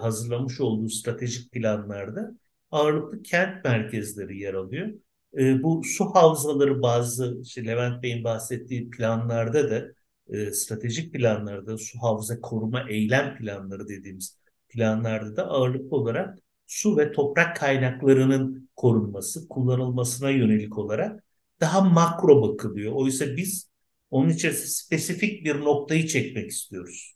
hazırlamış 0.00 0.60
olduğu 0.60 0.88
stratejik 0.88 1.52
planlarda 1.52 2.30
ağırlıklı 2.70 3.22
kent 3.22 3.64
merkezleri 3.64 4.38
yer 4.38 4.54
alıyor. 4.54 4.88
Bu 5.34 5.82
su 5.84 6.04
havzaları 6.04 6.82
bazı 6.82 7.38
işte 7.42 7.66
Levent 7.66 8.02
Bey'in 8.02 8.24
bahsettiği 8.24 8.90
planlarda 8.90 9.70
da 9.70 9.84
stratejik 10.52 11.12
planlarda 11.12 11.78
su 11.78 11.98
havza 12.02 12.40
koruma 12.40 12.90
eylem 12.90 13.36
planları 13.36 13.88
dediğimiz 13.88 14.38
planlarda 14.68 15.36
da 15.36 15.46
ağırlıklı 15.46 15.96
olarak 15.96 16.38
su 16.66 16.96
ve 16.96 17.12
toprak 17.12 17.56
kaynaklarının 17.56 18.68
korunması, 18.76 19.48
kullanılmasına 19.48 20.30
yönelik 20.30 20.78
olarak 20.78 21.24
daha 21.60 21.80
makro 21.80 22.42
bakılıyor. 22.42 22.92
Oysa 22.92 23.36
biz 23.36 23.70
onun 24.10 24.28
içerisinde 24.28 24.66
spesifik 24.66 25.44
bir 25.44 25.60
noktayı 25.60 26.06
çekmek 26.06 26.50
istiyoruz. 26.50 27.14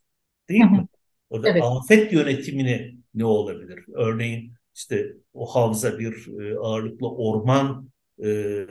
Değil 0.49 0.64
mi? 0.64 0.86
Orada 1.30 1.49
evet. 1.49 1.62
afet 1.64 2.12
yönetimine 2.12 2.93
ne 3.14 3.24
olabilir? 3.24 3.84
Örneğin 3.95 4.55
işte 4.74 5.12
o 5.34 5.47
havza 5.47 5.99
bir 5.99 6.40
e, 6.40 6.59
ağırlıklı 6.59 7.11
orman 7.11 7.90
e, 8.24 8.66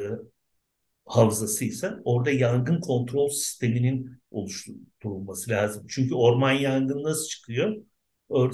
havzasıysa 1.06 2.02
orada 2.04 2.32
yangın 2.32 2.80
kontrol 2.80 3.30
sisteminin 3.30 4.22
oluşturulması 4.32 5.52
lazım. 5.52 5.86
Çünkü 5.90 6.16
orman 6.16 6.52
yangını 6.52 7.04
nasıl 7.04 7.28
çıkıyor? 7.28 7.76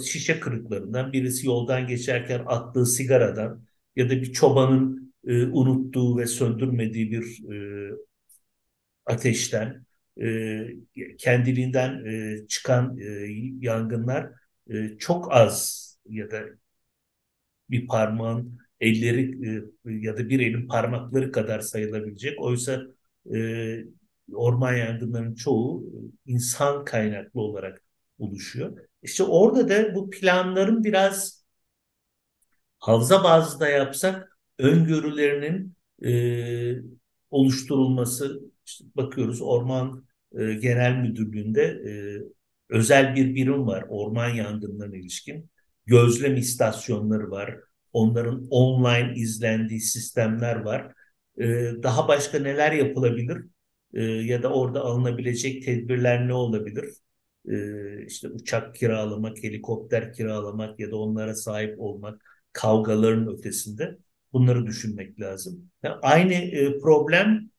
Şişe 0.05 0.39
kırıklarından 0.39 1.13
birisi 1.13 1.47
yoldan 1.47 1.87
geçerken 1.87 2.43
attığı 2.47 2.85
sigaradan 2.85 3.63
ya 3.95 4.09
da 4.09 4.11
bir 4.11 4.33
çobanın 4.33 5.06
e, 5.27 5.45
unuttuğu 5.45 6.17
ve 6.17 6.27
söndürmediği 6.27 7.11
bir 7.11 7.53
e, 7.53 7.91
ateşten 9.05 9.85
e, 10.21 10.59
kendiliğinden 11.17 12.05
e, 12.05 12.47
çıkan 12.47 12.97
e, 12.99 13.05
yangınlar 13.59 14.31
e, 14.69 14.97
çok 14.97 15.33
az 15.33 15.87
ya 16.09 16.31
da 16.31 16.43
bir 17.69 17.87
parmağın 17.87 18.59
elleri 18.79 19.47
e, 19.85 19.91
ya 19.91 20.17
da 20.17 20.29
bir 20.29 20.39
elin 20.39 20.67
parmakları 20.67 21.31
kadar 21.31 21.59
sayılabilecek. 21.59 22.41
Oysa 22.41 22.81
e, 23.35 23.37
orman 24.33 24.73
yangınlarının 24.73 25.35
çoğu 25.35 25.83
insan 26.25 26.85
kaynaklı 26.85 27.41
olarak 27.41 27.83
oluşuyor. 28.19 28.77
İşte 29.01 29.23
orada 29.23 29.69
da 29.69 29.95
bu 29.95 30.09
planların 30.09 30.83
biraz 30.83 31.43
havza 32.79 33.23
bazında 33.23 33.69
yapsak 33.69 34.36
öngörülerinin 34.59 35.75
e, 36.05 36.81
oluşturulması 37.31 38.41
işte 38.65 38.85
bakıyoruz 38.95 39.41
Orman 39.41 40.05
e, 40.39 40.53
Genel 40.53 40.97
Müdürlüğü'nde 40.97 41.63
e, 41.63 41.91
özel 42.69 43.15
bir 43.15 43.35
birim 43.35 43.67
var 43.67 43.85
orman 43.89 44.29
yangınlarına 44.29 44.95
ilişkin. 44.95 45.49
Gözlem 45.85 46.35
istasyonları 46.35 47.31
var. 47.31 47.55
Onların 47.93 48.47
online 48.49 49.13
izlendiği 49.15 49.81
sistemler 49.81 50.55
var. 50.55 50.93
E, 51.39 51.45
daha 51.83 52.07
başka 52.07 52.39
neler 52.39 52.71
yapılabilir? 52.71 53.37
E, 53.93 54.03
ya 54.03 54.43
da 54.43 54.53
orada 54.53 54.81
alınabilecek 54.81 55.63
tedbirler 55.65 56.27
ne 56.27 56.33
olabilir? 56.33 56.85
E, 57.49 58.05
işte 58.05 58.29
uçak 58.29 58.75
kiralamak, 58.75 59.43
helikopter 59.43 60.13
kiralamak 60.13 60.79
ya 60.79 60.91
da 60.91 60.97
onlara 60.97 61.35
sahip 61.35 61.79
olmak, 61.79 62.21
kavgaların 62.53 63.27
ötesinde 63.27 63.97
bunları 64.33 64.65
düşünmek 64.65 65.19
lazım. 65.19 65.69
Yani 65.83 65.95
aynı 66.01 66.33
e, 66.33 66.79
problem 66.79 67.49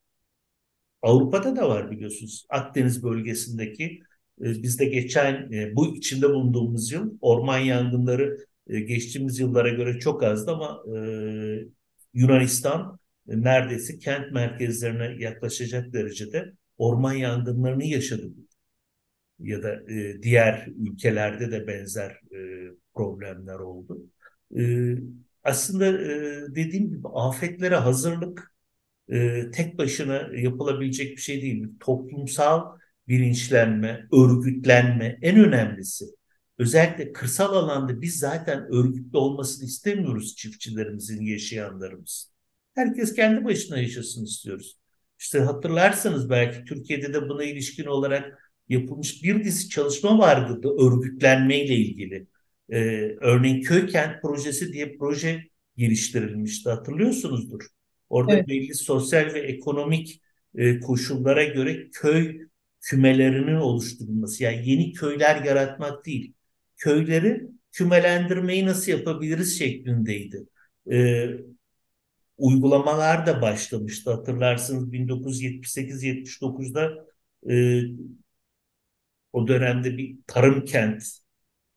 Avrupa'da 1.03 1.57
da 1.57 1.69
var 1.69 1.91
biliyorsunuz. 1.91 2.47
Akdeniz 2.49 3.03
bölgesindeki 3.03 4.01
e, 4.41 4.45
bizde 4.63 4.85
geçen 4.85 5.53
e, 5.53 5.77
bu 5.77 5.97
içinde 5.97 6.29
bulunduğumuz 6.29 6.93
yıl 6.93 7.19
orman 7.21 7.59
yangınları 7.59 8.39
e, 8.67 8.81
geçtiğimiz 8.81 9.39
yıllara 9.39 9.69
göre 9.69 9.99
çok 9.99 10.23
azdı 10.23 10.51
ama 10.51 10.83
e, 10.97 10.99
Yunanistan 12.15 12.99
e, 13.29 13.43
neredeyse 13.43 13.99
kent 13.99 14.33
merkezlerine 14.33 15.23
yaklaşacak 15.25 15.93
derecede 15.93 16.53
orman 16.79 17.13
yangınlarını 17.13 17.85
yaşadı. 17.85 18.31
Ya 19.39 19.63
da 19.63 19.93
e, 19.93 20.23
diğer 20.23 20.67
ülkelerde 20.79 21.51
de 21.51 21.67
benzer 21.67 22.11
e, 22.11 22.39
problemler 22.95 23.59
oldu. 23.59 24.07
E, 24.59 24.63
aslında 25.49 25.87
e, 25.87 26.55
dediğim 26.55 26.91
gibi 26.91 27.09
afetlere 27.09 27.77
hazırlık 27.77 28.55
e, 29.09 29.51
tek 29.51 29.79
başına 29.79 30.31
yapılabilecek 30.37 31.17
bir 31.17 31.23
şey 31.23 31.43
değil. 31.43 31.67
Toplumsal 31.81 32.79
bilinçlenme, 33.09 34.09
örgütlenme 34.13 35.19
en 35.23 35.45
önemlisi. 35.45 36.05
Özellikle 36.59 37.13
kırsal 37.13 37.55
alanda 37.55 38.01
biz 38.01 38.19
zaten 38.19 38.67
örgütlü 38.75 39.19
olmasını 39.19 39.67
istemiyoruz 39.67 40.37
çiftçilerimizin, 40.37 41.23
yaşayanlarımız. 41.23 42.33
Herkes 42.75 43.15
kendi 43.15 43.45
başına 43.45 43.79
yaşasın 43.79 44.25
istiyoruz. 44.25 44.79
İşte 45.19 45.41
hatırlarsanız 45.41 46.31
belki 46.31 46.65
Türkiye'de 46.65 47.15
de 47.15 47.29
buna 47.29 47.45
ilişkin 47.45 47.87
olarak 47.87 48.53
yapılmış 48.69 49.23
bir 49.23 49.45
dizi 49.45 49.69
çalışma 49.69 50.19
vardı 50.19 50.69
örgütlenmeyle 50.81 51.75
ilgili. 51.75 52.27
Ee, 52.71 53.17
örneğin 53.21 53.63
köy 53.63 53.87
kent 53.87 54.23
projesi 54.23 54.73
diye 54.73 54.97
proje 54.99 55.45
geliştirilmişti 55.77 56.71
hatırlıyorsunuzdur. 56.71 57.63
Orada 58.11 58.35
evet. 58.35 58.49
belli 58.49 58.75
sosyal 58.75 59.35
ve 59.35 59.41
ekonomik 59.41 60.23
e, 60.55 60.81
koşullara 60.81 61.45
göre 61.45 61.91
köy 61.91 62.49
kümelerinin 62.81 63.55
oluşturulması. 63.55 64.43
Yani 64.43 64.71
yeni 64.71 64.93
köyler 64.93 65.45
yaratmak 65.45 66.07
değil. 66.07 66.35
Köyleri 66.77 67.43
kümelendirmeyi 67.73 68.67
nasıl 68.67 68.93
yapabiliriz 68.93 69.59
şeklindeydi. 69.59 70.47
E, 70.91 71.29
uygulamalar 72.39 73.27
da 73.27 73.43
başlamıştı. 73.43 74.11
Hatırlarsınız 74.11 74.93
1978-79'da 74.93 77.07
e, 77.51 77.83
o 79.33 79.49
dönemde 79.49 79.99
bir 79.99 80.17
tarım 80.27 80.65
kent 80.65 81.03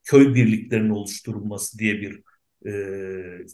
köy 0.04 0.36
birliklerinin 0.36 0.89
oluşturulması 0.89 1.80
diye 1.80 2.02
bir 2.02 2.22
e, 2.66 2.72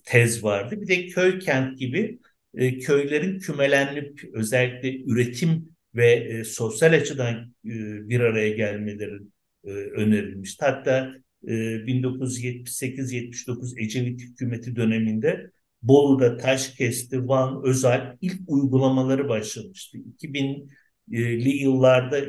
tez 0.06 0.44
vardı. 0.44 0.82
Bir 0.82 0.88
de 0.88 1.08
köy 1.08 1.40
kent 1.40 1.80
gibi 1.80 2.20
e, 2.54 2.80
köylerin 2.80 3.40
kümelenip 3.40 4.24
özellikle 4.34 5.04
üretim 5.04 5.70
ve 5.96 6.12
e, 6.14 6.44
sosyal 6.44 6.94
açıdan 6.94 7.54
e, 7.66 7.70
bir 8.10 8.20
araya 8.20 8.50
gelmeleri 8.50 9.20
e, 9.66 9.70
önerilmişti. 9.72 10.66
Hatta 10.66 11.14
e, 11.48 11.54
1978-79 11.54 13.80
Ecevit 13.80 14.22
hükümeti 14.22 14.76
döneminde 14.76 15.52
Bolu'da 15.82 16.38
Taşkesti, 16.38 17.28
Van, 17.28 17.66
Özal 17.66 18.18
ilk 18.22 18.42
uygulamaları 18.48 19.30
başlamıştı. 19.30 19.98
2000'li 19.98 21.50
yıllarda 21.50 22.22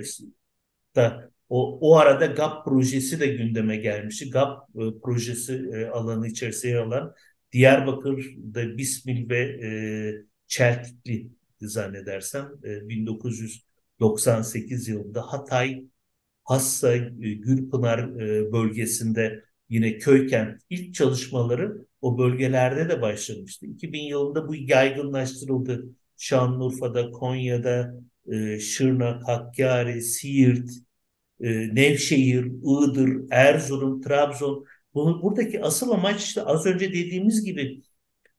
da 0.97 1.31
o, 1.49 1.79
o 1.91 1.97
arada 1.97 2.27
GAP 2.27 2.65
projesi 2.65 3.21
de 3.21 3.27
gündeme 3.27 3.77
gelmişti. 3.77 4.31
GAP 4.31 4.59
e, 4.77 5.01
projesi 5.03 5.71
e, 5.75 5.87
alanı 5.87 6.29
içerisinde 6.29 6.73
yer 6.73 6.79
alan 6.79 7.15
Diyarbakır'da 7.53 8.79
Bismil 8.79 9.31
ve 9.31 9.39
e, 9.39 9.69
Çeltikli 10.47 11.29
zannedersem 11.61 12.49
e, 12.65 12.89
1998 12.89 14.89
yılında 14.89 15.23
Hatay, 15.23 15.85
Hassa, 16.45 16.95
e, 16.95 17.35
Gülpınar 17.35 18.21
e, 18.21 18.53
bölgesinde 18.53 19.45
yine 19.69 19.99
Köykent 19.99 20.63
ilk 20.71 20.95
çalışmaları 20.95 21.87
o 22.01 22.19
bölgelerde 22.19 22.89
de 22.89 23.03
başlamıştı. 23.03 23.67
2000 23.67 24.03
yılında 24.03 24.49
bu 24.49 24.55
yaygınlaştırıldı. 24.55 25.85
Şanlıurfa'da, 26.17 27.11
Konya'da, 27.11 27.95
e, 28.33 28.61
Şırnak, 28.61 29.29
Hakkari, 29.29 30.03
Siirt, 30.03 30.71
e, 31.41 31.75
Nevşehir, 31.75 32.45
Iğdır, 32.45 33.27
Erzurum, 33.31 34.01
Trabzon. 34.01 34.65
Buradaki 34.95 35.63
asıl 35.63 35.91
amaç 35.91 36.25
işte 36.25 36.43
az 36.43 36.67
önce 36.67 36.89
dediğimiz 36.93 37.45
gibi 37.45 37.83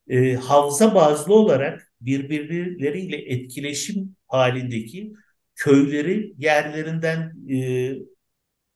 e, 0.08 0.34
havza 0.34 0.94
bazlı 0.94 1.34
olarak 1.34 1.92
birbirleriyle 2.00 3.16
etkileşim 3.16 4.16
halindeki 4.28 5.12
köyleri 5.56 6.34
yerlerinden 6.38 7.36
e, 7.50 7.56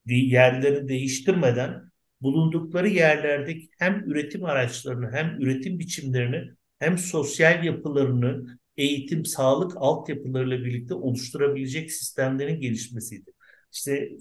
yerlerini 0.05 0.87
değiştirmeden 0.87 1.91
bulundukları 2.21 2.89
yerlerdeki 2.89 3.69
hem 3.79 4.03
üretim 4.11 4.45
araçlarını 4.45 5.11
hem 5.11 5.41
üretim 5.41 5.79
biçimlerini 5.79 6.51
hem 6.79 6.97
sosyal 6.97 7.63
yapılarını 7.63 8.59
eğitim, 8.77 9.25
sağlık 9.25 9.71
altyapılarıyla 9.75 10.65
birlikte 10.65 10.93
oluşturabilecek 10.93 11.91
sistemlerin 11.91 12.61
gelişmesiydi. 12.61 13.34
İşte 13.75 14.11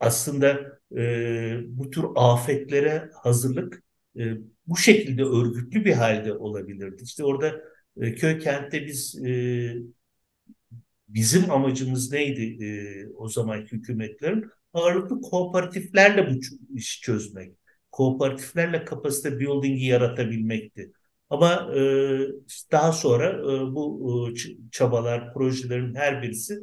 aslında 0.00 0.78
e, 0.96 1.60
bu 1.68 1.90
tür 1.90 2.04
afetlere 2.16 3.10
hazırlık 3.22 3.84
e, 4.18 4.34
bu 4.66 4.76
şekilde 4.76 5.24
örgütlü 5.24 5.84
bir 5.84 5.92
halde 5.92 6.32
olabilirdi. 6.34 7.02
İşte 7.04 7.24
orada 7.24 7.60
e, 8.00 8.14
köy 8.14 8.38
kentte 8.38 8.86
biz 8.86 9.24
e, 9.26 9.74
bizim 11.08 11.50
amacımız 11.50 12.12
neydi 12.12 12.64
e, 12.64 12.68
o 13.16 13.28
zamanki 13.28 13.72
hükümetlerin? 13.72 14.44
Ağırlıklı 14.72 15.20
kooperatiflerle 15.20 16.30
bu 16.30 16.40
işi 16.76 17.00
çözmek. 17.00 17.54
Kooperatiflerle 17.92 18.84
kapasite 18.84 19.40
building'i 19.40 19.86
yaratabilmekti. 19.86 20.92
Ama 21.30 21.74
e, 21.76 21.80
daha 22.72 22.92
sonra 22.92 23.28
e, 23.30 23.74
bu 23.74 24.28
e, 24.30 24.34
çabalar, 24.72 25.34
projelerin 25.34 25.94
her 25.94 26.22
birisi 26.22 26.58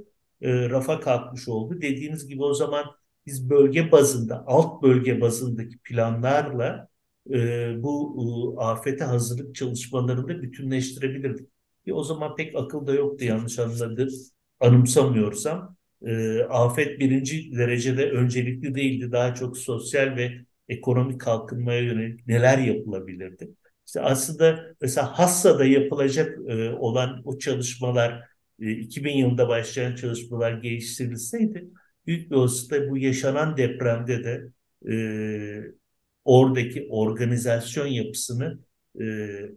e, 0.46 0.70
rafa 0.70 1.00
kalkmış 1.00 1.48
oldu. 1.48 1.82
Dediğiniz 1.82 2.28
gibi 2.28 2.44
o 2.44 2.54
zaman 2.54 2.86
biz 3.26 3.50
bölge 3.50 3.92
bazında, 3.92 4.44
alt 4.48 4.84
bölge 4.84 5.22
bazındaki 5.22 5.78
planlarla 5.78 6.88
e, 7.34 7.74
bu 7.84 8.18
e, 8.60 8.64
afete 8.64 9.04
hazırlık 9.04 9.56
çalışmalarını 9.56 10.42
bütünleştirebilirdik. 10.42 11.50
E, 11.88 11.94
o 11.94 12.04
zaman 12.04 12.36
pek 12.36 12.56
akılda 12.56 12.94
yoktu 12.94 13.26
yanlış 13.26 13.60
anladı, 13.60 14.08
anımsamıyorsam. 14.60 15.76
E, 16.06 16.40
afet 16.44 17.00
birinci 17.00 17.58
derecede 17.58 18.12
öncelikli 18.12 18.76
değildi. 18.76 19.12
Daha 19.12 19.36
çok 19.36 19.58
sosyal 19.58 20.16
ve 20.16 20.32
ekonomik 20.70 21.22
kalkınmaya 21.22 21.82
yönelik 21.82 22.28
neler 22.28 22.58
yapılabilirdi? 22.58 23.50
İşte 23.88 24.02
aslında 24.02 24.66
mesela 24.82 25.20
Hassa'da 25.20 25.66
yapılacak 25.66 26.38
e, 26.48 26.70
olan 26.70 27.22
o 27.26 27.38
çalışmalar 27.38 28.35
2000 28.60 29.12
yılında 29.12 29.48
başlayan 29.48 29.96
çalışmalar 29.96 30.54
geliştirilseydi 30.54 31.70
büyük 32.08 32.32
bir 32.32 32.36
olasılıkla 32.36 32.90
bu 32.90 32.98
yaşanan 32.98 33.58
depremde 33.58 34.24
de 34.24 34.52
e, 34.92 34.96
oradaki 36.26 36.88
organizasyon 36.90 37.88
yapısını 37.88 38.60
e, 39.00 39.06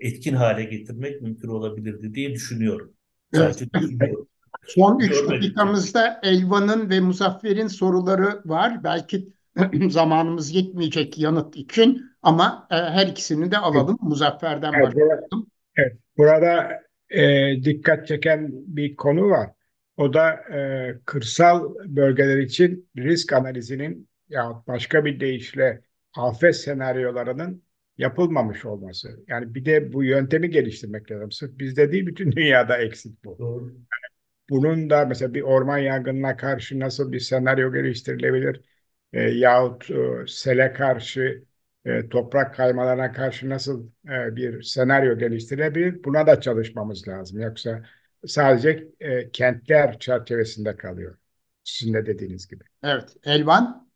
etkin 0.00 0.34
hale 0.34 0.64
getirmek 0.64 1.22
mümkün 1.22 1.48
olabilirdi 1.48 2.14
diye 2.14 2.32
düşünüyorum. 2.32 2.92
Evet. 3.34 3.62
düşünüyorum. 3.74 4.28
Son 4.66 4.98
üç 4.98 5.28
dakikamızda 5.30 6.20
Elvan'ın 6.22 6.90
ve 6.90 7.00
Muzaffer'in 7.00 7.66
soruları 7.66 8.42
var. 8.44 8.84
Belki 8.84 9.28
zamanımız 9.88 10.54
yetmeyecek 10.54 11.18
yanıt 11.18 11.56
için 11.56 12.02
ama 12.22 12.66
e, 12.70 12.74
her 12.74 13.06
ikisini 13.06 13.50
de 13.50 13.58
alalım. 13.58 13.98
Muzaffer'den 14.00 14.72
evet, 14.72 14.86
başlayalım. 14.86 15.46
Evet, 15.76 15.96
burada 16.18 16.82
e, 17.10 17.54
dikkat 17.64 18.06
çeken 18.06 18.48
bir 18.52 18.96
konu 18.96 19.30
var. 19.30 19.50
O 19.96 20.12
da 20.12 20.30
e, 20.32 21.00
kırsal 21.04 21.74
bölgeler 21.84 22.38
için 22.38 22.90
risk 22.96 23.32
analizinin 23.32 24.08
ya 24.28 24.62
başka 24.66 25.04
bir 25.04 25.20
deyişle 25.20 25.80
afet 26.16 26.56
senaryolarının 26.56 27.62
yapılmamış 27.98 28.64
olması. 28.64 29.24
Yani 29.28 29.54
bir 29.54 29.64
de 29.64 29.92
bu 29.92 30.04
yöntemi 30.04 30.50
geliştirmek 30.50 31.10
lazım. 31.10 31.32
Sırf 31.32 31.58
bizde 31.58 31.92
değil 31.92 32.06
bütün 32.06 32.32
dünyada 32.32 32.78
eksik 32.78 33.24
bu. 33.24 33.38
Doğru. 33.38 33.64
Yani 33.64 34.08
bunun 34.50 34.90
da 34.90 35.04
mesela 35.04 35.34
bir 35.34 35.42
orman 35.42 35.78
yangınına 35.78 36.36
karşı 36.36 36.80
nasıl 36.80 37.12
bir 37.12 37.20
senaryo 37.20 37.72
geliştirilebilir? 37.72 38.60
E, 39.12 39.22
yahut 39.22 39.90
e, 39.90 39.96
sele 40.26 40.72
karşı, 40.72 41.44
e, 41.84 42.08
toprak 42.08 42.54
kaymalarına 42.54 43.12
karşı 43.12 43.48
nasıl 43.48 43.86
e, 44.08 44.36
bir 44.36 44.62
senaryo 44.62 45.18
geliştirilebilir? 45.18 46.04
Buna 46.04 46.26
da 46.26 46.40
çalışmamız 46.40 47.08
lazım. 47.08 47.40
Yoksa 47.40 47.82
sadece 48.26 48.88
e, 49.00 49.30
kentler 49.30 49.98
çerçevesinde 49.98 50.76
kalıyor. 50.76 51.18
Sizin 51.64 51.94
de 51.94 52.06
dediğiniz 52.06 52.48
gibi. 52.48 52.64
Evet. 52.82 53.16
Elvan? 53.24 53.88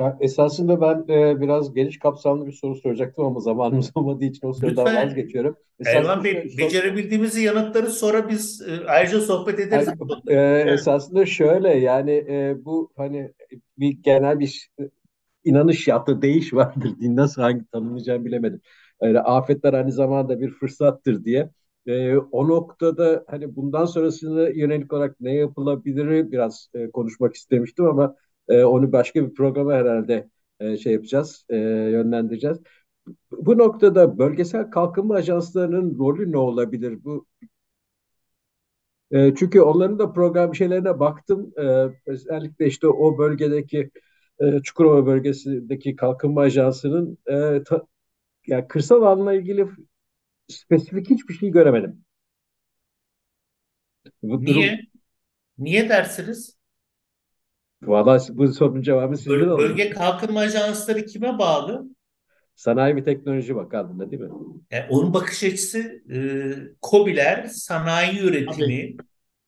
Ya 0.00 0.16
esasında 0.20 0.80
ben 0.80 1.14
e, 1.14 1.40
biraz 1.40 1.74
geniş 1.74 1.98
kapsamlı 1.98 2.46
bir 2.46 2.52
soru 2.52 2.74
soracaktım 2.76 3.24
ama 3.24 3.40
zamanımız 3.40 3.90
olmadığı 3.94 4.24
için 4.24 4.46
o 4.46 4.52
sorudan 4.52 4.86
Lütfen. 4.86 5.06
vazgeçiyorum. 5.06 5.56
Elvan 5.86 6.24
Bey, 6.24 6.48
sor... 6.48 6.58
becerebildiğimizi 6.58 7.42
yanıtları 7.42 7.90
sonra 7.90 8.28
biz 8.28 8.62
e, 8.68 8.86
ayrıca 8.86 9.20
sohbet 9.20 9.60
ederiz. 9.60 9.88
Yani, 10.26 10.70
e, 10.70 10.72
esasında 10.72 11.26
şöyle 11.26 11.68
yani 11.68 12.10
e, 12.28 12.54
bu 12.64 12.92
hani 12.96 13.32
bir 13.78 13.90
genel 14.02 14.40
bir 14.40 14.68
inanış 15.46 15.88
ya 15.88 16.06
da 16.06 16.22
değiş 16.22 16.54
vardır. 16.54 16.90
Din 17.00 17.16
nasıl 17.16 17.42
hangi 17.42 17.66
tanımlayacağımı 17.66 18.24
bilemedim. 18.24 18.60
Yani 19.02 19.20
afetler 19.20 19.72
aynı 19.74 19.92
zamanda 19.92 20.40
bir 20.40 20.50
fırsattır 20.50 21.24
diye. 21.24 21.50
E, 21.86 22.16
o 22.16 22.48
noktada 22.48 23.24
hani 23.28 23.56
bundan 23.56 23.84
sonrasını 23.84 24.50
yönelik 24.54 24.92
olarak 24.92 25.20
ne 25.20 25.34
yapılabilir 25.34 26.32
biraz 26.32 26.68
e, 26.74 26.90
konuşmak 26.90 27.34
istemiştim 27.34 27.84
ama 27.86 28.16
e, 28.48 28.64
onu 28.64 28.92
başka 28.92 29.26
bir 29.28 29.34
programa 29.34 29.72
herhalde 29.74 30.28
e, 30.60 30.76
şey 30.76 30.92
yapacağız, 30.92 31.46
e, 31.48 31.56
yönlendireceğiz. 31.56 32.58
Bu 33.32 33.58
noktada 33.58 34.18
bölgesel 34.18 34.70
kalkınma 34.70 35.14
ajanslarının 35.14 35.98
rolü 35.98 36.32
ne 36.32 36.38
olabilir? 36.38 37.04
Bu 37.04 37.26
e, 39.10 39.34
çünkü 39.34 39.60
onların 39.60 39.98
da 39.98 40.12
program 40.12 40.54
şeylerine 40.54 41.00
baktım. 41.00 41.52
E, 41.58 41.62
özellikle 42.06 42.66
işte 42.66 42.88
o 42.88 43.18
bölgedeki 43.18 43.90
e, 44.40 44.60
Çukurova 44.62 45.06
bölgesindeki 45.06 45.96
kalkınma 45.96 46.40
ajansının 46.40 47.18
e, 47.26 47.62
ta, 47.62 47.86
yani 48.46 48.68
kırsal 48.68 49.02
alanla 49.02 49.34
ilgili 49.34 49.66
spesifik 50.48 51.10
hiçbir 51.10 51.34
şey 51.34 51.50
göremedim. 51.50 52.04
Bu 54.22 54.44
Niye? 54.44 54.54
Durum... 54.54 54.86
Niye 55.58 55.88
dersiniz? 55.88 56.56
Valla 57.82 58.20
bu 58.30 58.48
sorunun 58.48 58.82
cevabı 58.82 59.16
sizden 59.16 59.40
Böl 59.40 59.58
Bölge 59.58 59.90
kalkınma 59.90 60.40
ajansları 60.40 61.06
kime 61.06 61.38
bağlı? 61.38 61.86
Sanayi 62.54 62.96
ve 62.96 63.04
Teknoloji 63.04 63.56
Bakanlığı'na 63.56 64.10
değil 64.10 64.22
mi? 64.22 64.30
Yani 64.70 64.84
e, 64.84 64.88
onun 64.88 65.14
bakış 65.14 65.44
açısı 65.44 66.02
e, 66.12 66.18
COBİ'ler, 66.82 67.44
sanayi 67.44 68.20
üretimi, 68.20 68.56
Tabii. 68.56 68.96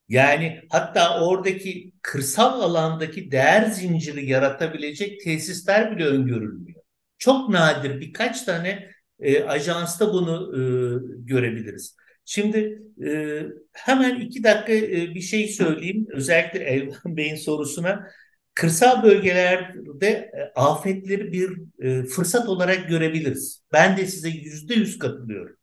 Yani 0.09 0.61
hatta 0.71 1.21
oradaki 1.27 1.93
kırsal 2.03 2.61
alandaki 2.61 3.31
değer 3.31 3.65
zinciri 3.65 4.27
yaratabilecek 4.31 5.21
tesisler 5.21 5.97
bile 5.97 6.05
öngörülmüyor. 6.05 6.83
Çok 7.19 7.49
nadir 7.49 8.01
birkaç 8.01 8.43
tane 8.45 8.91
e, 9.21 9.45
ajansta 9.45 10.13
bunu 10.13 10.53
e, 10.55 10.61
görebiliriz. 11.25 11.97
Şimdi 12.25 12.83
e, 13.07 13.43
hemen 13.73 14.21
iki 14.21 14.45
dakika 14.45 14.73
e, 14.73 15.15
bir 15.15 15.21
şey 15.21 15.49
söyleyeyim. 15.49 16.07
Özellikle 16.13 16.61
Elvan 16.61 17.17
Bey'in 17.17 17.37
sorusuna. 17.37 18.07
Kırsal 18.55 19.03
bölgelerde 19.03 20.09
e, 20.09 20.53
afetleri 20.57 21.33
bir 21.33 21.59
e, 21.85 22.03
fırsat 22.05 22.49
olarak 22.49 22.89
görebiliriz. 22.89 23.63
Ben 23.73 23.97
de 23.97 24.07
size 24.07 24.29
yüzde 24.29 24.75
yüz 24.75 24.99
katılıyorum. 24.99 25.57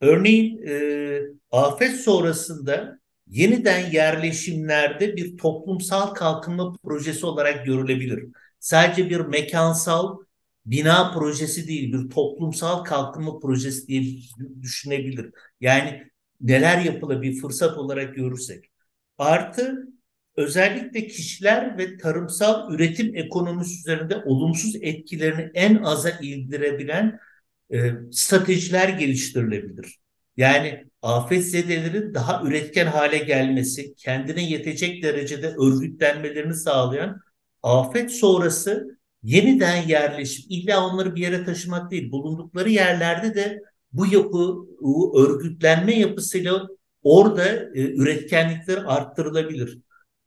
Örneğin 0.00 0.66
e, 0.66 1.20
afet 1.50 1.96
sonrasında 1.96 2.98
yeniden 3.26 3.90
yerleşimlerde 3.90 5.16
bir 5.16 5.36
toplumsal 5.36 6.14
kalkınma 6.14 6.76
projesi 6.84 7.26
olarak 7.26 7.66
görülebilir. 7.66 8.24
Sadece 8.60 9.10
bir 9.10 9.20
mekansal 9.20 10.18
bina 10.66 11.12
projesi 11.12 11.68
değil, 11.68 11.92
bir 11.92 12.10
toplumsal 12.10 12.84
kalkınma 12.84 13.38
projesi 13.38 13.86
diye 13.88 14.02
düşünebilir. 14.62 15.30
Yani 15.60 16.02
neler 16.40 16.78
yapılabilir 16.80 17.40
fırsat 17.40 17.78
olarak 17.78 18.14
görürsek. 18.14 18.64
Artı 19.18 19.88
özellikle 20.36 21.06
kişiler 21.06 21.78
ve 21.78 21.96
tarımsal 21.96 22.74
üretim 22.74 23.16
ekonomisi 23.16 23.80
üzerinde 23.80 24.16
olumsuz 24.16 24.76
etkilerini 24.80 25.50
en 25.54 25.82
aza 25.82 26.10
indirebilen 26.10 27.18
e, 27.72 27.92
stratejiler 28.12 28.88
geliştirilebilir. 28.88 29.98
Yani 30.36 30.84
afet 31.06 31.46
zedelerin 31.46 32.14
daha 32.14 32.42
üretken 32.42 32.86
hale 32.86 33.18
gelmesi, 33.18 33.94
kendine 33.94 34.50
yetecek 34.50 35.02
derecede 35.02 35.46
örgütlenmelerini 35.46 36.54
sağlayan 36.54 37.20
afet 37.62 38.12
sonrası 38.12 38.98
yeniden 39.22 39.88
yerleşim, 39.88 40.44
illa 40.48 40.86
onları 40.86 41.14
bir 41.14 41.20
yere 41.20 41.44
taşımak 41.44 41.90
değil, 41.90 42.10
bulundukları 42.10 42.70
yerlerde 42.70 43.34
de 43.34 43.62
bu 43.92 44.06
yapı, 44.06 44.56
bu 44.80 45.20
örgütlenme 45.20 45.98
yapısıyla 45.98 46.68
orada 47.02 47.44
e, 47.74 47.80
üretkenlikleri 47.80 48.80
arttırılabilir. 48.80 49.78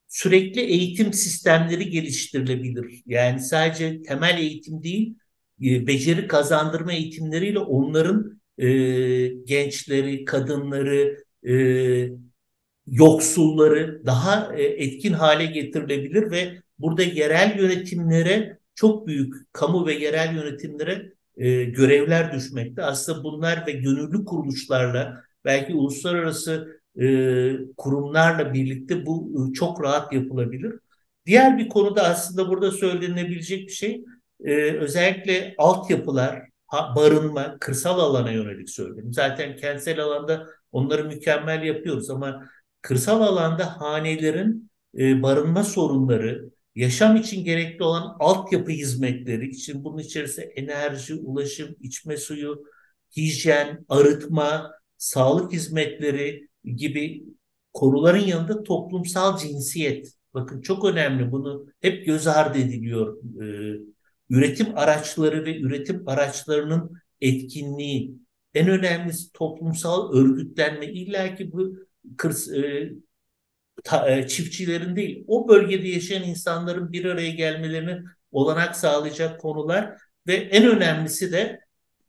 Sürekli 0.08 0.62
eğitim 0.62 1.14
sistemleri 1.14 1.90
geliştirilebilir. 1.90 3.04
Yani 3.06 3.40
sadece 3.40 4.02
temel 4.02 4.38
eğitim 4.38 4.84
değil, 4.84 5.16
e, 5.62 5.88
beceri 5.88 6.28
kazandırma 6.28 6.94
eğitimleriyle 6.94 7.60
onların 7.60 8.39
e, 8.60 8.68
gençleri, 9.28 10.26
kadınları, 10.26 11.24
e, 11.48 11.54
yoksulları 12.88 14.02
daha 14.06 14.56
e, 14.56 14.64
etkin 14.64 15.14
hale 15.14 15.46
getirilebilir 15.46 16.32
ve 16.32 16.62
burada 16.80 17.04
yerel 17.04 17.60
yönetimlere 17.60 18.60
çok 18.76 19.08
büyük 19.08 19.54
kamu 19.54 19.88
ve 19.88 19.94
yerel 19.94 20.36
yönetimlere 20.36 21.14
e, 21.38 21.64
görevler 21.64 22.34
düşmekte. 22.34 22.84
Aslında 22.84 23.24
bunlar 23.24 23.68
ve 23.68 23.72
gönüllü 23.72 24.26
kuruluşlarla 24.26 25.24
belki 25.46 25.74
uluslararası 25.74 26.82
e, 27.02 27.06
kurumlarla 27.78 28.54
birlikte 28.54 29.06
bu 29.06 29.32
e, 29.34 29.54
çok 29.54 29.84
rahat 29.84 30.14
yapılabilir. 30.14 30.76
Diğer 31.26 31.58
bir 31.58 31.70
konuda 31.70 32.04
aslında 32.04 32.50
burada 32.50 32.72
söylenebilecek 32.72 33.68
bir 33.68 33.74
şey 33.74 34.06
e, 34.44 34.54
özellikle 34.72 35.56
altyapılar, 35.58 36.49
barınma, 36.96 37.58
kırsal 37.60 38.00
alana 38.00 38.32
yönelik 38.32 38.70
söyledim. 38.70 39.14
Zaten 39.14 39.56
kentsel 39.56 40.00
alanda 40.00 40.48
onları 40.72 41.06
mükemmel 41.06 41.64
yapıyoruz 41.64 42.10
ama 42.10 42.50
kırsal 42.82 43.22
alanda 43.22 43.82
hanelerin 43.82 44.72
e, 44.98 45.24
barınma 45.24 45.64
sorunları, 45.64 46.50
yaşam 46.76 47.16
için 47.16 47.44
gerekli 47.44 47.84
olan 47.84 48.16
altyapı 48.20 48.72
hizmetleri 48.72 49.50
için 49.50 49.84
bunun 49.84 49.98
içerisinde 49.98 50.46
enerji, 50.46 51.16
ulaşım, 51.16 51.76
içme 51.82 52.18
suyu, 52.18 52.64
hijyen, 53.18 53.86
arıtma, 53.90 54.72
sağlık 54.98 55.54
hizmetleri 55.54 56.48
gibi 56.76 57.24
konuların 57.74 58.20
yanında 58.20 58.64
toplumsal 58.64 59.38
cinsiyet. 59.38 60.14
Bakın 60.34 60.62
çok 60.62 60.86
önemli 60.86 61.32
bunu 61.32 61.66
hep 61.82 62.06
göz 62.06 62.28
ardı 62.28 62.58
ediliyor. 62.58 63.18
Ee, 63.44 63.80
üretim 64.30 64.78
araçları 64.78 65.46
ve 65.46 65.60
üretim 65.60 66.04
araçlarının 66.08 67.02
etkinliği 67.22 68.16
en 68.54 68.70
önemlisi 68.70 69.32
toplumsal 69.34 70.14
örgütlenme. 70.14 70.86
İlla 70.86 71.36
ki 71.36 71.52
bu 71.52 71.76
kırs, 72.18 72.50
e, 72.50 72.92
ta, 73.84 74.10
e, 74.10 74.28
çiftçilerin 74.28 74.96
değil, 74.96 75.24
o 75.28 75.50
bölgede 75.50 75.88
yaşayan 75.88 76.24
insanların 76.24 76.92
bir 76.92 77.06
araya 77.06 77.30
gelmelerini 77.30 78.02
olanak 78.32 78.76
sağlayacak 78.76 79.42
konular 79.42 79.98
ve 80.28 80.34
en 80.34 80.66
önemlisi 80.66 81.32
de 81.32 81.60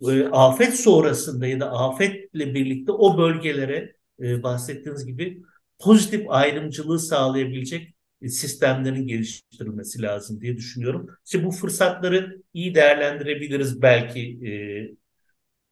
e, 0.09 0.25
afet 0.25 0.81
sonrasında 0.81 1.47
ya 1.47 1.61
da 1.61 1.71
afetle 1.73 2.55
birlikte 2.55 2.93
o 2.93 3.19
bölgelere 3.19 3.97
e, 4.21 4.43
bahsettiğiniz 4.43 5.07
gibi 5.07 5.43
pozitif 5.79 6.31
ayrımcılığı 6.31 6.99
sağlayabilecek 6.99 7.95
sistemlerin 8.29 9.07
geliştirilmesi 9.07 10.03
lazım 10.03 10.41
diye 10.41 10.57
düşünüyorum. 10.57 11.07
İşte 11.25 11.45
bu 11.45 11.51
fırsatları 11.51 12.43
iyi 12.55 12.75
değerlendirebiliriz 12.75 13.83
belki 13.83 14.21
e, 14.21 14.53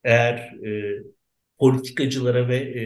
eğer 0.05 0.37
e, 0.67 1.03
politikacılara 1.59 2.49
ve 2.49 2.57
e, 2.57 2.83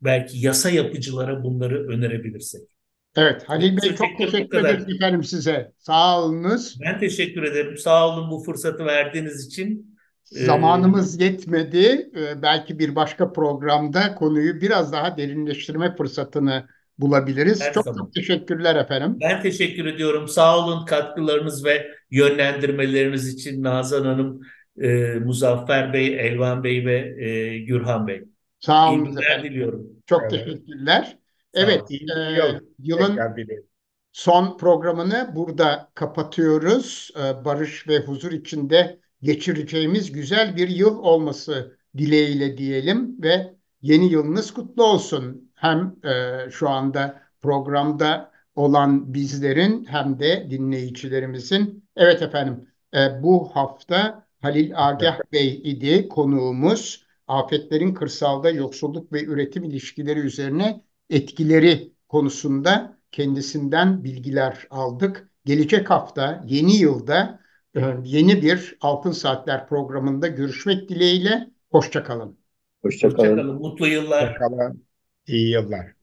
belki 0.00 0.38
yasa 0.38 0.70
yapıcılara 0.70 1.44
bunları 1.44 1.88
önerebilirsek. 1.88 2.62
Evet 3.16 3.42
Halil 3.46 3.76
Bey 3.82 3.94
çok 3.94 4.18
teşekkür 4.18 4.58
ederim 4.58 4.86
efendim 4.96 5.24
size. 5.24 5.72
Sağ 5.78 6.22
olunuz. 6.22 6.78
Ben 6.80 7.00
teşekkür 7.00 7.42
ederim. 7.42 7.76
Sağ 7.76 8.08
olun 8.08 8.30
bu 8.30 8.44
fırsatı 8.44 8.84
verdiğiniz 8.84 9.46
için. 9.46 9.96
Ee, 10.36 10.44
Zamanımız 10.44 11.20
yetmedi. 11.20 12.10
Ee, 12.16 12.42
belki 12.42 12.78
bir 12.78 12.96
başka 12.96 13.32
programda 13.32 14.14
konuyu 14.14 14.60
biraz 14.60 14.92
daha 14.92 15.16
derinleştirme 15.16 15.96
fırsatını 15.96 16.66
bulabiliriz. 16.98 17.60
Her 17.60 17.72
çok 17.72 17.84
zaman. 17.84 17.98
çok 17.98 18.14
teşekkürler 18.14 18.76
efendim. 18.76 19.16
Ben 19.20 19.42
teşekkür 19.42 19.86
ediyorum. 19.86 20.28
Sağ 20.28 20.58
olun 20.58 20.84
katkılarınız 20.86 21.64
ve 21.64 21.90
yönlendirmeleriniz 22.10 23.34
için 23.34 23.62
Nazan 23.62 24.04
Hanım, 24.04 24.40
e, 24.80 24.88
Muzaffer 25.24 25.92
Bey, 25.92 26.06
Elvan 26.06 26.64
Bey 26.64 26.86
ve 26.86 27.24
e, 27.24 27.58
Gürhan 27.58 28.06
Bey. 28.06 28.24
Sağ 28.60 28.92
olun. 28.92 29.04
İyi 29.04 29.08
günler 29.08 29.44
diliyorum. 29.44 29.86
Çok 30.06 30.22
evet. 30.22 30.30
teşekkürler. 30.30 31.18
Evet, 31.54 31.90
e, 31.90 32.60
yılın 32.78 33.18
son 34.12 34.56
programını 34.56 35.32
burada 35.36 35.90
kapatıyoruz. 35.94 37.10
E, 37.16 37.44
barış 37.44 37.88
ve 37.88 37.98
huzur 37.98 38.32
içinde 38.32 39.00
geçireceğimiz 39.22 40.12
güzel 40.12 40.56
bir 40.56 40.68
yıl 40.68 40.98
olması 40.98 41.78
dileğiyle 41.98 42.58
diyelim 42.58 43.22
ve 43.22 43.54
yeni 43.82 44.12
yılınız 44.12 44.54
kutlu 44.54 44.84
olsun. 44.84 45.45
Hem 45.56 45.96
e, 46.04 46.50
şu 46.50 46.68
anda 46.68 47.22
programda 47.40 48.30
olan 48.54 49.14
bizlerin 49.14 49.84
hem 49.84 50.18
de 50.18 50.46
dinleyicilerimizin. 50.50 51.84
Evet 51.96 52.22
efendim 52.22 52.68
e, 52.94 53.22
bu 53.22 53.48
hafta 53.56 54.26
Halil 54.42 54.72
Agah 54.74 55.18
Bey 55.32 55.60
idi 55.64 56.08
konuğumuz. 56.08 57.06
Afetlerin 57.28 57.94
kırsalda 57.94 58.50
yoksulluk 58.50 59.12
ve 59.12 59.24
üretim 59.24 59.64
ilişkileri 59.64 60.20
üzerine 60.20 60.84
etkileri 61.10 61.92
konusunda 62.08 62.98
kendisinden 63.12 64.04
bilgiler 64.04 64.66
aldık. 64.70 65.30
Gelecek 65.44 65.90
hafta 65.90 66.44
yeni 66.46 66.76
yılda 66.76 67.40
e, 67.76 67.80
yeni 68.04 68.42
bir 68.42 68.76
Altın 68.80 69.10
Saatler 69.10 69.68
programında 69.68 70.26
görüşmek 70.26 70.88
dileğiyle. 70.88 71.50
Hoşçakalın. 71.70 72.38
Hoşçakalın. 72.82 73.38
Hoşça 73.38 73.52
Mutlu 73.52 73.86
yıllar. 73.86 74.30
Hoşçakalın. 74.30 74.85
İyi 75.26 75.50
yıllar. 75.50 75.95